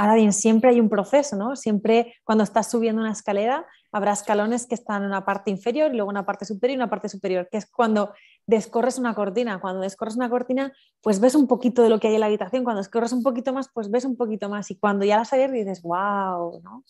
Ahora 0.00 0.14
bien, 0.14 0.32
siempre 0.32 0.70
hay 0.70 0.80
un 0.80 0.88
proceso, 0.88 1.36
¿no? 1.36 1.56
Siempre 1.56 2.14
cuando 2.22 2.44
estás 2.44 2.70
subiendo 2.70 3.02
una 3.02 3.10
escalera 3.10 3.66
habrá 3.90 4.12
escalones 4.12 4.64
que 4.66 4.76
están 4.76 5.02
en 5.02 5.08
una 5.08 5.24
parte 5.24 5.50
inferior 5.50 5.92
y 5.92 5.96
luego 5.96 6.08
una 6.08 6.24
parte 6.24 6.44
superior 6.44 6.76
y 6.76 6.78
una 6.78 6.88
parte 6.88 7.08
superior, 7.08 7.48
que 7.50 7.58
es 7.58 7.66
cuando 7.66 8.14
descorres 8.46 8.98
una 8.98 9.14
cortina. 9.14 9.60
Cuando 9.60 9.80
descorres 9.80 10.14
una 10.14 10.30
cortina, 10.30 10.72
pues 11.02 11.18
ves 11.18 11.34
un 11.34 11.48
poquito 11.48 11.82
de 11.82 11.90
lo 11.90 11.98
que 11.98 12.06
hay 12.06 12.14
en 12.14 12.20
la 12.20 12.26
habitación. 12.26 12.62
Cuando 12.62 12.80
descorres 12.80 13.12
un 13.12 13.24
poquito 13.24 13.52
más, 13.52 13.70
pues 13.74 13.90
ves 13.90 14.04
un 14.04 14.16
poquito 14.16 14.48
más. 14.48 14.70
Y 14.70 14.76
cuando 14.76 15.04
ya 15.04 15.16
la 15.16 15.24
sabes 15.24 15.50
dices, 15.50 15.82
wow, 15.82 16.60
¿no? 16.62 16.84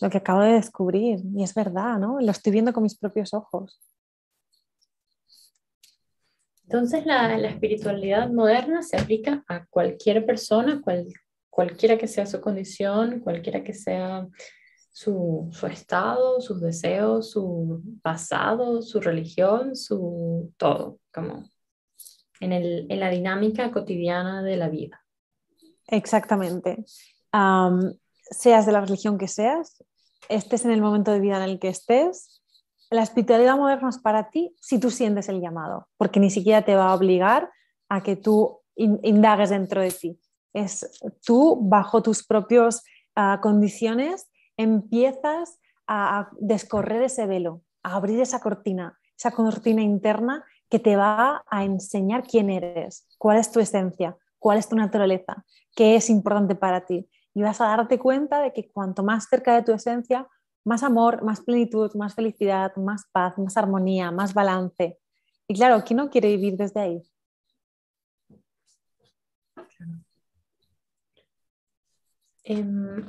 Lo 0.00 0.10
que 0.10 0.18
acabo 0.18 0.40
de 0.40 0.54
descubrir. 0.54 1.20
Y 1.32 1.44
es 1.44 1.54
verdad, 1.54 1.98
¿no? 1.98 2.18
Lo 2.20 2.32
estoy 2.32 2.50
viendo 2.50 2.72
con 2.72 2.82
mis 2.82 2.98
propios 2.98 3.34
ojos. 3.34 3.80
Entonces 6.64 7.06
la, 7.06 7.36
espiritualidad 7.36 8.28
moderna 8.30 8.82
se 8.82 8.96
aplica 8.96 9.44
a 9.46 9.64
cualquier 9.66 10.26
persona, 10.26 10.80
cual, 10.82 11.06
cualquiera 11.56 11.96
que 11.96 12.06
sea 12.06 12.26
su 12.26 12.38
condición, 12.42 13.20
cualquiera 13.20 13.64
que 13.64 13.72
sea 13.72 14.28
su, 14.92 15.50
estado, 15.72 16.38
sus 16.42 16.60
deseos, 16.60 17.30
su 17.30 17.82
pasado, 18.02 18.82
su 18.82 19.00
religión, 19.00 19.74
su 19.74 20.52
todo, 20.58 20.98
como 21.14 21.48
en, 22.40 22.52
el, 22.52 22.86
en 22.90 23.00
la 23.00 23.08
dinámica 23.08 23.72
cotidiana 23.72 24.42
de 24.42 24.58
la 24.58 24.68
vida. 24.68 25.02
Exactamente. 25.86 26.84
seas 28.30 28.66
de 28.66 28.72
la 28.72 28.82
religión 28.82 29.16
que 29.16 29.26
seas, 29.26 29.82
estés 30.28 30.66
en 30.66 30.72
el 30.72 30.82
momento 30.82 31.10
de 31.10 31.20
vida 31.20 31.38
en 31.38 31.50
el 31.50 31.58
que 31.58 31.68
estés, 31.68 32.42
la 32.90 33.02
espiritualidad 33.02 33.56
moderna 33.56 33.88
es 33.88 33.98
para 33.98 34.28
ti 34.28 34.54
si 34.60 34.78
tú 34.78 34.90
sientes 34.90 35.30
el 35.30 35.40
llamado, 35.40 35.88
porque 35.96 36.20
ni 36.20 36.28
siquiera 36.28 36.66
te 36.66 36.76
va 36.76 36.90
a 36.90 36.94
obligar 36.94 37.50
a 37.88 38.02
que 38.02 38.14
tú 38.14 38.60
indagues 38.76 39.48
dentro 39.48 39.80
de 39.80 39.90
ti 39.90 40.20
es 40.56 40.88
tú 41.24 41.58
bajo 41.62 42.02
tus 42.02 42.26
propias 42.26 42.84
ah, 43.14 43.40
condiciones 43.42 44.28
empiezas 44.56 45.58
a, 45.86 46.30
descorrer 46.40 47.02
ese 47.02 47.26
velo, 47.26 47.62
a 47.82 47.96
abrir 47.96 48.20
esa 48.20 48.40
cortina 48.40 48.98
esa 49.16 49.30
cortina 49.30 49.82
interna 49.82 50.44
que 50.68 50.78
te 50.78 50.96
va 50.96 51.44
a 51.48 51.64
enseñar 51.64 52.24
quién 52.24 52.50
eres, 52.50 53.06
cuál 53.18 53.38
es 53.38 53.50
tu 53.50 53.60
esencia, 53.60 54.16
cuál 54.38 54.58
es 54.58 54.68
tu 54.68 54.76
naturaleza, 54.76 55.44
qué 55.74 55.96
es 55.96 56.10
importante 56.10 56.54
para 56.54 56.84
ti. 56.86 57.08
Y 57.34 57.42
vas 57.42 57.60
a 57.60 57.66
darte 57.66 57.98
cuenta 57.98 58.40
de 58.40 58.52
que 58.52 58.70
cuanto 58.70 59.02
más 59.02 59.26
cerca 59.28 59.54
de 59.54 59.62
tu 59.62 59.72
esencia, 59.72 60.26
más 60.64 60.82
amor, 60.82 61.22
más 61.22 61.40
plenitud, 61.40 61.94
más 61.94 62.14
felicidad, 62.14 62.74
más 62.76 63.04
paz, 63.12 63.38
más 63.38 63.56
armonía, 63.56 64.10
más 64.10 64.34
balance. 64.34 64.98
Y 65.46 65.54
claro, 65.54 65.82
¿quién 65.84 65.98
no 65.98 66.10
quiere 66.10 66.28
vivir 66.28 66.56
desde 66.56 66.80
ahí? 66.80 67.02
Em, 72.48 73.04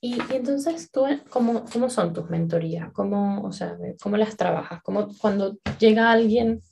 y, 0.00 0.18
entonces, 0.32 0.90
¿tú, 0.90 1.04
cómo, 1.28 1.66
cómo, 1.70 1.90
son 1.90 2.14
tus 2.14 2.30
mentorías? 2.30 2.90
¿Cómo, 2.92 3.42
o 3.42 3.52
sea, 3.52 3.76
¿Cómo 4.02 4.16
las 4.16 4.36
trabajas? 4.36 4.82
¿Cómo, 4.82 5.08
cuando 5.18 5.58
llega 5.78 6.10
alguien 6.10 6.62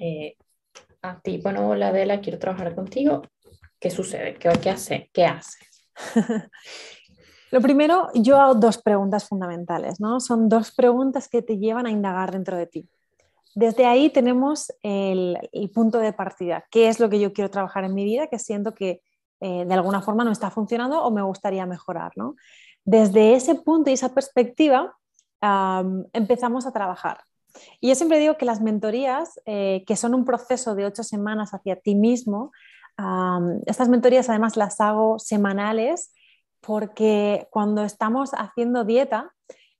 eh, 0.00 0.36
a 1.02 1.20
ti, 1.20 1.38
bueno, 1.38 1.68
hola 1.68 1.88
Adela, 1.88 2.20
quiero 2.20 2.40
trabajar 2.40 2.74
contigo, 2.74 3.22
¿qué 3.78 3.90
sucede? 3.90 4.34
¿Qué, 4.34 4.50
qué 4.60 4.70
hace? 4.70 5.08
¿Qué 5.12 5.24
haces? 5.24 5.88
Lo 7.52 7.60
primero, 7.60 8.08
yo 8.14 8.40
hago 8.40 8.56
dos 8.56 8.82
preguntas 8.82 9.28
fundamentales, 9.28 10.00
¿no? 10.00 10.18
Son 10.18 10.48
dos 10.48 10.72
preguntas 10.72 11.28
que 11.28 11.42
te 11.42 11.58
llevan 11.58 11.86
a 11.86 11.92
indagar 11.92 12.32
dentro 12.32 12.56
de 12.56 12.66
ti. 12.66 12.88
Desde 13.54 13.86
ahí 13.86 14.10
tenemos 14.10 14.72
el, 14.82 15.38
el 15.52 15.70
punto 15.70 15.98
de 16.00 16.12
partida. 16.12 16.64
¿Qué 16.72 16.88
es 16.88 16.98
lo 16.98 17.08
que 17.08 17.20
yo 17.20 17.32
quiero 17.32 17.50
trabajar 17.50 17.84
en 17.84 17.94
mi 17.94 18.04
vida? 18.04 18.26
Que 18.26 18.40
siento 18.40 18.74
que 18.74 19.00
eh, 19.40 19.64
de 19.64 19.74
alguna 19.74 20.02
forma 20.02 20.24
no 20.24 20.32
está 20.32 20.50
funcionando 20.50 21.02
o 21.02 21.10
me 21.10 21.22
gustaría 21.22 21.66
mejorar. 21.66 22.12
Desde 22.84 23.34
ese 23.34 23.56
punto 23.56 23.90
y 23.90 23.94
esa 23.94 24.14
perspectiva 24.14 24.96
empezamos 26.12 26.66
a 26.66 26.72
trabajar. 26.72 27.20
Y 27.80 27.88
yo 27.88 27.94
siempre 27.94 28.18
digo 28.18 28.36
que 28.36 28.44
las 28.44 28.60
mentorías, 28.60 29.40
eh, 29.44 29.84
que 29.86 29.96
son 29.96 30.14
un 30.14 30.24
proceso 30.24 30.74
de 30.74 30.86
ocho 30.86 31.02
semanas 31.02 31.54
hacia 31.54 31.76
ti 31.76 31.94
mismo, 31.94 32.52
estas 33.66 33.90
mentorías 33.90 34.30
además 34.30 34.56
las 34.56 34.80
hago 34.80 35.18
semanales 35.18 36.14
porque 36.66 37.46
cuando 37.50 37.84
estamos 37.84 38.30
haciendo 38.32 38.84
dieta, 38.84 39.32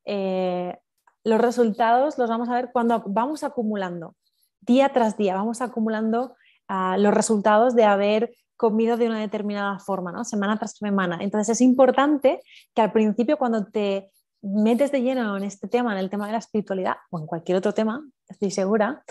eh, 0.04 0.78
los 1.24 1.40
resultados 1.40 2.16
los 2.18 2.28
vamos 2.30 2.48
a 2.48 2.54
ver 2.54 2.70
cuando 2.72 3.02
vamos 3.07 3.42
acumulando, 3.42 4.14
día 4.61 4.90
tras 4.90 5.16
día, 5.16 5.34
vamos 5.34 5.61
acumulando 5.61 6.36
ah, 6.68 6.96
los 6.98 7.12
resultados 7.12 7.74
de 7.74 7.84
haber 7.84 8.34
comido 8.57 8.96
de 8.96 9.07
una 9.07 9.20
determinada 9.20 9.78
forma, 9.78 10.12
¿no? 10.12 10.24
semana 10.24 10.59
tras 10.59 10.76
semana. 10.76 11.18
Entonces 11.20 11.57
es 11.57 11.61
importante 11.61 12.42
que 12.74 12.82
al 12.82 12.92
principio 12.92 13.38
cuando 13.38 13.66
te 13.66 14.11
metes 14.42 14.92
de 14.92 15.02
lleno 15.02 15.36
en 15.36 15.44
este 15.44 15.68
tema, 15.68 15.92
en 15.92 15.98
el 15.98 16.11
tema 16.11 16.26
de 16.26 16.32
la 16.32 16.38
espiritualidad 16.38 16.96
o 17.11 17.18
en 17.18 17.26
cualquier 17.26 17.59
otro 17.59 17.74
tema, 17.74 18.07
estoy 18.28 18.50
segura, 18.50 19.02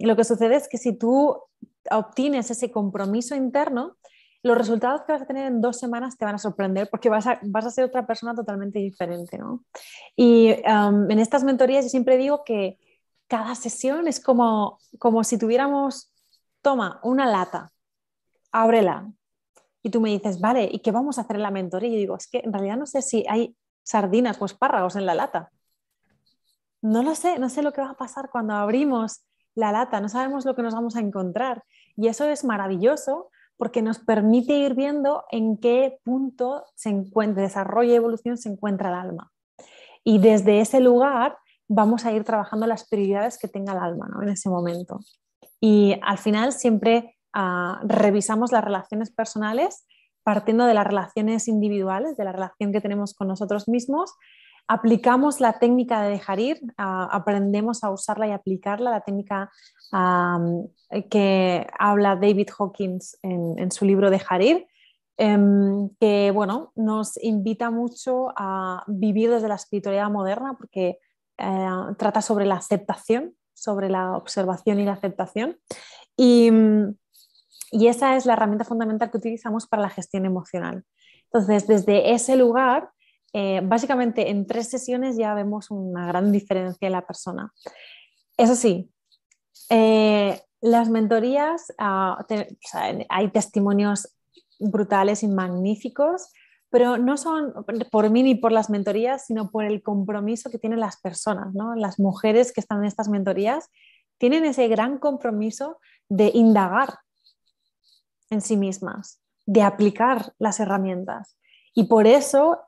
lo 0.00 0.16
que 0.16 0.24
sucede 0.24 0.56
es 0.56 0.68
que 0.68 0.78
si 0.78 0.96
tú 0.96 1.36
obtienes 1.90 2.50
ese 2.50 2.70
compromiso 2.70 3.34
interno, 3.34 3.96
los 4.42 4.58
resultados 4.58 5.02
que 5.02 5.12
vas 5.12 5.22
a 5.22 5.26
tener 5.26 5.46
en 5.46 5.60
dos 5.60 5.78
semanas 5.78 6.18
te 6.18 6.24
van 6.24 6.34
a 6.34 6.38
sorprender 6.38 6.88
porque 6.90 7.08
vas 7.08 7.26
a, 7.26 7.70
ser 7.70 7.84
otra 7.84 8.06
persona 8.06 8.34
totalmente 8.34 8.78
diferente. 8.78 9.38
¿no? 9.38 9.64
Y 10.16 10.48
en 10.48 11.18
estas 11.18 11.44
mentorías 11.44 11.84
yo 11.84 11.88
siempre 11.88 12.18
digo 12.18 12.44
que 12.44 12.78
cada 13.26 13.54
sesión 13.54 14.06
es 14.06 14.20
como, 14.20 14.78
como 14.98 15.24
si 15.24 15.38
tuviéramos, 15.38 16.12
toma, 16.60 17.00
una 17.02 17.26
lata 17.26 17.73
ábrela. 18.54 19.12
Y 19.82 19.90
tú 19.90 20.00
me 20.00 20.10
dices, 20.10 20.40
vale, 20.40 20.68
¿y 20.70 20.78
qué 20.78 20.92
vamos 20.92 21.18
a 21.18 21.22
hacer 21.22 21.36
en 21.36 21.42
la 21.42 21.50
mentoría? 21.50 21.90
Y 21.90 21.92
yo 21.92 21.98
digo, 21.98 22.16
es 22.16 22.26
que 22.26 22.38
en 22.38 22.52
realidad 22.52 22.78
no 22.78 22.86
sé 22.86 23.02
si 23.02 23.24
hay 23.28 23.54
sardinas 23.82 24.40
o 24.40 24.46
espárragos 24.46 24.96
en 24.96 25.04
la 25.04 25.14
lata. 25.14 25.50
No 26.80 27.02
lo 27.02 27.14
sé, 27.14 27.38
no 27.38 27.50
sé 27.50 27.62
lo 27.62 27.72
que 27.72 27.82
va 27.82 27.90
a 27.90 27.96
pasar 27.96 28.30
cuando 28.30 28.54
abrimos 28.54 29.26
la 29.54 29.72
lata, 29.72 30.00
no 30.00 30.08
sabemos 30.08 30.44
lo 30.44 30.54
que 30.54 30.62
nos 30.62 30.74
vamos 30.74 30.96
a 30.96 31.00
encontrar. 31.00 31.64
Y 31.96 32.08
eso 32.08 32.24
es 32.24 32.44
maravilloso 32.44 33.30
porque 33.56 33.82
nos 33.82 33.98
permite 33.98 34.54
ir 34.54 34.74
viendo 34.74 35.24
en 35.30 35.58
qué 35.58 35.98
punto 36.02 36.64
se 36.74 36.88
encuentra, 36.88 37.42
desarrollo 37.42 37.92
y 37.92 37.96
evolución 37.96 38.38
se 38.38 38.48
encuentra 38.48 38.88
el 38.88 38.94
alma. 38.94 39.32
Y 40.02 40.18
desde 40.18 40.60
ese 40.60 40.80
lugar 40.80 41.36
vamos 41.68 42.04
a 42.04 42.12
ir 42.12 42.24
trabajando 42.24 42.66
las 42.66 42.88
prioridades 42.88 43.38
que 43.38 43.48
tenga 43.48 43.72
el 43.72 43.78
alma 43.78 44.08
en 44.22 44.28
ese 44.28 44.48
momento. 44.48 45.00
Y 45.60 45.98
al 46.02 46.18
final 46.18 46.52
siempre 46.52 47.13
revisamos 47.84 48.52
las 48.52 48.64
relaciones 48.64 49.10
personales 49.10 49.86
partiendo 50.24 50.64
de 50.64 50.74
las 50.74 50.86
relaciones 50.86 51.48
individuales, 51.48 52.16
de 52.16 52.24
la 52.24 52.32
relación 52.32 52.72
que 52.72 52.80
tenemos 52.80 53.14
con 53.14 53.28
nosotros 53.28 53.68
mismos, 53.68 54.14
aplicamos 54.66 55.40
la 55.40 55.58
técnica 55.58 56.02
de 56.02 56.10
dejar 56.10 56.40
ir, 56.40 56.60
aprendemos 56.78 57.84
a 57.84 57.90
usarla 57.90 58.26
y 58.26 58.30
aplicarla, 58.30 58.90
la 58.90 59.02
técnica 59.02 59.52
que 61.10 61.66
habla 61.78 62.16
David 62.16 62.48
Hawkins 62.58 63.18
en, 63.22 63.70
su 63.70 63.84
libro 63.84 64.10
Dejar 64.10 64.42
ir, 64.42 64.66
em, 65.18 65.90
que 66.00 66.30
bueno, 66.32 66.72
nos 66.74 67.22
invita 67.22 67.70
mucho 67.70 68.32
a 68.36 68.82
vivir 68.86 69.30
desde 69.30 69.48
la 69.48 69.54
espiritualidad 69.56 70.10
moderna 70.10 70.54
porque 70.56 70.98
eh, 71.36 71.68
trata 71.98 72.22
sobre 72.22 72.46
la 72.46 72.56
aceptación, 72.56 73.34
sobre 73.52 73.90
la 73.90 74.16
observación 74.16 74.80
y 74.80 74.86
la 74.86 74.92
aceptación. 74.92 75.58
Y, 76.16 76.50
y 77.70 77.88
esa 77.88 78.16
es 78.16 78.26
la 78.26 78.34
herramienta 78.34 78.64
fundamental 78.64 79.10
que 79.10 79.18
utilizamos 79.18 79.66
para 79.66 79.82
la 79.82 79.90
gestión 79.90 80.26
emocional. 80.26 80.84
Entonces, 81.24 81.66
desde 81.66 82.12
ese 82.12 82.36
lugar, 82.36 82.90
eh, 83.32 83.60
básicamente 83.64 84.30
en 84.30 84.46
tres 84.46 84.68
sesiones 84.68 85.16
ya 85.16 85.34
vemos 85.34 85.70
una 85.70 86.06
gran 86.06 86.30
diferencia 86.30 86.86
en 86.86 86.92
la 86.92 87.06
persona. 87.06 87.52
Eso 88.36 88.54
sí, 88.54 88.90
eh, 89.70 90.40
las 90.60 90.88
mentorías, 90.88 91.72
ah, 91.78 92.24
hay 93.08 93.28
testimonios 93.30 94.16
brutales 94.58 95.22
y 95.22 95.28
magníficos, 95.28 96.28
pero 96.70 96.96
no 96.96 97.16
son 97.16 97.52
por 97.90 98.10
mí 98.10 98.22
ni 98.22 98.34
por 98.34 98.50
las 98.50 98.70
mentorías, 98.70 99.26
sino 99.26 99.50
por 99.50 99.64
el 99.64 99.82
compromiso 99.82 100.50
que 100.50 100.58
tienen 100.58 100.80
las 100.80 101.00
personas, 101.00 101.54
¿no? 101.54 101.74
las 101.74 101.98
mujeres 101.98 102.52
que 102.52 102.60
están 102.60 102.78
en 102.78 102.86
estas 102.86 103.08
mentorías 103.08 103.68
tienen 104.18 104.44
ese 104.44 104.68
gran 104.68 104.98
compromiso 104.98 105.78
de 106.08 106.30
indagar 106.34 106.98
en 108.30 108.40
sí 108.40 108.56
mismas, 108.56 109.20
de 109.46 109.62
aplicar 109.62 110.32
las 110.38 110.60
herramientas. 110.60 111.36
Y 111.74 111.84
por 111.84 112.06
eso, 112.06 112.60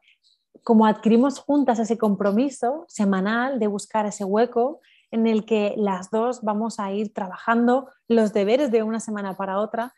como 0.63 0.87
adquirimos 0.87 1.39
juntas 1.39 1.79
ese 1.79 1.99
compromiso 1.99 2.85
semanal 2.89 3.59
de 3.59 3.67
buscar 3.67 4.07
ese 4.07 4.25
hueco 4.25 4.81
en 5.11 5.27
el 5.27 5.45
que 5.45 5.75
las 5.77 6.11
dos 6.11 6.43
vamos 6.43 6.81
a 6.81 6.93
ir 6.93 7.13
trabajando 7.13 7.89
los 8.09 8.33
deberes 8.33 8.71
de 8.71 8.83
una 8.83 9.01
semana 9.01 9.37
para 9.37 9.61
otra, 9.61 9.95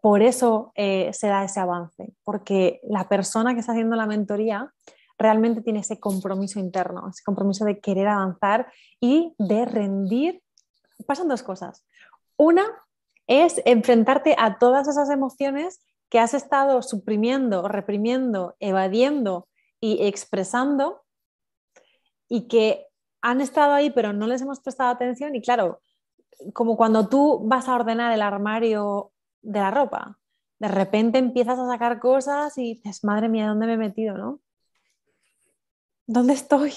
por 0.00 0.20
eso 0.22 0.72
eh, 0.74 1.10
se 1.12 1.28
da 1.28 1.44
ese 1.44 1.60
avance, 1.60 2.12
porque 2.24 2.80
la 2.82 3.08
persona 3.08 3.54
que 3.54 3.60
está 3.60 3.70
haciendo 3.70 3.94
la 3.94 4.06
mentoría 4.06 4.72
realmente 5.16 5.62
tiene 5.62 5.80
ese 5.80 6.00
compromiso 6.00 6.58
interno, 6.58 7.08
ese 7.08 7.22
compromiso 7.22 7.64
de 7.64 7.78
querer 7.78 8.08
avanzar 8.08 8.72
y 8.98 9.32
de 9.38 9.64
rendir. 9.64 10.42
Pasan 11.06 11.28
dos 11.28 11.44
cosas. 11.44 11.86
Una, 12.36 12.64
es 13.32 13.62
enfrentarte 13.64 14.36
a 14.38 14.58
todas 14.58 14.88
esas 14.88 15.08
emociones 15.08 15.80
que 16.10 16.18
has 16.18 16.34
estado 16.34 16.82
suprimiendo, 16.82 17.66
reprimiendo, 17.66 18.54
evadiendo 18.60 19.48
y 19.80 20.06
expresando 20.06 21.02
y 22.28 22.46
que 22.46 22.86
han 23.22 23.40
estado 23.40 23.72
ahí 23.72 23.88
pero 23.90 24.12
no 24.12 24.26
les 24.26 24.42
hemos 24.42 24.60
prestado 24.60 24.90
atención 24.90 25.34
y 25.34 25.40
claro, 25.40 25.80
como 26.52 26.76
cuando 26.76 27.08
tú 27.08 27.40
vas 27.44 27.68
a 27.68 27.74
ordenar 27.74 28.12
el 28.12 28.20
armario 28.20 29.12
de 29.40 29.60
la 29.60 29.70
ropa, 29.70 30.18
de 30.58 30.68
repente 30.68 31.18
empiezas 31.18 31.58
a 31.58 31.66
sacar 31.66 32.00
cosas 32.00 32.58
y 32.58 32.74
dices, 32.74 33.02
madre 33.02 33.30
mía, 33.30 33.46
¿dónde 33.46 33.66
me 33.66 33.74
he 33.74 33.78
metido, 33.78 34.18
no? 34.18 34.40
¿Dónde 36.06 36.34
estoy? 36.34 36.74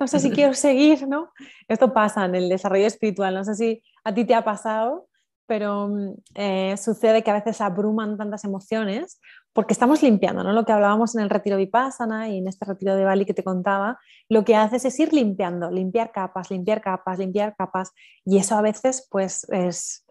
No 0.00 0.08
sé 0.08 0.18
si 0.18 0.30
quiero 0.32 0.54
seguir, 0.54 1.06
¿no? 1.06 1.30
Esto 1.68 1.92
pasa 1.92 2.24
en 2.24 2.34
el 2.34 2.48
desarrollo 2.48 2.86
espiritual, 2.86 3.34
no 3.34 3.44
sé 3.44 3.54
si 3.54 3.82
a 4.02 4.12
ti 4.12 4.24
te 4.24 4.34
ha 4.34 4.42
pasado, 4.42 5.09
pero 5.50 5.88
mm, 5.88 6.14
eh, 6.36 6.76
sucede 6.76 7.24
que 7.24 7.30
a 7.32 7.34
veces 7.34 7.60
abruman 7.60 8.16
tantas 8.16 8.44
emociones 8.44 9.20
porque 9.52 9.72
estamos 9.72 10.00
limpiando, 10.00 10.44
¿no? 10.44 10.52
Lo 10.52 10.64
que 10.64 10.70
hablábamos 10.70 11.16
en 11.16 11.22
el 11.22 11.28
retiro 11.28 11.56
Vipassana 11.56 12.28
y 12.28 12.38
en 12.38 12.46
este 12.46 12.64
retiro 12.66 12.94
de 12.94 13.04
Bali 13.04 13.26
que 13.26 13.34
te 13.34 13.42
contaba, 13.42 13.98
lo 14.28 14.44
que 14.44 14.54
haces 14.54 14.84
es 14.84 15.00
ir 15.00 15.12
limpiando, 15.12 15.68
limpiar 15.68 16.12
capas, 16.12 16.52
limpiar 16.52 16.80
capas, 16.80 17.18
limpiar 17.18 17.56
capas, 17.56 17.90
y 18.24 18.38
eso 18.38 18.56
a 18.56 18.62
veces 18.62 19.08
pues 19.10 19.44
es, 19.50 20.04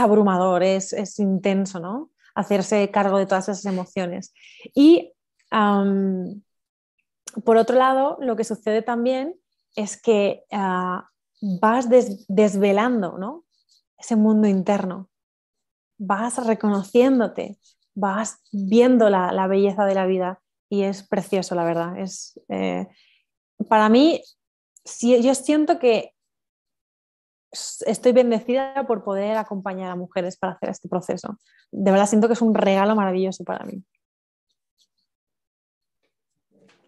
abrumador, 0.00 0.64
es, 0.64 0.92
es, 0.92 1.20
intenso, 1.20 1.78
¿no? 1.78 2.10
Hacerse 2.34 2.90
cargo 2.90 3.18
de 3.18 3.26
todas 3.26 3.48
esas 3.48 3.64
emociones. 3.66 4.34
Y 4.74 5.12
por 7.44 7.56
otro 7.56 7.76
lado, 7.76 8.18
lo 8.20 8.34
que 8.34 8.42
sucede 8.42 8.82
también 8.82 9.36
es 9.76 9.96
que 10.02 10.42
ah, 10.50 11.08
vas 11.40 11.88
desvelando, 12.26 13.16
¿no? 13.16 13.44
Ese 14.02 14.16
mundo 14.16 14.48
interno. 14.48 15.08
Vas 15.98 16.44
reconociéndote, 16.44 17.58
vas 17.94 18.42
viendo 18.52 19.08
la, 19.08 19.46
belleza 19.46 19.84
de 19.84 19.94
la 19.94 20.06
vida 20.06 20.42
y 20.68 20.82
es 20.82 21.06
precioso, 21.06 21.54
la 21.54 21.64
verdad. 21.64 21.98
Es, 21.98 22.38
eh, 22.48 22.88
para 23.68 23.88
mí, 23.88 24.22
sí, 24.84 25.22
yo 25.22 25.34
siento 25.34 25.78
que 25.78 26.14
estoy 27.52 28.12
bendecida 28.12 28.86
por 28.86 29.04
poder 29.04 29.36
acompañar 29.36 29.90
a 29.90 29.96
mujeres 29.96 30.36
para 30.36 30.54
hacer 30.54 30.70
este 30.70 30.88
proceso. 30.88 31.38
De 31.70 31.90
verdad 31.90 32.06
siento 32.06 32.26
que 32.26 32.34
es 32.34 32.42
un 32.42 32.54
regalo 32.54 32.96
maravilloso 32.96 33.44
para 33.44 33.64
mí. 33.64 33.84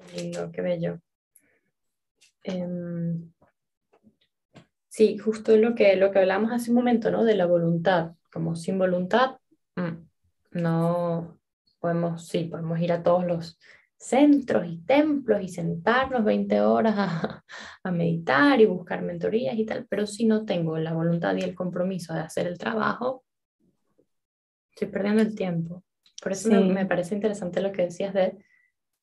Qué 0.09 0.17
lindo, 0.17 0.51
qué 0.51 0.62
bello. 0.62 1.01
Em, 2.43 3.33
sí, 4.95 5.19
justo 5.19 5.57
lo 5.57 5.75
que, 5.75 5.97
lo 5.97 6.13
que 6.13 6.21
hablamos 6.21 6.53
hace 6.53 6.71
un 6.71 6.77
momento, 6.77 7.11
¿no? 7.11 7.25
De 7.25 7.35
la 7.35 7.47
voluntad. 7.47 8.13
Como 8.33 8.55
sin 8.55 8.79
voluntad, 8.79 9.39
mm, 9.75 10.07
no 10.53 11.41
podemos, 11.81 12.29
sí, 12.29 12.45
podemos 12.45 12.79
ir 12.79 12.93
a 12.93 13.03
todos 13.03 13.27
los 13.27 13.59
centros 13.97 14.67
y 14.69 14.79
templos 14.83 15.43
y 15.43 15.49
sentarnos 15.49 16.25
20 16.25 16.61
horas 16.61 16.95
a, 16.97 17.45
a, 17.83 17.91
meditar 17.91 18.61
y 18.61 18.67
buscar 18.67 19.03
mentorías 19.03 19.57
y 19.57 19.67
tal, 19.67 19.85
pero 19.89 20.07
si 20.07 20.27
no 20.27 20.45
tengo 20.45 20.79
la 20.79 20.93
voluntad 20.93 21.35
y 21.37 21.43
el 21.43 21.57
compromiso 21.57 22.15
de 22.15 22.21
hacer 22.21 22.47
el 22.47 22.59
trabajo, 22.59 23.25
estoy 24.71 24.89
perdiendo 24.89 25.23
el 25.23 25.35
tiempo. 25.35 25.83
Por 26.23 26.33
eso 26.33 26.49
me, 26.51 26.61
me, 26.61 26.87
parece 26.87 27.17
interesante 27.17 27.61
lo 27.61 27.73
que 27.73 27.83
decías 27.83 28.15
de 28.15 28.39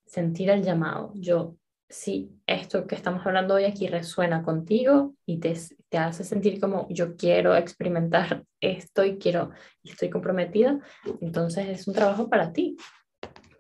sentir 0.06 0.50
el 0.52 0.64
llamado. 0.64 1.12
Yo, 1.16 1.58
si 1.92 2.32
esto 2.48 2.88
que 2.88 2.96
estamos 2.96 3.26
hablando 3.26 3.56
hoy 3.56 3.66
aquí 3.66 3.88
resuena 3.88 4.44
contigo 4.44 5.14
y 5.26 5.40
te, 5.40 5.56
te 5.90 5.98
hace 5.98 6.24
sentir 6.24 6.60
como 6.60 6.88
yo 6.90 7.16
quiero 7.16 7.56
experimentar 7.56 8.44
esto 8.62 9.04
y 9.04 9.18
quiero 9.18 9.52
y 9.84 9.92
estoy 9.92 10.10
comprometida, 10.10 10.80
entonces 11.22 11.68
es 11.68 11.88
un 11.88 11.94
trabajo 11.94 12.30
para 12.30 12.52
ti 12.52 12.78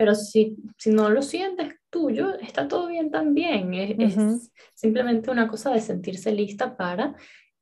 pero 0.01 0.15
si, 0.15 0.57
si 0.79 0.89
no 0.89 1.11
lo 1.11 1.21
sientes 1.21 1.75
tuyo, 1.91 2.33
está 2.39 2.67
todo 2.67 2.87
bien 2.87 3.11
también. 3.11 3.71
Es, 3.75 4.17
es, 4.17 4.51
simplemente 4.73 5.29
una 5.29 5.47
cosa 5.47 5.69
de 5.69 5.79
sentirse 5.79 6.31
lista 6.31 6.75
para, 6.75 7.13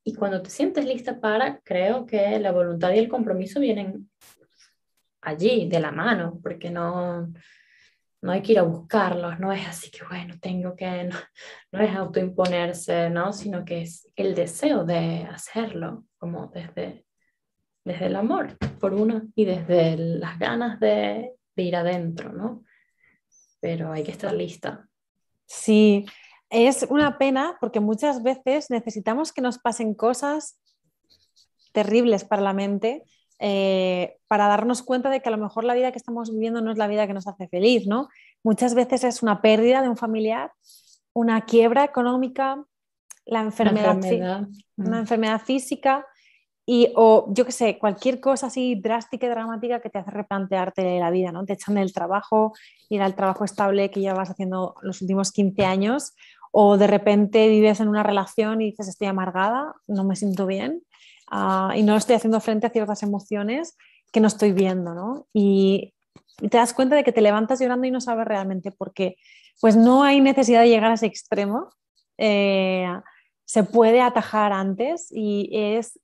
y 0.02 0.14
cuando 0.14 0.40
te 0.40 0.48
sientes 0.48 0.86
lista 0.86 1.20
para, 1.20 1.60
creo 1.60 2.06
que 2.06 2.38
la 2.38 2.50
voluntad 2.50 2.94
y 2.94 2.98
el 2.98 3.10
compromiso 3.10 3.60
vienen 3.60 4.08
allí, 5.20 5.68
de 5.68 5.80
la 5.80 5.92
mano, 5.92 6.40
porque 6.42 6.70
no, 6.70 7.30
no 8.22 8.32
hay 8.32 8.42
que 8.42 8.52
ir 8.52 8.58
a 8.58 8.64
buscarlos, 8.64 9.38
no 9.38 9.52
es 9.52 9.66
así 9.66 9.90
que, 9.90 10.04
bueno, 10.04 10.34
tengo 10.40 10.76
que, 10.76 11.04
no, 11.04 11.16
no 11.72 11.80
es 11.80 11.94
autoimponerse, 11.94 13.10
¿no? 13.10 13.32
Sino 13.32 13.64
que 13.64 13.82
es 13.82 14.08
el 14.16 14.34
deseo 14.34 14.84
de 14.84 15.24
hacerlo, 15.24 16.04
como 16.18 16.48
desde, 16.48 17.04
desde 17.84 18.06
el 18.06 18.16
amor 18.16 18.56
por 18.78 18.94
uno 18.94 19.22
y 19.34 19.44
desde 19.44 19.96
las 19.96 20.38
ganas 20.38 20.78
de 20.80 21.32
ir 21.56 21.76
adentro, 21.76 22.32
¿no? 22.32 22.64
Pero 23.60 23.92
hay 23.92 24.02
que 24.02 24.12
estar 24.12 24.32
lista. 24.32 24.88
Sí, 25.46 26.06
es 26.48 26.86
una 26.88 27.18
pena 27.18 27.56
porque 27.60 27.80
muchas 27.80 28.22
veces 28.22 28.70
necesitamos 28.70 29.32
que 29.32 29.42
nos 29.42 29.58
pasen 29.58 29.94
cosas 29.94 30.58
terribles 31.72 32.24
para 32.24 32.42
la 32.42 32.52
mente 32.52 33.04
eh, 33.42 34.18
para 34.28 34.48
darnos 34.48 34.82
cuenta 34.82 35.08
de 35.08 35.22
que 35.22 35.30
a 35.30 35.32
lo 35.32 35.38
mejor 35.38 35.64
la 35.64 35.72
vida 35.72 35.92
que 35.92 35.98
estamos 35.98 36.30
viviendo 36.30 36.60
no 36.60 36.70
es 36.70 36.76
la 36.76 36.88
vida 36.88 37.06
que 37.06 37.14
nos 37.14 37.26
hace 37.26 37.48
feliz, 37.48 37.86
¿no? 37.86 38.08
Muchas 38.44 38.74
veces 38.74 39.02
es 39.02 39.22
una 39.22 39.40
pérdida 39.40 39.80
de 39.80 39.88
un 39.88 39.96
familiar, 39.96 40.52
una 41.14 41.40
quiebra 41.46 41.84
económica, 41.84 42.62
la 43.24 43.40
enfermedad, 43.40 43.94
enfermedad. 43.94 44.46
una 44.76 44.96
mm. 44.98 45.00
enfermedad 45.00 45.40
física, 45.40 46.06
y, 46.66 46.92
o 46.96 47.32
yo 47.32 47.46
qué 47.46 47.52
sé, 47.52 47.78
cualquier 47.78 48.20
cosa 48.20 48.48
así 48.48 48.74
drástica 48.74 49.26
y 49.26 49.30
dramática 49.30 49.80
que 49.80 49.88
te 49.88 49.98
hace 49.98 50.10
replantearte 50.10 51.00
la 51.00 51.10
vida, 51.10 51.32
¿no? 51.32 51.46
Te 51.46 51.54
echan 51.54 51.76
del 51.76 51.94
trabajo, 51.94 52.52
ir 52.90 53.00
al 53.00 53.14
trabajo 53.14 53.46
estable 53.46 53.90
que 53.90 54.00
llevas 54.00 54.28
haciendo 54.28 54.74
los 54.82 55.00
últimos 55.00 55.32
15 55.32 55.64
años, 55.64 56.12
o 56.52 56.76
de 56.76 56.86
repente 56.86 57.48
vives 57.48 57.80
en 57.80 57.88
una 57.88 58.02
relación 58.02 58.60
y 58.60 58.66
dices 58.66 58.86
estoy 58.88 59.08
amargada, 59.08 59.74
no 59.86 60.04
me 60.04 60.14
siento 60.14 60.46
bien 60.46 60.82
uh, 61.30 61.72
y 61.74 61.82
no 61.82 61.96
estoy 61.96 62.16
haciendo 62.16 62.40
frente 62.40 62.66
a 62.66 62.70
ciertas 62.70 63.02
emociones 63.02 63.76
que 64.12 64.20
no 64.20 64.28
estoy 64.28 64.52
viendo, 64.52 64.94
¿no? 64.94 65.26
Y, 65.32 65.94
te 66.40 66.56
das 66.56 66.72
cuenta 66.72 66.96
de 66.96 67.04
que 67.04 67.12
te 67.12 67.20
levantas 67.20 67.60
llorando 67.60 67.86
y 67.86 67.90
no 67.90 68.00
sabes 68.00 68.26
realmente 68.26 68.72
por 68.72 68.94
qué. 68.94 69.16
Pues 69.60 69.76
no 69.76 70.04
hay 70.04 70.22
necesidad 70.22 70.62
de 70.62 70.70
llegar 70.70 70.90
a 70.90 70.94
ese 70.94 71.04
extremo. 71.04 71.68
Eh, 72.16 72.88
se 73.44 73.62
puede 73.62 74.00
atajar 74.00 74.50
antes 74.54 75.08
y 75.10 75.50
es 75.52 76.00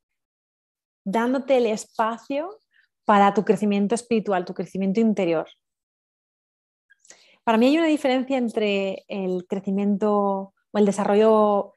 dándote 1.05 1.57
el 1.57 1.67
espacio 1.67 2.59
para 3.07 3.33
tu 3.33 3.47
crecimiento 3.47 3.95
espiritual, 3.95 4.45
tu 4.45 4.53
crecimiento 4.53 5.01
interior. 5.01 5.47
Para 7.45 7.57
mí 7.57 7.69
hay 7.69 7.79
una 7.79 7.87
diferencia 7.87 8.37
entre 8.37 9.05
el 9.09 9.47
crecimiento 9.47 10.53
o 10.73 10.79
el 10.79 10.85
desarrollo 10.85 11.76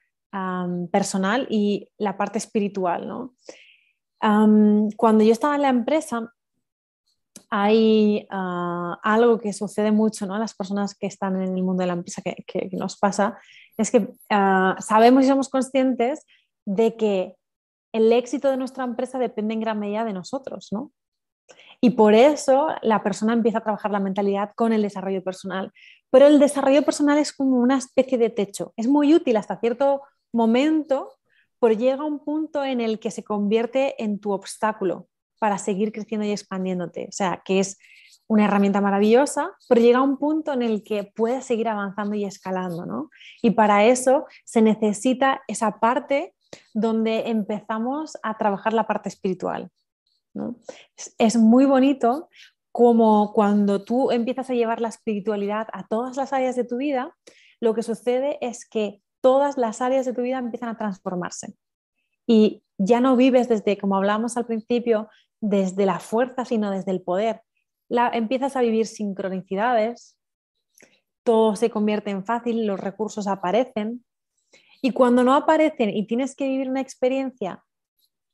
personal 0.91 1.47
y 1.49 1.89
la 1.97 2.17
parte 2.17 2.37
espiritual. 2.37 3.31
cuando 4.19 5.23
yo 5.23 5.31
estaba 5.31 5.55
en 5.55 5.61
la 5.61 5.69
empresa, 5.69 6.33
hay 7.49 8.27
ah, 8.29 8.99
algo 9.01 9.39
que 9.39 9.53
sucede 9.53 9.91
mucho 9.91 10.27
¿no? 10.27 10.35
a 10.35 10.39
las 10.39 10.53
personas 10.53 10.95
que 10.95 11.07
están 11.07 11.41
en 11.41 11.57
el 11.57 11.63
mundo 11.63 11.81
de 11.81 11.87
la 11.87 11.93
empresa 11.93 12.21
que, 12.21 12.69
nos 12.73 12.97
pasa, 12.97 13.39
es 13.77 13.89
que 13.91 14.09
ah, 14.29 14.75
sabemos 14.79 15.23
y 15.23 15.27
somos 15.27 15.49
conscientes 15.49 16.25
de 16.65 16.95
que 16.95 17.35
el 17.91 18.11
éxito 18.13 18.51
de 18.51 18.57
nuestra 18.57 18.83
empresa 18.83 19.17
depende 19.17 19.55
en 19.55 19.61
gran 19.61 19.79
medida 19.79 20.05
de 20.05 20.13
nosotros, 20.13 20.67
¿no? 20.71 20.91
Y 21.81 21.91
por 21.91 22.13
eso 22.13 22.67
la 22.81 23.01
persona 23.03 23.33
empieza 23.33 23.59
a 23.59 23.63
trabajar 23.63 23.89
la 23.89 24.01
mentalidad 24.01 24.51
con 24.55 24.73
el 24.73 24.81
desarrollo 24.81 25.23
personal. 25.23 25.71
Pero 26.11 26.27
el 26.27 26.37
desarrollo 26.37 26.83
personal 26.83 27.17
es 27.17 27.33
como 27.33 27.57
una 27.57 27.77
especie 27.77 28.17
de 28.17 28.29
techo. 28.29 28.73
Es 28.75 28.87
muy 28.87 29.13
útil 29.13 29.37
hasta 29.37 29.59
cierto 29.59 30.01
momento, 30.31 31.13
pero 31.59 31.73
llega 31.73 32.03
un 32.03 32.23
punto 32.23 32.63
en 32.63 32.81
el 32.81 32.99
que 32.99 33.11
se 33.11 33.23
convierte 33.23 34.01
en 34.03 34.19
tu 34.19 34.31
obstáculo 34.31 35.07
para 35.39 35.57
seguir 35.57 35.91
creciendo 35.91 36.25
y 36.25 36.31
expandiéndote. 36.31 37.07
O 37.09 37.11
sea, 37.11 37.41
que 37.43 37.59
es 37.59 37.77
una 38.27 38.45
herramienta 38.45 38.79
maravillosa, 38.79 39.51
pero 39.67 39.81
llega 39.81 40.03
un 40.03 40.17
punto 40.17 40.53
en 40.53 40.61
el 40.61 40.83
que 40.83 41.11
puedes 41.15 41.45
seguir 41.45 41.67
avanzando 41.67 42.15
y 42.15 42.25
escalando, 42.25 42.85
¿no? 42.85 43.09
Y 43.41 43.51
para 43.51 43.85
eso 43.85 44.25
se 44.45 44.61
necesita 44.61 45.41
esa 45.47 45.79
parte 45.79 46.35
donde 46.73 47.29
empezamos 47.29 48.17
a 48.21 48.37
trabajar 48.37 48.73
la 48.73 48.85
parte 48.85 49.09
espiritual. 49.09 49.69
Es, 51.17 51.37
muy 51.37 51.65
bonito 51.65 52.29
como 52.71 53.33
cuando 53.33 53.83
tú 53.83 54.11
empiezas 54.11 54.49
a 54.49 54.53
llevar 54.53 54.79
la 54.79 54.89
espiritualidad 54.89 55.67
a 55.73 55.87
todas 55.87 56.15
las 56.15 56.31
áreas 56.31 56.55
de 56.55 56.65
tu 56.65 56.77
vida, 56.77 57.15
lo 57.59 57.73
que 57.73 57.83
sucede 57.83 58.37
es 58.41 58.67
que 58.67 59.01
todas 59.21 59.57
las 59.57 59.81
áreas 59.81 60.05
de 60.05 60.13
tu 60.13 60.21
vida 60.21 60.37
empiezan 60.37 60.69
a 60.69 60.77
transformarse. 60.77 61.53
Y 62.25 62.63
ya 62.77 63.01
no 63.01 63.15
vives 63.15 63.49
desde, 63.49 63.77
como 63.77 63.95
hablábamos 63.95 64.37
al 64.37 64.45
principio, 64.45 65.09
desde 65.41 65.85
la 65.85 65.99
fuerza, 65.99 66.45
sino 66.45 66.71
desde 66.71 66.91
el 66.91 67.01
poder. 67.01 67.41
La, 67.87 68.09
empiezas 68.09 68.55
a 68.55 68.61
vivir 68.61 68.85
sincronicidades, 68.85 70.17
todo 71.23 71.55
se 71.55 71.69
convierte 71.69 72.11
en 72.11 72.25
fácil, 72.25 72.65
los 72.65 72.79
recursos 72.79 73.27
aparecen, 73.27 74.05
y 74.81 74.91
cuando 74.91 75.23
no 75.23 75.33
aparecen 75.33 75.89
y 75.89 76.07
tienes 76.07 76.35
que 76.35 76.47
vivir 76.47 76.69
una 76.69 76.81
experiencia 76.81 77.63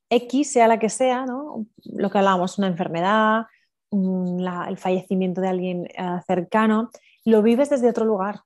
X, 0.09 0.51
sea 0.51 0.67
la 0.67 0.77
que 0.77 0.89
sea, 0.89 1.25
¿no? 1.25 1.65
lo 1.83 2.09
que 2.09 2.17
hablábamos, 2.17 2.57
una 2.57 2.67
enfermedad, 2.67 3.45
el 3.91 4.77
fallecimiento 4.77 5.41
de 5.41 5.47
alguien 5.47 5.85
eh, 5.85 6.19
cercano, 6.27 6.91
lo 7.23 7.41
vives 7.41 7.69
desde 7.69 7.89
otro 7.89 8.05
lugar. 8.05 8.41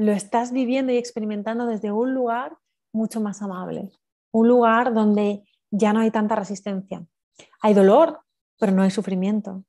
Lo 0.00 0.12
estás 0.12 0.50
viviendo 0.50 0.92
y 0.92 0.96
experimentando 0.96 1.66
desde 1.66 1.92
un 1.92 2.14
lugar 2.14 2.56
mucho 2.90 3.20
más 3.20 3.42
amable, 3.42 3.90
un 4.32 4.48
lugar 4.48 4.94
donde 4.94 5.44
ya 5.70 5.92
no 5.92 6.00
hay 6.00 6.10
tanta 6.10 6.36
resistencia. 6.36 7.04
Hay 7.60 7.74
dolor, 7.74 8.22
pero 8.58 8.72
no 8.72 8.80
hay 8.80 8.90
sufrimiento. 8.90 9.62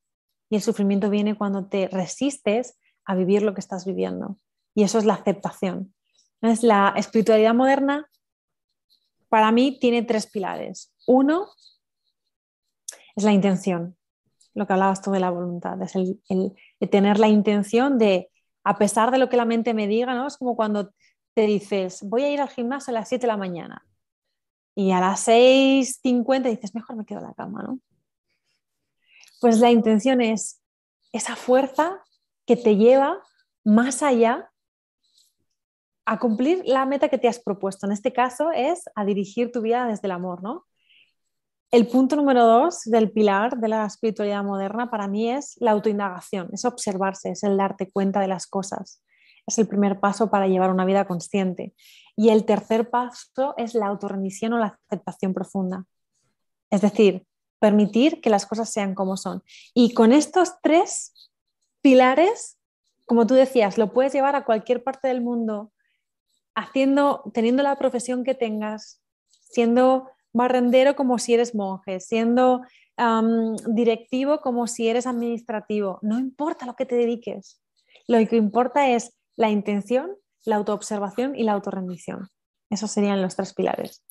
Y 0.49 0.55
el 0.55 0.61
sufrimiento 0.61 1.09
viene 1.09 1.35
cuando 1.35 1.65
te 1.65 1.89
resistes 1.89 2.79
a 3.03 3.13
vivir 3.13 3.41
lo 3.41 3.53
que 3.53 3.59
estás 3.59 3.85
viviendo. 3.85 4.37
Y 4.73 4.83
eso 4.83 4.99
es 4.99 5.03
la 5.03 5.15
aceptación. 5.15 5.93
Entonces, 6.39 6.63
la 6.63 6.93
espiritualidad 6.95 7.53
moderna, 7.53 8.09
para 9.27 9.51
mí, 9.51 9.79
tiene 9.81 10.01
tres 10.01 10.27
pilares. 10.27 10.93
Uno 11.07 11.49
es 13.17 13.25
la 13.25 13.33
intención, 13.33 13.97
lo 14.53 14.65
que 14.65 14.71
hablabas 14.71 15.01
tú 15.01 15.11
de 15.11 15.19
la 15.19 15.29
voluntad, 15.29 15.81
es 15.81 15.93
el, 15.93 16.21
tener 16.89 17.19
la 17.19 17.27
intención 17.27 17.97
de, 17.97 18.29
a 18.63 18.77
pesar 18.77 19.11
de 19.11 19.17
lo 19.17 19.29
que 19.29 19.37
la 19.37 19.45
mente 19.45 19.73
me 19.73 19.87
diga, 19.87 20.13
¿no? 20.13 20.27
Es 20.27 20.37
como 20.37 20.55
cuando 20.55 20.93
te 21.33 21.43
dices, 21.43 22.03
voy 22.03 22.23
a 22.23 22.31
ir 22.31 22.41
al 22.41 22.49
gimnasio 22.49 22.91
a 22.91 22.99
las 22.99 23.09
7 23.09 23.21
de 23.21 23.27
la 23.27 23.37
mañana 23.37 23.85
y 24.75 24.91
a 24.91 24.99
las 24.99 25.27
6.50 25.27 26.49
dices, 26.49 26.75
mejor 26.75 26.95
me 26.95 27.05
quedo 27.05 27.19
en 27.19 27.27
la 27.27 27.33
cama, 27.33 27.63
¿no? 27.63 27.79
Pues 29.39 29.59
la 29.59 29.71
intención 29.71 30.21
es 30.21 30.61
esa 31.11 31.35
fuerza 31.35 32.03
que 32.45 32.55
te 32.55 32.75
lleva 32.75 33.21
más 33.63 34.03
allá 34.03 34.51
a 36.05 36.19
cumplir 36.19 36.63
la 36.65 36.85
meta 36.85 37.09
que 37.09 37.17
te 37.17 37.27
has 37.27 37.39
propuesto. 37.39 37.85
En 37.85 37.91
este 37.91 38.13
caso 38.13 38.51
es 38.51 38.83
a 38.95 39.05
dirigir 39.05 39.51
tu 39.51 39.61
vida 39.61 39.85
desde 39.87 40.07
el 40.07 40.11
amor, 40.11 40.43
¿no? 40.43 40.65
El 41.71 41.87
punto 41.87 42.17
número 42.17 42.45
dos 42.45 42.81
del 42.83 43.11
pilar 43.11 43.57
de 43.57 43.69
la 43.69 43.85
espiritualidad 43.85 44.43
moderna 44.43 44.91
para 44.91 45.07
mí 45.07 45.31
es 45.31 45.55
la 45.61 45.71
autoindagación, 45.71 46.49
es 46.51 46.65
observarse, 46.65 47.31
es 47.31 47.43
el 47.43 47.55
darte 47.55 47.89
cuenta 47.89 48.19
de 48.19 48.27
las 48.27 48.45
cosas, 48.45 49.01
es 49.47 49.57
el 49.57 49.69
primer 49.69 50.01
paso 50.01 50.29
para 50.29 50.47
llevar 50.47 50.69
una 50.69 50.83
vida 50.83 51.07
consciente. 51.07 51.73
Y 52.17 52.27
el 52.27 52.43
tercer 52.43 52.89
paso 52.89 53.53
es 53.55 53.73
la 53.73 53.87
autorremisión 53.87 54.51
o 54.51 54.57
la 54.57 54.77
aceptación 54.89 55.33
profunda. 55.33 55.85
Es 56.69 56.81
decir, 56.81 57.25
permitir 57.59 58.19
que 58.19 58.29
las 58.29 58.45
cosas 58.45 58.69
sean 58.69 58.93
como 58.93 59.15
son. 59.15 59.41
Y 59.73 59.93
con 59.93 60.11
estos 60.11 60.55
tres 60.61 61.31
pilares, 61.79 62.57
como 63.05 63.25
tú 63.25 63.33
decías, 63.35 63.77
lo 63.77 63.93
puedes 63.93 64.11
llevar 64.11 64.35
a 64.35 64.43
cualquier 64.43 64.83
parte 64.83 65.07
del 65.07 65.21
mundo, 65.21 65.71
haciendo, 66.53 67.31
teniendo 67.33 67.63
la 67.63 67.77
profesión 67.77 68.25
que 68.25 68.35
tengas, 68.35 69.01
siendo 69.29 70.09
barrendero 70.33 70.95
como 70.95 71.19
si 71.19 71.33
eres 71.33 71.55
monje, 71.55 71.99
siendo 71.99 72.61
directivo 73.67 74.41
como 74.41 74.67
si 74.67 74.87
eres 74.87 75.07
administrativo. 75.07 75.99
No 76.01 76.19
importa 76.19 76.65
lo 76.65 76.75
que 76.75 76.85
te 76.85 76.95
dediques. 76.95 77.59
Lo 78.07 78.17
que 78.27 78.35
importa 78.35 78.89
es 78.89 79.17
la 79.35 79.49
intención, 79.49 80.15
la 80.45 80.57
autoobservación 80.57 81.35
y 81.35 81.43
la 81.43 81.53
autorrendición. 81.53 82.27
Esos 82.69 82.91
serían 82.91 83.21
los 83.21 83.35
tres 83.35 83.53
pilares. 83.53 84.03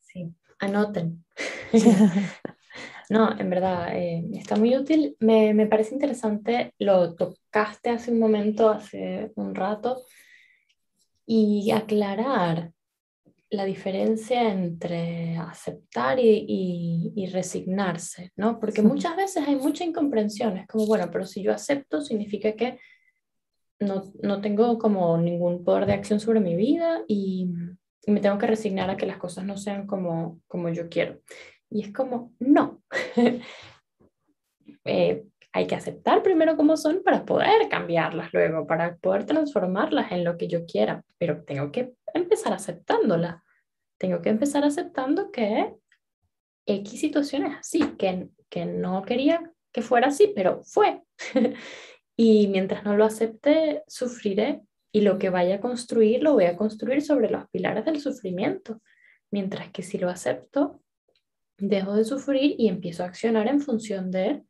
Sí, 0.00 0.32
anoten. 0.58 1.24
no, 3.10 3.38
en 3.38 3.50
verdad, 3.50 3.96
eh, 3.96 4.24
está 4.34 4.56
muy 4.56 4.76
útil. 4.76 5.16
Me, 5.20 5.54
me, 5.54 5.66
parece 5.66 5.94
interesante, 5.94 6.72
lo 6.78 7.14
tocaste 7.14 7.90
hace 7.90 8.12
un 8.12 8.18
momento, 8.20 8.68
hace 8.68 9.32
un 9.34 9.54
rato, 9.54 10.02
y 11.26 11.70
aclarar 11.72 12.72
la 13.50 13.64
diferencia 13.64 14.50
entre 14.50 15.36
aceptar 15.36 16.18
y, 16.18 17.12
y, 17.14 17.26
resignarse, 17.26 18.32
¿no? 18.36 18.58
Porque 18.58 18.82
muchas 18.82 19.16
veces 19.16 19.46
hay 19.46 19.54
mucha 19.54 19.84
incomprensión, 19.84 20.56
es 20.56 20.66
como, 20.66 20.86
bueno, 20.86 21.08
pero 21.12 21.24
si 21.24 21.42
yo 21.42 21.52
acepto 21.52 22.00
significa 22.00 22.52
que 22.52 22.78
no, 23.78 24.02
no 24.22 24.40
tengo 24.40 24.78
como 24.78 25.16
ningún 25.18 25.64
poder 25.64 25.86
de 25.86 25.92
acción 25.92 26.18
sobre 26.18 26.40
mi 26.40 26.56
vida 26.56 27.02
y, 27.06 27.52
y, 28.04 28.10
me 28.10 28.20
tengo 28.20 28.38
que 28.38 28.48
resignar 28.48 28.90
a 28.90 28.96
que 28.96 29.06
las 29.06 29.18
cosas 29.18 29.44
no 29.44 29.56
sean 29.56 29.86
como, 29.86 30.40
como 30.48 30.68
yo 30.70 30.88
quiero. 30.88 31.20
Y 31.70 31.82
es 31.82 31.92
como, 31.92 32.32
no. 32.40 32.82
eh, 34.84 35.24
hay 35.52 35.66
que 35.66 35.74
aceptar 35.74 36.22
primero 36.22 36.56
como 36.56 36.76
son 36.76 37.02
para 37.02 37.24
poder 37.24 37.68
cambiarlas 37.70 38.32
luego, 38.32 38.66
para 38.66 38.96
poder 38.96 39.24
transformarlas 39.24 40.12
en 40.12 40.22
lo 40.22 40.36
que 40.36 40.48
yo 40.48 40.66
quiera, 40.66 41.02
pero 41.18 41.44
tengo 41.44 41.72
que 41.72 41.94
empezar 42.14 42.52
aceptándolas. 42.52 43.42
Tengo 43.98 44.22
que 44.22 44.28
empezar 44.28 44.64
aceptando 44.64 45.30
que 45.30 45.74
X 46.66 47.00
situaciones 47.00 47.56
así, 47.58 47.80
que, 47.98 48.28
que 48.48 48.66
no 48.66 49.02
quería 49.02 49.52
que 49.72 49.82
fuera 49.82 50.08
así, 50.08 50.32
pero 50.34 50.62
fue. 50.64 51.02
y 52.16 52.48
mientras 52.48 52.84
no 52.84 52.96
lo 52.96 53.04
acepte, 53.04 53.82
sufriré 53.86 54.62
y 54.92 55.02
lo 55.02 55.18
que 55.18 55.30
vaya 55.30 55.56
a 55.56 55.60
construir 55.60 56.22
lo 56.22 56.32
voy 56.32 56.44
a 56.44 56.56
construir 56.56 57.02
sobre 57.02 57.30
los 57.30 57.48
pilares 57.50 57.84
del 57.84 58.00
sufrimiento. 58.00 58.80
Mientras 59.30 59.70
que 59.70 59.82
si 59.82 59.98
lo 59.98 60.08
acepto, 60.08 60.80
dejo 61.58 61.94
de 61.94 62.04
sufrir 62.04 62.54
y 62.58 62.68
empiezo 62.68 63.02
a 63.02 63.06
accionar 63.06 63.48
en 63.48 63.60
función 63.60 64.10
de 64.10 64.42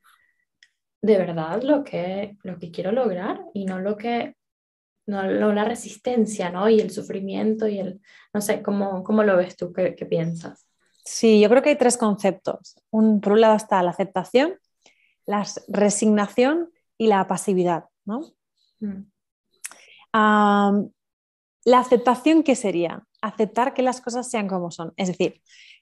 de 1.03 1.19
verdad 1.19 1.63
lo 1.63 1.85
que, 1.85 2.37
lo 2.43 2.59
que 2.59 2.71
quiero 2.71 2.93
lograr 2.93 3.41
y 3.55 3.65
no 3.65 3.79
lo 3.79 3.97
que, 3.97 4.35
no, 5.07 5.53
la 5.53 5.65
resistencia, 5.65 6.51
¿no? 6.51 6.69
Y 6.69 6.81
el 6.81 6.91
sufrimiento 6.91 7.69
y 7.69 7.79
el, 7.79 8.01
no 8.35 8.41
sé, 8.41 8.63
¿cómo, 8.63 9.03
cómo 9.05 9.23
lo 9.23 9.37
ves 9.37 9.57
tú? 9.57 9.73
¿Qué, 9.73 9.95
¿Qué, 9.95 10.05
piensas? 10.05 10.67
Sí, 11.05 11.41
yo 11.41 11.49
creo 11.49 11.63
que 11.63 11.71
hay 11.71 11.79
tres 11.79 11.97
conceptos. 11.97 12.77
Un, 12.91 13.21
por 13.21 13.35
un 13.35 13.41
lado 13.41 13.55
está 13.55 13.83
la 13.83 13.91
aceptación, 13.91 14.59
la 15.25 15.47
resignación 15.69 16.71
y 16.99 17.07
la 17.07 17.27
pasividad, 17.27 17.85
¿no? 18.05 18.21
Mm. 18.81 19.07
la 20.13 21.79
aceptación, 21.79 22.43
¿qué 22.43 22.55
sería? 22.55 23.07
Aceptar 23.23 23.73
que 23.73 23.83
las 23.83 24.01
cosas 24.01 24.29
sean 24.29 24.49
como 24.49 24.71
son. 24.71 24.93
Es 24.97 25.09
decir, 25.09 25.41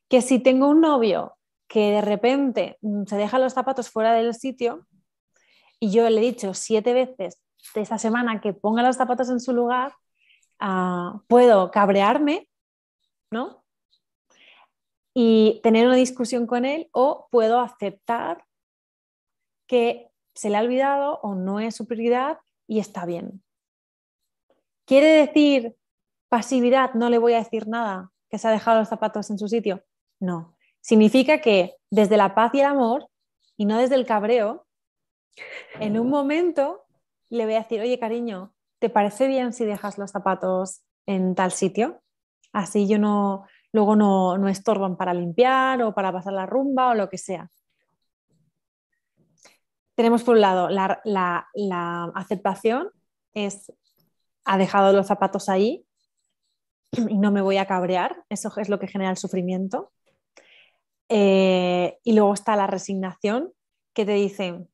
que 0.08 0.22
si 0.22 0.38
tengo 0.38 0.68
un 0.68 0.80
novio 0.80 1.36
que 1.66 1.90
de 1.90 2.00
repente 2.02 2.78
mm, 2.82 3.04
se 3.06 3.16
deja 3.16 3.38
los 3.38 3.54
zapatos 3.54 3.90
fuera 3.90 4.12
del 4.12 4.34
sitio, 4.34 4.86
y 5.80 5.90
yo 5.90 6.08
le 6.08 6.18
he 6.18 6.24
dicho 6.24 6.54
siete 6.54 6.92
veces 6.94 7.38
de 7.74 7.80
esta 7.80 7.98
semana 7.98 8.40
que 8.40 8.52
ponga 8.52 8.82
los 8.82 8.96
zapatos 8.96 9.28
en 9.30 9.40
su 9.40 9.52
lugar, 9.52 9.94
ah, 10.60 11.20
puedo 11.28 11.70
cabrearme, 11.70 12.48
¿no? 13.30 13.64
Y 15.14 15.60
tener 15.62 15.86
una 15.86 15.96
discusión 15.96 16.46
con 16.46 16.64
él 16.64 16.88
o 16.92 17.28
puedo 17.30 17.60
aceptar 17.60 18.44
que 19.66 20.10
se 20.34 20.50
le 20.50 20.56
ha 20.56 20.60
olvidado 20.60 21.20
o 21.22 21.34
no 21.34 21.60
es 21.60 21.76
su 21.76 21.86
prioridad 21.86 22.38
y 22.66 22.80
está 22.80 23.06
bien. 23.06 23.42
¿Quiere 24.84 25.06
decir 25.06 25.76
pasividad? 26.28 26.94
No 26.94 27.08
le 27.08 27.18
voy 27.18 27.34
a 27.34 27.38
decir 27.38 27.68
nada, 27.68 28.12
que 28.28 28.38
se 28.38 28.48
ha 28.48 28.50
dejado 28.50 28.80
los 28.80 28.88
zapatos 28.88 29.30
en 29.30 29.38
su 29.38 29.48
sitio. 29.48 29.84
No. 30.20 30.56
Significa 30.80 31.40
que 31.40 31.76
desde 31.90 32.16
la 32.16 32.34
paz 32.34 32.52
y 32.54 32.60
el 32.60 32.66
amor 32.66 33.08
y 33.56 33.64
no 33.64 33.78
desde 33.78 33.94
el 33.94 34.04
cabreo, 34.04 34.66
en 35.80 35.98
un 35.98 36.10
momento 36.10 36.83
le 37.34 37.44
voy 37.44 37.54
a 37.54 37.62
decir, 37.62 37.80
oye 37.80 37.98
cariño, 37.98 38.54
¿te 38.78 38.90
parece 38.90 39.26
bien 39.26 39.52
si 39.52 39.64
dejas 39.64 39.98
los 39.98 40.10
zapatos 40.10 40.82
en 41.06 41.34
tal 41.34 41.52
sitio? 41.52 42.02
Así 42.52 42.86
yo 42.86 42.98
no, 42.98 43.44
luego 43.72 43.96
no, 43.96 44.38
no 44.38 44.48
estorban 44.48 44.96
para 44.96 45.12
limpiar 45.12 45.82
o 45.82 45.94
para 45.94 46.12
pasar 46.12 46.32
la 46.32 46.46
rumba 46.46 46.90
o 46.90 46.94
lo 46.94 47.08
que 47.08 47.18
sea. 47.18 47.50
Tenemos 49.96 50.22
por 50.24 50.34
un 50.36 50.40
lado 50.40 50.68
la, 50.70 51.48
aceptación, 52.14 52.90
es, 53.32 53.72
ha 54.44 54.58
dejado 54.58 54.92
los 54.92 55.06
zapatos 55.06 55.48
ahí 55.48 55.86
y 56.92 57.18
no 57.18 57.32
me 57.32 57.40
voy 57.40 57.58
a 57.58 57.66
cabrear, 57.66 58.24
eso 58.28 58.52
es 58.56 58.68
lo 58.68 58.78
que 58.78 58.88
genera 58.88 59.10
el 59.10 59.16
sufrimiento. 59.16 59.92
Eh, 61.08 61.98
y 62.02 62.14
luego 62.14 62.34
está 62.34 62.56
la 62.56 62.66
resignación, 62.66 63.52
que 63.92 64.04
te 64.04 64.14
dice, 64.14 64.66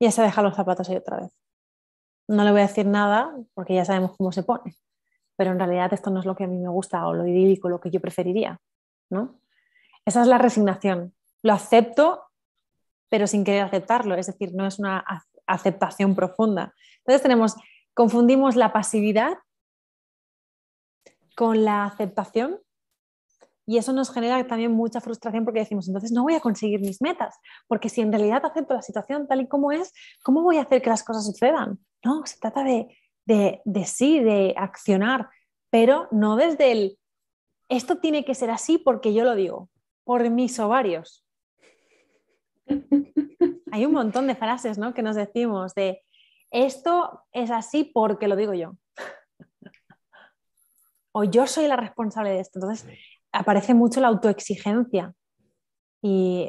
ya 0.00 0.10
se 0.10 0.22
deja 0.22 0.42
los 0.42 0.54
zapatos 0.54 0.88
ahí 0.88 0.96
otra 0.96 1.18
vez. 1.20 1.32
No 2.28 2.44
le 2.44 2.50
voy 2.50 2.60
a 2.60 2.66
decir 2.66 2.86
nada 2.86 3.34
porque 3.54 3.74
ya 3.74 3.84
sabemos 3.84 4.16
cómo 4.16 4.32
se 4.32 4.42
pone, 4.42 4.76
pero 5.36 5.52
en 5.52 5.58
realidad 5.58 5.92
esto 5.92 6.10
no 6.10 6.20
es 6.20 6.26
lo 6.26 6.36
que 6.36 6.44
a 6.44 6.46
mí 6.46 6.58
me 6.58 6.68
gusta 6.68 7.06
o 7.06 7.14
lo 7.14 7.26
idílico, 7.26 7.68
lo 7.68 7.80
que 7.80 7.90
yo 7.90 8.00
preferiría. 8.00 8.60
¿no? 9.10 9.40
Esa 10.04 10.22
es 10.22 10.26
la 10.26 10.38
resignación. 10.38 11.14
Lo 11.42 11.52
acepto, 11.52 12.24
pero 13.08 13.26
sin 13.26 13.44
querer 13.44 13.62
aceptarlo, 13.62 14.14
es 14.14 14.26
decir, 14.26 14.54
no 14.54 14.66
es 14.66 14.78
una 14.78 15.04
aceptación 15.46 16.14
profunda. 16.14 16.74
Entonces 16.98 17.22
tenemos, 17.22 17.54
confundimos 17.94 18.56
la 18.56 18.72
pasividad 18.72 19.38
con 21.34 21.64
la 21.64 21.84
aceptación 21.84 22.60
y 23.68 23.76
eso 23.76 23.92
nos 23.92 24.10
genera 24.10 24.46
también 24.46 24.72
mucha 24.72 24.98
frustración 24.98 25.44
porque 25.44 25.60
decimos, 25.60 25.88
entonces 25.88 26.10
no 26.10 26.22
voy 26.22 26.34
a 26.34 26.40
conseguir 26.40 26.80
mis 26.80 27.02
metas, 27.02 27.36
porque 27.66 27.90
si 27.90 28.00
en 28.00 28.10
realidad 28.10 28.42
acepto 28.46 28.72
la 28.72 28.80
situación 28.80 29.28
tal 29.28 29.42
y 29.42 29.46
como 29.46 29.72
es, 29.72 29.92
¿cómo 30.24 30.42
voy 30.42 30.56
a 30.56 30.62
hacer 30.62 30.80
que 30.80 30.88
las 30.88 31.04
cosas 31.04 31.26
sucedan? 31.26 31.78
No, 32.02 32.24
se 32.24 32.38
trata 32.38 32.64
de, 32.64 32.96
de, 33.26 33.60
de 33.66 33.84
sí, 33.84 34.20
de 34.20 34.54
accionar, 34.56 35.28
pero 35.68 36.08
no 36.10 36.36
desde 36.36 36.72
el, 36.72 36.98
esto 37.68 37.98
tiene 37.98 38.24
que 38.24 38.34
ser 38.34 38.48
así 38.48 38.78
porque 38.78 39.12
yo 39.12 39.22
lo 39.22 39.34
digo, 39.34 39.68
por 40.02 40.30
mis 40.30 40.58
ovarios. 40.58 41.26
Hay 43.70 43.84
un 43.84 43.92
montón 43.92 44.28
de 44.28 44.34
frases 44.34 44.78
¿no? 44.78 44.94
que 44.94 45.02
nos 45.02 45.14
decimos 45.14 45.74
de, 45.74 46.02
esto 46.50 47.22
es 47.32 47.50
así 47.50 47.84
porque 47.84 48.28
lo 48.28 48.36
digo 48.36 48.54
yo. 48.54 48.78
o 51.12 51.24
yo 51.24 51.46
soy 51.46 51.66
la 51.66 51.76
responsable 51.76 52.30
de 52.30 52.40
esto. 52.40 52.60
Entonces, 52.60 52.88
aparece 53.32 53.74
mucho 53.74 54.00
la 54.00 54.08
autoexigencia 54.08 55.14
y 56.02 56.46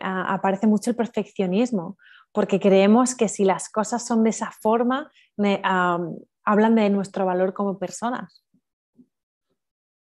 aparece 0.00 0.66
mucho 0.66 0.90
el 0.90 0.96
perfeccionismo, 0.96 1.96
porque 2.32 2.58
creemos 2.58 3.14
que 3.14 3.28
si 3.28 3.44
las 3.44 3.68
cosas 3.70 4.06
son 4.06 4.24
de 4.24 4.30
esa 4.30 4.50
forma, 4.62 5.10
hablan 6.44 6.74
de 6.74 6.90
nuestro 6.90 7.26
valor 7.26 7.52
como 7.52 7.78
personas. 7.78 8.44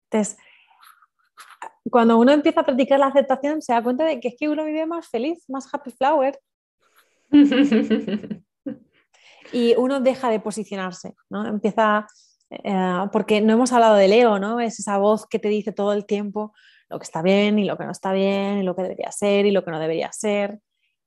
Entonces, 0.10 0.38
cuando 1.90 2.18
uno 2.18 2.32
empieza 2.32 2.62
a 2.62 2.66
practicar 2.66 3.00
la 3.00 3.08
aceptación, 3.08 3.62
se 3.62 3.74
da 3.74 3.84
cuenta 3.84 4.06
de 4.06 4.20
que 4.20 4.30
es 4.30 4.36
que 4.38 4.50
uno 4.50 4.66
vive 4.66 4.86
más 4.86 5.08
feliz, 5.08 5.44
más 5.50 5.74
happy 5.74 5.92
flower. 5.92 6.40
y 9.52 9.76
uno 9.78 10.00
deja 10.00 10.30
de 10.30 10.40
posicionarse, 10.40 11.14
¿no? 11.30 11.46
Empieza 11.46 12.08
eh, 12.50 13.08
porque 13.12 13.42
no 13.42 13.54
hemos 13.54 13.72
hablado 13.74 13.96
del 13.96 14.14
ego, 14.14 14.40
¿no? 14.40 14.60
Es 14.60 14.80
esa 14.80 14.98
voz 14.98 15.26
que 15.26 15.40
te 15.40 15.50
dice 15.50 15.72
todo 15.72 15.94
el 15.94 16.06
tiempo 16.06 16.54
lo 16.90 17.00
que 17.00 17.04
está 17.04 17.22
bien 17.22 17.60
y 17.60 17.66
lo 17.66 17.78
que 17.78 17.86
no 17.86 17.92
está 17.92 18.14
bien, 18.14 18.60
y 18.60 18.64
lo 18.64 18.76
que 18.76 18.84
debería 18.84 19.12
ser 19.12 19.46
y 19.46 19.52
lo 19.52 19.66
que 19.66 19.72
no 19.72 19.80
debería 19.80 20.12
ser. 20.14 20.62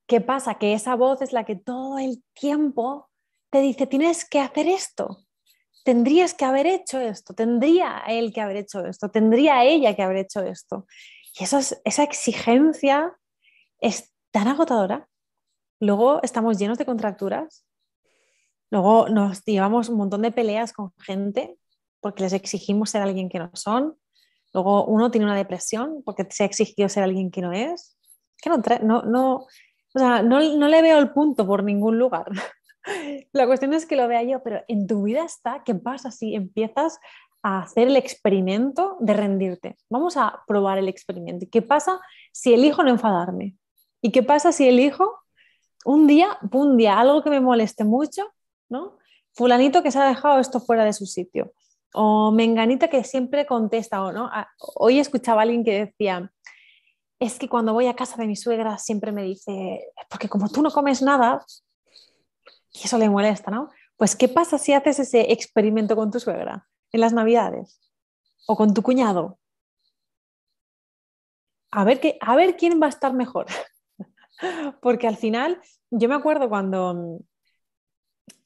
¿Qué 0.06 0.20
pasa? 0.20 0.56
Que 0.56 0.74
esa 0.74 0.94
voz 0.94 1.22
es 1.22 1.32
la 1.32 1.44
que 1.44 1.56
todo 1.56 1.98
el 1.98 2.22
tiempo 2.34 3.08
te 3.50 3.60
dice, 3.60 3.86
tienes 3.86 4.28
que 4.28 4.40
hacer 4.40 4.68
esto, 4.68 5.24
tendrías 5.84 6.34
que 6.34 6.44
haber 6.44 6.66
hecho 6.66 7.00
esto, 7.00 7.34
tendría 7.34 8.02
él 8.08 8.32
que 8.32 8.40
haber 8.40 8.58
hecho 8.58 8.84
esto, 8.84 9.10
tendría 9.10 9.64
ella 9.64 9.96
que 9.96 10.02
haber 10.02 10.18
hecho 10.18 10.42
esto. 10.42 10.86
Y 11.38 11.44
esa 11.44 12.02
exigencia 12.02 13.16
es 13.80 14.12
tan 14.30 14.48
agotadora 14.48 15.10
luego 15.80 16.22
estamos 16.22 16.58
llenos 16.58 16.78
de 16.78 16.84
contracturas, 16.84 17.64
luego 18.70 19.08
nos 19.08 19.44
llevamos 19.44 19.88
un 19.88 19.96
montón 19.96 20.22
de 20.22 20.32
peleas 20.32 20.72
con 20.72 20.92
gente 20.98 21.56
porque 22.00 22.22
les 22.22 22.32
exigimos 22.32 22.90
ser 22.90 23.02
alguien 23.02 23.28
que 23.28 23.38
no 23.38 23.50
son, 23.54 23.96
luego 24.54 24.86
uno 24.86 25.10
tiene 25.10 25.26
una 25.26 25.36
depresión 25.36 26.02
porque 26.04 26.26
se 26.30 26.44
ha 26.44 26.46
exigido 26.46 26.88
ser 26.88 27.02
alguien 27.02 27.30
que 27.30 27.42
no 27.42 27.52
es. 27.52 27.96
que 28.42 28.50
no, 28.50 29.02
no, 29.02 29.46
no, 29.94 30.22
no 30.22 30.68
le 30.68 30.82
veo 30.82 30.98
el 30.98 31.10
punto 31.12 31.46
por 31.46 31.62
ningún 31.62 31.98
lugar. 31.98 32.26
La 33.32 33.46
cuestión 33.46 33.74
es 33.74 33.86
que 33.86 33.96
lo 33.96 34.08
vea 34.08 34.22
yo, 34.22 34.42
pero 34.42 34.62
en 34.68 34.86
tu 34.86 35.02
vida 35.02 35.24
está, 35.24 35.62
¿qué 35.64 35.74
pasa 35.74 36.10
si 36.10 36.34
empiezas 36.34 36.98
a 37.42 37.60
hacer 37.60 37.88
el 37.88 37.96
experimento 37.96 38.96
de 39.00 39.12
rendirte? 39.14 39.76
Vamos 39.88 40.16
a 40.16 40.42
probar 40.46 40.78
el 40.78 40.88
experimento. 40.88 41.46
¿Qué 41.50 41.62
pasa 41.62 42.00
si 42.32 42.54
elijo 42.54 42.82
no 42.82 42.90
enfadarme? 42.90 43.56
¿Y 44.00 44.12
qué 44.12 44.22
pasa 44.22 44.52
si 44.52 44.68
elijo 44.68 45.18
un 45.84 46.06
día, 46.06 46.38
un 46.52 46.76
día, 46.76 46.98
algo 46.98 47.22
que 47.22 47.30
me 47.30 47.40
moleste 47.40 47.84
mucho, 47.84 48.32
¿no? 48.70 48.98
Fulanito 49.34 49.82
que 49.82 49.90
se 49.90 49.98
ha 49.98 50.08
dejado 50.08 50.40
esto 50.40 50.60
fuera 50.60 50.84
de 50.84 50.92
su 50.92 51.06
sitio. 51.06 51.52
O 51.92 52.30
menganita 52.30 52.88
que 52.88 53.04
siempre 53.04 53.46
contesta, 53.46 54.02
o 54.02 54.12
no. 54.12 54.30
Hoy 54.76 54.98
escuchaba 54.98 55.40
a 55.40 55.42
alguien 55.42 55.64
que 55.64 55.86
decía, 55.86 56.32
es 57.18 57.38
que 57.38 57.48
cuando 57.48 57.74
voy 57.74 57.86
a 57.86 57.94
casa 57.94 58.16
de 58.16 58.26
mi 58.26 58.36
suegra 58.36 58.78
siempre 58.78 59.12
me 59.12 59.22
dice, 59.22 59.92
porque 60.08 60.28
como 60.28 60.48
tú 60.48 60.62
no 60.62 60.70
comes 60.70 61.02
nada, 61.02 61.44
y 62.72 62.84
eso 62.84 62.96
le 62.98 63.10
molesta, 63.10 63.50
¿no? 63.50 63.70
Pues, 63.96 64.16
¿qué 64.16 64.28
pasa 64.28 64.56
si 64.58 64.72
haces 64.72 65.00
ese 65.00 65.32
experimento 65.32 65.96
con 65.96 66.10
tu 66.10 66.20
suegra 66.20 66.66
en 66.92 67.00
las 67.00 67.12
Navidades? 67.12 67.80
O 68.46 68.56
con 68.56 68.72
tu 68.72 68.82
cuñado. 68.82 69.38
A 71.70 71.84
ver, 71.84 72.00
a 72.20 72.36
ver 72.36 72.56
quién 72.56 72.80
va 72.80 72.86
a 72.86 72.88
estar 72.88 73.12
mejor. 73.12 73.46
Porque 74.80 75.06
al 75.06 75.16
final, 75.16 75.60
yo 75.90 76.08
me 76.08 76.14
acuerdo 76.14 76.48
cuando, 76.48 77.20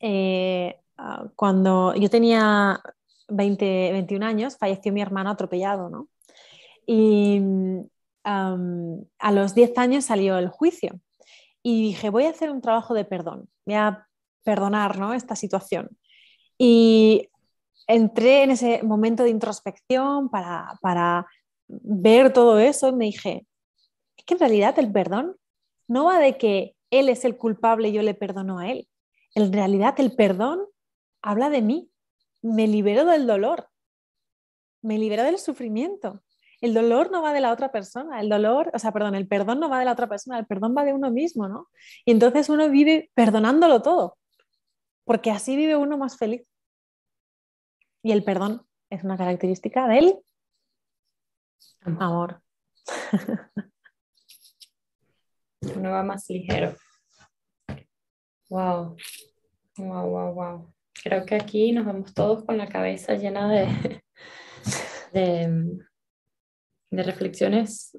eh, 0.06 0.78
ah, 0.98 1.28
cuando 1.34 1.94
yo 1.94 2.10
tenía 2.10 2.78
20, 3.28 3.92
21 3.92 4.26
años, 4.26 4.58
falleció 4.58 4.92
mi 4.92 5.00
hermano 5.00 5.30
atropellado, 5.30 5.88
¿no? 5.88 6.08
Y 6.86 7.40
a 8.22 9.32
los 9.32 9.54
10 9.54 9.78
años 9.78 10.04
salió 10.04 10.36
el 10.38 10.48
juicio. 10.48 11.00
Y 11.62 11.82
dije, 11.84 12.10
voy 12.10 12.24
a 12.24 12.30
hacer 12.30 12.50
un 12.50 12.60
trabajo 12.60 12.92
de 12.92 13.06
perdón. 13.06 13.48
Voy 13.64 13.76
a 13.76 14.06
perdonar 14.42 14.98
¿no? 14.98 15.14
esta 15.14 15.36
situación. 15.36 15.88
Y 16.58 17.30
entré 17.86 18.42
en 18.42 18.50
ese 18.50 18.82
momento 18.82 19.22
de 19.22 19.30
introspección 19.30 20.28
para, 20.28 20.78
para 20.82 21.26
ver 21.66 22.30
todo 22.32 22.58
eso 22.58 22.88
y 22.88 22.92
me 22.92 23.06
dije, 23.06 23.46
es 24.16 24.24
que 24.24 24.34
en 24.34 24.40
realidad 24.40 24.78
el 24.78 24.92
perdón 24.92 25.36
no 25.88 26.04
va 26.04 26.18
de 26.18 26.36
que 26.36 26.76
él 26.90 27.08
es 27.08 27.24
el 27.24 27.38
culpable 27.38 27.88
y 27.88 27.92
yo 27.92 28.02
le 28.02 28.14
perdono 28.14 28.58
a 28.58 28.70
él. 28.70 28.86
En 29.34 29.52
realidad 29.52 29.94
el 29.98 30.14
perdón 30.14 30.66
habla 31.22 31.50
de 31.50 31.62
mí. 31.62 31.90
Me 32.42 32.66
libero 32.66 33.04
del 33.04 33.26
dolor. 33.26 33.68
Me 34.82 34.98
libero 34.98 35.22
del 35.22 35.38
sufrimiento. 35.38 36.22
El 36.60 36.74
dolor 36.74 37.10
no 37.10 37.22
va 37.22 37.32
de 37.32 37.40
la 37.40 37.52
otra 37.52 37.70
persona, 37.72 38.20
el 38.20 38.30
dolor, 38.30 38.70
o 38.72 38.78
sea, 38.78 38.90
perdón, 38.90 39.14
el 39.14 39.28
perdón 39.28 39.60
no 39.60 39.68
va 39.68 39.78
de 39.78 39.84
la 39.84 39.92
otra 39.92 40.08
persona, 40.08 40.38
el 40.38 40.46
perdón 40.46 40.74
va 40.76 40.84
de 40.84 40.94
uno 40.94 41.10
mismo, 41.10 41.46
¿no? 41.46 41.68
Y 42.06 42.12
entonces 42.12 42.48
uno 42.48 42.70
vive 42.70 43.10
perdonándolo 43.14 43.82
todo 43.82 44.16
porque 45.04 45.30
así 45.30 45.56
vive 45.56 45.76
uno 45.76 45.96
más 45.96 46.16
feliz. 46.16 46.42
Y 48.02 48.12
el 48.12 48.24
perdón 48.24 48.66
es 48.90 49.04
una 49.04 49.16
característica 49.16 49.86
del 49.88 50.18
amor. 51.82 52.42
Uno 55.76 55.90
va 55.90 56.02
más 56.02 56.28
ligero. 56.28 56.76
Wow. 58.54 58.94
Wow, 59.78 60.06
wow, 60.10 60.32
wow. 60.32 60.72
Creo 61.02 61.26
que 61.26 61.34
aquí 61.34 61.72
nos 61.72 61.86
vamos 61.86 62.14
todos 62.14 62.44
con 62.44 62.56
la 62.56 62.68
cabeza 62.68 63.14
llena 63.14 63.50
de, 63.50 64.00
de, 65.12 65.80
de 66.88 67.02
reflexiones 67.02 67.98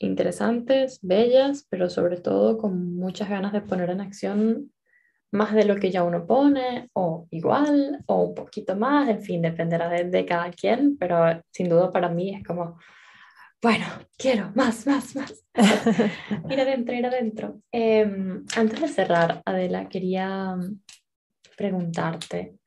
interesantes, 0.00 0.98
bellas, 1.02 1.68
pero 1.70 1.88
sobre 1.88 2.16
todo 2.16 2.58
con 2.58 2.96
muchas 2.96 3.28
ganas 3.28 3.52
de 3.52 3.60
poner 3.60 3.90
en 3.90 4.00
acción 4.00 4.72
más 5.30 5.54
de 5.54 5.64
lo 5.64 5.76
que 5.76 5.92
ya 5.92 6.02
uno 6.02 6.26
pone, 6.26 6.90
o 6.92 7.28
igual, 7.30 8.02
o 8.06 8.24
un 8.24 8.34
poquito 8.34 8.74
más, 8.74 9.08
en 9.08 9.22
fin, 9.22 9.40
dependerá 9.40 9.88
de, 9.88 10.26
cada 10.26 10.50
quien, 10.50 10.96
pero 10.98 11.40
sin 11.52 11.68
duda 11.68 11.92
para 11.92 12.08
mí 12.08 12.34
es 12.34 12.44
como, 12.44 12.80
bueno, 13.62 13.86
quiero 14.16 14.52
más, 14.54 14.86
más, 14.86 15.16
más. 15.16 15.44
ir 16.50 16.60
adentro, 16.60 16.94
ir 16.94 17.06
adentro. 17.06 17.62
Em, 17.72 18.44
antes 18.56 18.80
de 18.80 18.88
cerrar, 18.88 19.42
Adela, 19.44 19.88
quería 19.88 20.56
preguntarte 21.56 22.58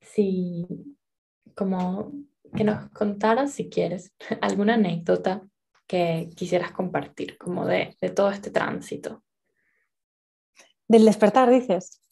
si, 0.00 0.66
como 1.54 2.12
que 2.54 2.64
nos 2.64 2.90
contaras, 2.90 3.52
si 3.52 3.68
quieres, 3.68 4.12
alguna 4.40 4.74
anécdota 4.74 5.42
que 5.86 6.28
quisieras 6.36 6.72
compartir, 6.72 7.38
como 7.38 7.66
de, 7.66 7.96
de 8.00 8.10
todo 8.10 8.30
este 8.30 8.50
tránsito. 8.50 9.24
Del 10.86 11.04
despertar, 11.04 11.50
dices. 11.50 12.02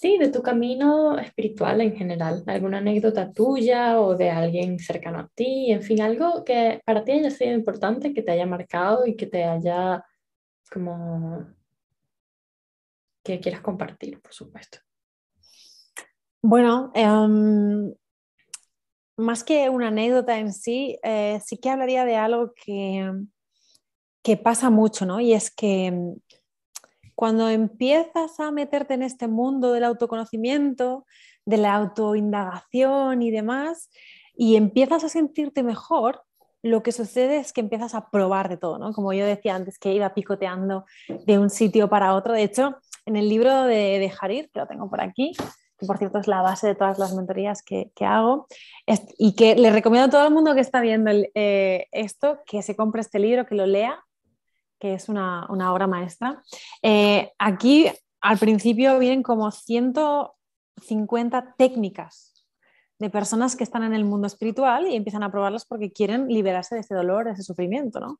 Sí, 0.00 0.16
de 0.16 0.28
tu 0.28 0.42
camino 0.42 1.18
espiritual 1.18 1.80
en 1.80 1.96
general, 1.96 2.44
alguna 2.46 2.78
anécdota 2.78 3.32
tuya 3.32 4.00
o 4.00 4.14
de 4.14 4.30
alguien 4.30 4.78
cercano 4.78 5.18
a 5.18 5.28
ti, 5.34 5.72
en 5.72 5.82
fin, 5.82 6.00
algo 6.00 6.44
que 6.44 6.80
para 6.84 7.02
ti 7.02 7.10
haya 7.10 7.32
sido 7.32 7.50
importante, 7.52 8.14
que 8.14 8.22
te 8.22 8.30
haya 8.30 8.46
marcado 8.46 9.06
y 9.06 9.16
que 9.16 9.26
te 9.26 9.42
haya 9.42 10.04
como 10.70 11.48
que 13.24 13.40
quieras 13.40 13.60
compartir, 13.60 14.20
por 14.22 14.32
supuesto. 14.32 14.78
Bueno, 16.42 16.92
em, 16.94 17.92
más 19.16 19.42
que 19.42 19.68
una 19.68 19.88
anécdota 19.88 20.38
en 20.38 20.52
sí, 20.52 20.96
eh, 21.02 21.40
sí 21.44 21.58
que 21.58 21.70
hablaría 21.70 22.04
de 22.04 22.14
algo 22.14 22.52
que, 22.54 23.10
que 24.22 24.36
pasa 24.36 24.70
mucho, 24.70 25.06
¿no? 25.06 25.18
Y 25.18 25.32
es 25.32 25.50
que 25.50 26.14
cuando 27.18 27.48
empiezas 27.48 28.38
a 28.38 28.52
meterte 28.52 28.94
en 28.94 29.02
este 29.02 29.26
mundo 29.26 29.72
del 29.72 29.82
autoconocimiento, 29.82 31.04
de 31.44 31.56
la 31.56 31.74
autoindagación 31.74 33.22
y 33.22 33.32
demás, 33.32 33.90
y 34.36 34.54
empiezas 34.54 35.02
a 35.02 35.08
sentirte 35.08 35.64
mejor, 35.64 36.22
lo 36.62 36.84
que 36.84 36.92
sucede 36.92 37.38
es 37.38 37.52
que 37.52 37.60
empiezas 37.60 37.96
a 37.96 38.08
probar 38.08 38.48
de 38.48 38.56
todo, 38.56 38.78
¿no? 38.78 38.92
Como 38.92 39.12
yo 39.12 39.26
decía 39.26 39.56
antes, 39.56 39.80
que 39.80 39.92
iba 39.92 40.14
picoteando 40.14 40.84
de 41.26 41.40
un 41.40 41.50
sitio 41.50 41.88
para 41.88 42.14
otro. 42.14 42.34
De 42.34 42.44
hecho, 42.44 42.76
en 43.04 43.16
el 43.16 43.28
libro 43.28 43.64
de, 43.64 43.98
de 43.98 44.12
Harir, 44.20 44.48
que 44.52 44.60
lo 44.60 44.68
tengo 44.68 44.88
por 44.88 45.00
aquí, 45.00 45.32
que 45.76 45.86
por 45.86 45.98
cierto 45.98 46.20
es 46.20 46.28
la 46.28 46.40
base 46.40 46.68
de 46.68 46.76
todas 46.76 47.00
las 47.00 47.16
mentorías 47.16 47.64
que, 47.64 47.90
hago, 47.98 48.46
y 49.18 49.34
que 49.34 49.56
le 49.56 49.72
recomiendo 49.72 50.06
a 50.06 50.10
todo 50.10 50.24
el 50.28 50.32
mundo 50.32 50.54
que 50.54 50.60
está 50.60 50.80
viendo 50.80 51.10
eh, 51.34 51.88
esto, 51.90 52.38
que 52.46 52.62
se 52.62 52.76
compre 52.76 53.00
este 53.00 53.18
libro, 53.18 53.44
que 53.44 53.56
lo 53.56 53.66
lea, 53.66 54.04
que 54.78 54.94
es 54.94 55.08
una, 55.08 55.46
obra 55.48 55.86
maestra. 55.86 56.42
Eh, 56.82 57.32
aquí 57.38 57.86
al 58.20 58.38
principio 58.38 58.98
vienen 58.98 59.22
como 59.22 59.50
150 59.50 61.54
técnicas 61.56 62.28
de 62.98 63.10
personas 63.10 63.54
que 63.54 63.64
están 63.64 63.84
en 63.84 63.94
el 63.94 64.04
mundo 64.04 64.26
espiritual 64.26 64.88
y 64.88 64.96
empiezan 64.96 65.22
a 65.22 65.30
probarlas 65.30 65.64
porque 65.64 65.92
quieren 65.92 66.28
liberarse 66.28 66.74
de 66.74 66.80
ese 66.80 66.94
dolor, 66.94 67.26
de 67.26 67.32
ese 67.32 67.44
sufrimiento. 67.44 68.00
¿no? 68.00 68.18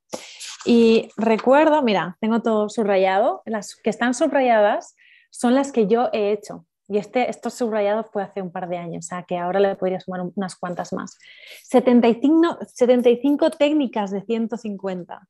Y 0.65 1.09
recuerdo, 1.17 1.83
mira, 1.83 2.17
tengo 2.21 2.43
todo 2.43 2.69
subrayado, 2.69 3.43
las 3.45 3.75
que 3.75 3.91
están 3.91 4.15
subrayadas 4.15 4.95
son 5.31 5.55
las 5.55 5.73
que 5.73 5.87
yo 5.87 6.11
he 6.13 6.33
hecho. 6.33 6.65
Y 6.91 6.97
este, 6.97 7.29
estos 7.29 7.55
subrayados 7.55 8.07
fue 8.11 8.23
hace 8.23 8.41
un 8.41 8.51
par 8.51 8.69
de 8.69 8.79
años, 8.79 9.05
o 9.05 9.09
sea 9.09 9.23
que 9.25 9.37
ahora 9.37 9.61
le 9.61 9.77
podría 9.77 10.01
sumar 10.01 10.23
unas 10.35 10.57
cuantas 10.57 10.95
más. 10.95 11.19
75, 11.65 12.61
75 12.67 13.51
técnicas 13.51 14.11
de 14.11 14.23
150 14.23 15.29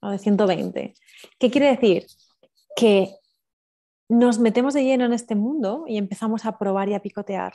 o 0.00 0.10
de 0.10 0.18
120. 0.18 0.94
¿Qué 1.38 1.50
quiere 1.50 1.68
decir? 1.68 2.06
Que 2.76 3.14
nos 4.08 4.38
metemos 4.38 4.74
de 4.74 4.84
lleno 4.84 5.04
en 5.04 5.12
este 5.12 5.34
mundo 5.34 5.84
y 5.86 5.98
empezamos 5.98 6.44
a 6.44 6.58
probar 6.58 6.88
y 6.88 6.94
a 6.94 7.00
picotear. 7.00 7.54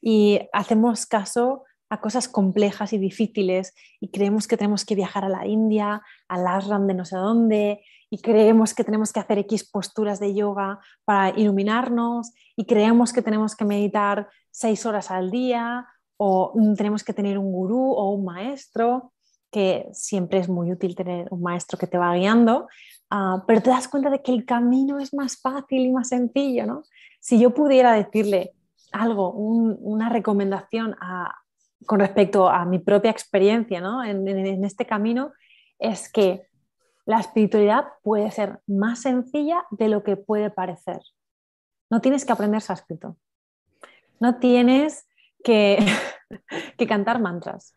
Y 0.00 0.40
hacemos 0.52 1.06
caso 1.06 1.64
a 1.88 2.00
cosas 2.00 2.28
complejas 2.28 2.92
y 2.92 2.98
difíciles 2.98 3.74
y 4.00 4.10
creemos 4.10 4.48
que 4.48 4.56
tenemos 4.56 4.84
que 4.84 4.94
viajar 4.94 5.24
a 5.24 5.28
la 5.28 5.46
India, 5.46 6.02
al 6.28 6.46
ashram 6.46 6.86
de 6.86 6.94
no 6.94 7.04
sé 7.04 7.16
dónde, 7.16 7.84
y 8.10 8.20
creemos 8.20 8.74
que 8.74 8.84
tenemos 8.84 9.12
que 9.12 9.20
hacer 9.20 9.38
X 9.40 9.68
posturas 9.68 10.20
de 10.20 10.34
yoga 10.34 10.80
para 11.04 11.38
iluminarnos 11.38 12.32
y 12.56 12.64
creemos 12.66 13.12
que 13.12 13.22
tenemos 13.22 13.56
que 13.56 13.64
meditar 13.64 14.28
seis 14.50 14.86
horas 14.86 15.10
al 15.10 15.30
día 15.30 15.86
o 16.16 16.52
tenemos 16.76 17.04
que 17.04 17.12
tener 17.12 17.38
un 17.38 17.52
gurú 17.52 17.92
o 17.92 18.10
un 18.12 18.24
maestro 18.24 19.12
siempre 19.92 20.38
es 20.38 20.48
muy 20.48 20.72
útil 20.72 20.94
tener 20.94 21.28
un 21.30 21.42
maestro 21.42 21.78
que 21.78 21.86
te 21.86 21.98
va 21.98 22.14
guiando, 22.14 22.68
ah, 23.10 23.44
pero 23.46 23.62
te 23.62 23.70
das 23.70 23.88
cuenta 23.88 24.10
de 24.10 24.22
que 24.22 24.32
el 24.32 24.44
camino 24.44 24.98
es 24.98 25.14
más 25.14 25.40
fácil 25.40 25.86
y 25.86 25.92
más 25.92 26.08
sencillo, 26.08 26.66
¿no? 26.66 26.82
Si 27.20 27.38
yo 27.40 27.52
pudiera 27.54 27.92
decirle 27.92 28.52
algo, 28.92 29.32
una 29.32 30.08
recomendación 30.08 30.96
con 31.84 32.00
respecto 32.00 32.48
a 32.48 32.64
mi 32.64 32.78
propia 32.78 33.10
experiencia 33.10 33.80
¿no? 33.80 34.02
en, 34.04 34.64
este 34.64 34.86
camino, 34.86 35.32
es 35.78 36.10
que 36.10 36.46
la 37.04 37.20
espiritualidad 37.20 37.86
puede 38.02 38.30
ser 38.30 38.60
más 38.66 39.02
sencilla 39.02 39.64
de 39.70 39.88
lo 39.88 40.02
que 40.02 40.16
puede 40.16 40.50
parecer. 40.50 41.00
No 41.90 42.00
tienes 42.00 42.24
que 42.24 42.32
aprender 42.32 42.60
sánscrito. 42.60 43.16
No 44.18 44.38
tienes 44.38 45.06
que 45.44 45.78
cantar 46.88 47.20
mantras. 47.20 47.75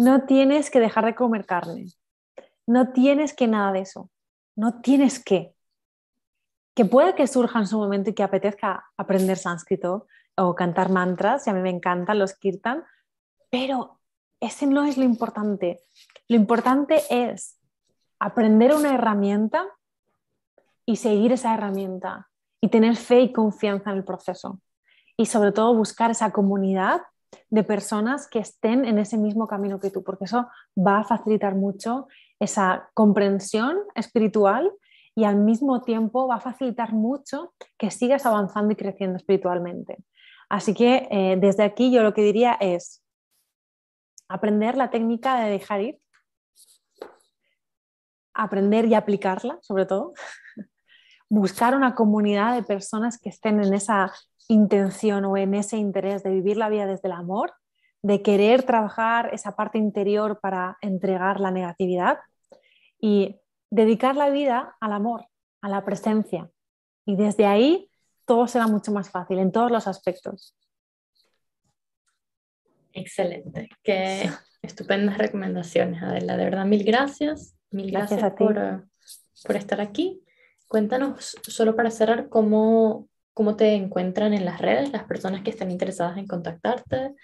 No 0.00 0.22
tienes 0.22 0.70
que 0.70 0.80
dejar 0.80 1.04
de 1.04 1.14
comer 1.14 1.44
carne. 1.44 1.84
No 2.66 2.90
tienes 2.90 3.34
que 3.34 3.46
nada 3.46 3.70
de 3.70 3.80
eso. 3.80 4.08
No 4.56 4.80
tienes 4.80 5.22
que. 5.22 5.54
Que 6.74 6.86
puede 6.86 7.14
que 7.14 7.26
surja 7.26 7.58
en 7.58 7.66
su 7.66 7.76
momento 7.76 8.08
y 8.08 8.14
que 8.14 8.22
apetezca 8.22 8.86
aprender 8.96 9.36
sánscrito 9.36 10.06
o 10.38 10.54
cantar 10.54 10.88
mantras, 10.88 11.46
y 11.46 11.50
a 11.50 11.52
mí 11.52 11.60
me 11.60 11.68
encantan 11.68 12.18
los 12.18 12.32
kirtan, 12.32 12.82
pero 13.50 14.00
ese 14.40 14.66
no 14.66 14.86
es 14.86 14.96
lo 14.96 15.04
importante. 15.04 15.82
Lo 16.28 16.36
importante 16.36 17.02
es 17.10 17.58
aprender 18.18 18.74
una 18.74 18.94
herramienta 18.94 19.66
y 20.86 20.96
seguir 20.96 21.32
esa 21.32 21.52
herramienta 21.52 22.30
y 22.62 22.68
tener 22.68 22.96
fe 22.96 23.20
y 23.20 23.32
confianza 23.34 23.90
en 23.90 23.98
el 23.98 24.04
proceso. 24.04 24.62
Y 25.18 25.26
sobre 25.26 25.52
todo 25.52 25.74
buscar 25.74 26.10
esa 26.10 26.32
comunidad 26.32 27.02
de 27.48 27.64
personas 27.64 28.28
que 28.28 28.38
estén 28.38 28.84
en 28.84 28.98
ese 28.98 29.16
mismo 29.16 29.46
camino 29.46 29.80
que 29.80 29.90
tú, 29.90 30.02
porque 30.02 30.24
eso 30.24 30.48
va 30.76 31.00
a 31.00 31.04
facilitar 31.04 31.54
mucho 31.54 32.08
esa 32.38 32.90
comprensión 32.94 33.78
espiritual 33.94 34.72
y 35.14 35.24
al 35.24 35.36
mismo 35.36 35.82
tiempo 35.82 36.26
va 36.28 36.36
a 36.36 36.40
facilitar 36.40 36.92
mucho 36.92 37.54
que 37.76 37.90
sigas 37.90 38.26
avanzando 38.26 38.72
y 38.72 38.76
creciendo 38.76 39.16
espiritualmente. 39.16 39.98
Así 40.48 40.74
que 40.74 41.08
eh, 41.10 41.36
desde 41.40 41.62
aquí 41.62 41.92
yo 41.92 42.02
lo 42.02 42.14
que 42.14 42.22
diría 42.22 42.54
es 42.60 43.02
aprender 44.28 44.76
la 44.76 44.90
técnica 44.90 45.40
de 45.40 45.50
dejar 45.50 45.80
ir, 45.80 45.98
aprender 48.32 48.86
y 48.86 48.94
aplicarla 48.94 49.58
sobre 49.60 49.86
todo, 49.86 50.14
buscar 51.28 51.74
una 51.74 51.94
comunidad 51.94 52.54
de 52.54 52.62
personas 52.62 53.18
que 53.18 53.28
estén 53.28 53.62
en 53.62 53.74
esa 53.74 54.12
intención 54.50 55.24
o 55.24 55.36
en 55.36 55.54
ese 55.54 55.76
interés 55.76 56.24
de 56.24 56.30
vivir 56.30 56.56
la 56.56 56.68
vida 56.68 56.86
desde 56.86 57.06
el 57.08 57.12
amor, 57.12 57.52
de 58.02 58.20
querer 58.20 58.64
trabajar 58.64 59.30
esa 59.32 59.54
parte 59.54 59.78
interior 59.78 60.40
para 60.40 60.76
entregar 60.80 61.38
la 61.38 61.52
negatividad 61.52 62.18
y 63.00 63.36
dedicar 63.70 64.16
la 64.16 64.28
vida 64.30 64.76
al 64.80 64.92
amor, 64.92 65.26
a 65.60 65.68
la 65.68 65.84
presencia. 65.84 66.50
Y 67.06 67.14
desde 67.14 67.46
ahí 67.46 67.90
todo 68.24 68.48
será 68.48 68.66
mucho 68.66 68.90
más 68.90 69.08
fácil 69.08 69.38
en 69.38 69.52
todos 69.52 69.70
los 69.70 69.86
aspectos. 69.86 70.56
Excelente, 72.92 73.68
qué 73.84 74.30
estupendas 74.62 75.16
recomendaciones, 75.16 76.02
Adela. 76.02 76.36
De 76.36 76.44
verdad, 76.44 76.66
mil 76.66 76.82
gracias. 76.82 77.54
Mil 77.70 77.92
gracias, 77.92 78.24
a 78.24 78.34
por, 78.34 78.84
por 79.46 79.56
estar 79.56 79.80
aquí. 79.80 80.24
Cuéntanos, 80.66 81.36
solo 81.42 81.76
para 81.76 81.92
cerrar, 81.92 82.28
cómo, 82.28 83.08
cómo 83.34 83.56
te 83.56 83.74
encuentran 83.74 84.34
en 84.34 84.44
las 84.44 84.60
redes 84.60 84.92
las 84.92 85.04
personas 85.04 85.42
que 85.42 85.50
están 85.50 85.70
interesadas 85.70 86.18
en 86.18 86.26
contactarte. 86.26 87.14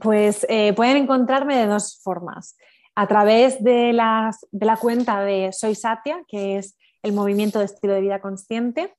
Pues 0.00 0.46
eh, 0.48 0.72
pueden 0.74 0.96
encontrarme 0.96 1.56
de 1.56 1.66
dos 1.66 2.00
formas. 2.02 2.56
A 2.94 3.06
través 3.06 3.62
de, 3.62 3.92
la 3.92 4.32
cuenta 4.80 5.22
de 5.22 5.52
Soy 5.52 5.74
Satia, 5.74 6.22
que 6.28 6.58
es 6.58 6.76
el 7.02 7.12
movimiento 7.12 7.58
de 7.58 7.64
estilo 7.64 7.94
de 7.94 8.00
vida 8.00 8.20
consciente, 8.20 8.94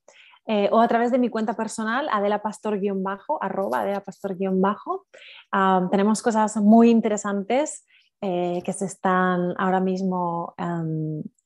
eh, 0.48 0.70
o 0.72 0.82
a 0.82 0.88
través 0.88 1.12
de 1.12 1.20
mi 1.20 1.30
cuenta 1.30 1.54
personal, 1.54 2.08
Adela 2.12 2.42
Pastor-bajo, 2.42 3.42
arroba 3.44 3.82
Adela 3.82 4.02
Pastor-bajo. 4.02 5.06
tenemos 5.92 6.22
cosas 6.22 6.58
muy 6.58 6.90
interesantes 6.90 7.86
eh, 8.22 8.62
que 8.66 8.74
se 8.74 8.86
están 8.86 9.54
ahora 9.58 9.80
mismo 9.80 10.56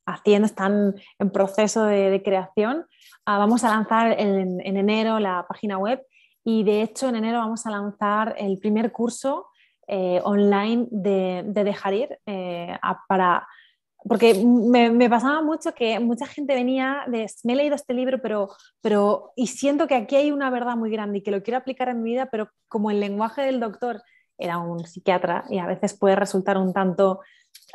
haciendo, 0.06 0.46
están 0.46 0.96
en 1.20 1.30
proceso 1.32 1.84
de, 1.86 2.22
creación. 2.24 2.86
Ah, 3.26 3.38
vamos 3.38 3.64
a 3.64 3.70
lanzar 3.70 4.20
en, 4.20 4.60
enero 4.62 5.20
la 5.20 5.46
página 5.48 5.78
web 5.78 6.02
y 6.44 6.64
de 6.64 6.82
hecho 6.82 7.10
en 7.10 7.16
enero 7.16 7.40
vamos 7.40 7.66
a 7.66 7.72
lanzar 7.72 8.36
el 8.38 8.60
primer 8.60 8.92
curso 8.92 9.48
eh, 9.88 10.22
online 10.24 10.88
de, 10.92 11.44
dejar 11.46 11.94
ir 11.94 12.20
eh, 12.26 12.78
para... 13.08 13.48
Porque 14.08 14.36
me, 14.36 15.10
pasaba 15.10 15.42
mucho 15.42 15.74
que 15.74 16.00
mucha 16.00 16.28
gente 16.28 16.54
venía 16.54 17.06
de, 17.08 17.26
me 17.44 17.54
he 17.54 17.56
leído 17.56 17.74
este 17.74 17.96
libro, 17.96 18.22
pero, 18.22 18.50
pero, 18.80 19.32
y 19.36 19.48
siento 19.48 19.88
que 19.88 19.96
aquí 19.96 20.16
hay 20.16 20.32
una 20.32 20.52
verdad 20.52 20.76
muy 20.76 20.92
grande 20.92 21.18
y 21.18 21.22
que 21.24 21.32
lo 21.32 21.42
quiero 21.42 21.58
aplicar 21.58 21.90
en 21.90 22.04
mi 22.04 22.12
vida, 22.12 22.28
pero 22.32 22.50
como 22.68 22.92
el 22.92 23.00
lenguaje 23.00 23.42
del 23.42 23.60
doctor 23.60 24.04
era 24.38 24.60
un 24.60 24.86
psiquiatra 24.86 25.46
y 25.50 25.58
a 25.58 25.66
veces 25.66 25.98
puede 25.98 26.16
resultar 26.16 26.58
un 26.58 26.72
tanto 26.72 27.22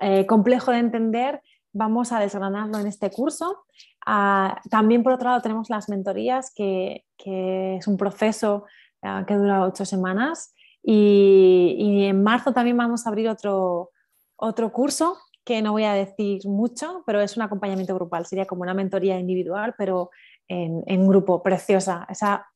eh, 0.00 0.26
complejo 0.26 0.70
de 0.70 0.78
entender, 0.78 1.42
vamos 1.72 2.12
a 2.12 2.20
desgranarlo 2.20 2.78
en 2.78 2.86
este 2.86 3.10
curso. 3.10 3.64
Ah, 4.06 4.60
también, 4.70 5.02
por 5.02 5.12
otro 5.12 5.28
lado, 5.28 5.42
tenemos 5.42 5.70
las 5.70 5.88
mentorías, 5.88 6.52
que, 6.54 7.04
es 7.16 7.86
un 7.86 7.96
proceso 7.96 8.64
ah, 9.02 9.24
que 9.26 9.34
dura 9.34 9.64
ocho 9.64 9.84
semanas. 9.84 10.54
Y, 10.82 12.06
en 12.06 12.22
marzo 12.22 12.52
también 12.52 12.76
vamos 12.76 13.06
a 13.06 13.10
abrir 13.10 13.28
otro, 13.28 13.90
otro 14.36 14.72
curso 14.72 15.18
que 15.44 15.62
no 15.62 15.72
voy 15.72 15.84
a 15.84 15.94
decir 15.94 16.46
mucho, 16.46 17.02
pero 17.06 17.20
es 17.20 17.36
un 17.36 17.42
acompañamiento 17.42 17.94
grupal, 17.94 18.26
sería 18.26 18.46
como 18.46 18.62
una 18.62 18.74
mentoría 18.74 19.18
individual, 19.18 19.74
pero 19.76 20.10
en, 20.48 20.82
en 20.86 21.08
grupo, 21.08 21.42
preciosa. 21.42 22.06
Esa 22.08 22.46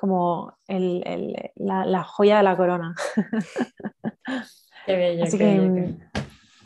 como 0.00 0.56
la, 0.66 2.04
joya 2.04 2.38
de 2.38 2.42
la 2.42 2.56
corona. 2.56 2.94
Así 5.22 5.36
que 5.36 5.94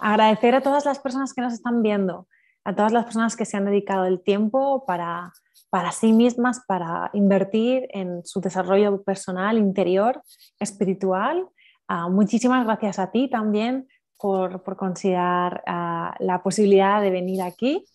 agradecer 0.05 0.55
a 0.55 0.61
todas 0.61 0.85
las 0.85 0.99
personas 0.99 1.33
que 1.33 1.41
nos 1.41 1.55
están 1.55 1.83
viendo, 1.83 2.29
a 2.63 2.75
todas 2.75 2.93
las 2.93 3.05
personas 3.05 3.37
que 3.37 3.47
se 3.47 3.57
han 3.57 3.65
dedicado 3.65 4.05
el 4.05 4.23
tiempo 4.23 4.85
para, 4.87 5.33
para 5.71 5.93
sí 5.93 6.13
mismas, 6.13 6.61
para 6.67 7.09
invertir 7.15 7.87
en 7.89 8.25
su 8.25 8.43
desarrollo 8.43 9.03
personal, 9.03 9.57
interior, 9.57 10.23
espiritual. 10.61 11.49
Ah, 11.89 12.11
muchísimas 12.11 12.67
gracias 12.67 12.99
a 12.99 13.11
ti 13.11 13.31
también 13.31 13.89
por, 14.19 14.63
considerar 14.77 15.63
ah, 15.67 16.15
la 16.19 16.43
posibilidad 16.43 17.01
de 17.01 17.11
venir 17.11 17.41
aquí. 17.41 17.87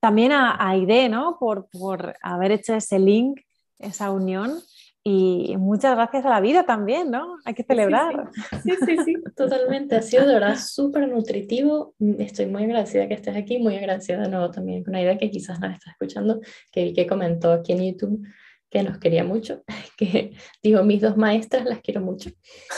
También 0.00 0.32
a, 0.32 0.56
a 0.58 0.74
¿no? 1.10 1.36
por, 1.38 1.68
por 1.68 2.16
haber 2.22 2.52
hecho 2.52 2.74
ese 2.74 2.98
link, 2.98 3.40
esa 3.78 4.10
unión 4.10 4.58
y 5.04 5.56
muchas 5.56 5.94
gracias 5.94 6.26
a 6.26 6.30
la 6.30 6.40
vida 6.40 6.64
también, 6.64 7.10
¿no? 7.10 7.36
Hay 7.44 7.54
que 7.54 7.62
celebrar. 7.62 8.30
Sí, 8.62 8.72
sí, 8.84 8.96
sí, 9.04 9.14
totalmente. 9.36 9.96
Ha 9.96 10.02
sido 10.02 10.26
de 10.26 10.34
verdad 10.34 10.56
súper 10.58 11.08
nutritivo. 11.08 11.94
Estoy 12.18 12.46
muy 12.46 12.64
agradecida 12.64 13.08
que 13.08 13.14
estés 13.14 13.36
aquí, 13.36 13.58
muy 13.58 13.76
agradecida 13.76 14.20
de 14.20 14.28
nuevo 14.28 14.50
también 14.50 14.82
con 14.84 14.90
una 14.90 15.02
idea 15.02 15.16
que 15.16 15.30
quizás 15.30 15.60
nos 15.60 15.72
está 15.72 15.90
escuchando, 15.90 16.40
que 16.72 16.84
vi 16.84 16.92
que 16.92 17.06
comentó 17.06 17.52
aquí 17.52 17.72
en 17.72 17.92
YouTube 17.92 18.26
que 18.70 18.82
nos 18.82 18.98
quería 18.98 19.24
mucho, 19.24 19.62
que 19.96 20.32
digo, 20.62 20.82
mis 20.84 21.00
dos 21.00 21.16
maestras 21.16 21.64
las 21.64 21.80
quiero 21.80 22.00
mucho. 22.00 22.30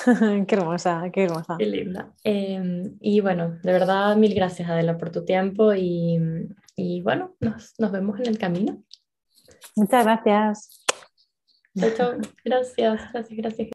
qué 0.46 0.54
hermosa, 0.54 1.02
qué 1.12 1.24
hermosa. 1.24 1.56
Qué 1.58 1.66
linda. 1.66 2.12
Em, 2.22 2.96
y 3.00 3.20
bueno, 3.20 3.58
de 3.62 3.72
verdad, 3.72 4.16
mil 4.16 4.34
gracias 4.34 4.68
Adela 4.68 4.96
por 4.96 5.10
tu 5.10 5.24
tiempo 5.24 5.74
y, 5.74 6.18
y 6.76 7.02
bueno, 7.02 7.34
nos, 7.40 7.74
nos 7.78 7.90
vemos 7.90 8.20
en 8.20 8.26
el 8.26 8.38
camino. 8.38 8.82
Muchas 9.76 10.04
gracias. 10.04 10.79
Chao, 11.80 11.90
chao. 11.96 12.18
Gracias, 12.44 13.10
gracias, 13.12 13.36
gracias. 13.38 13.68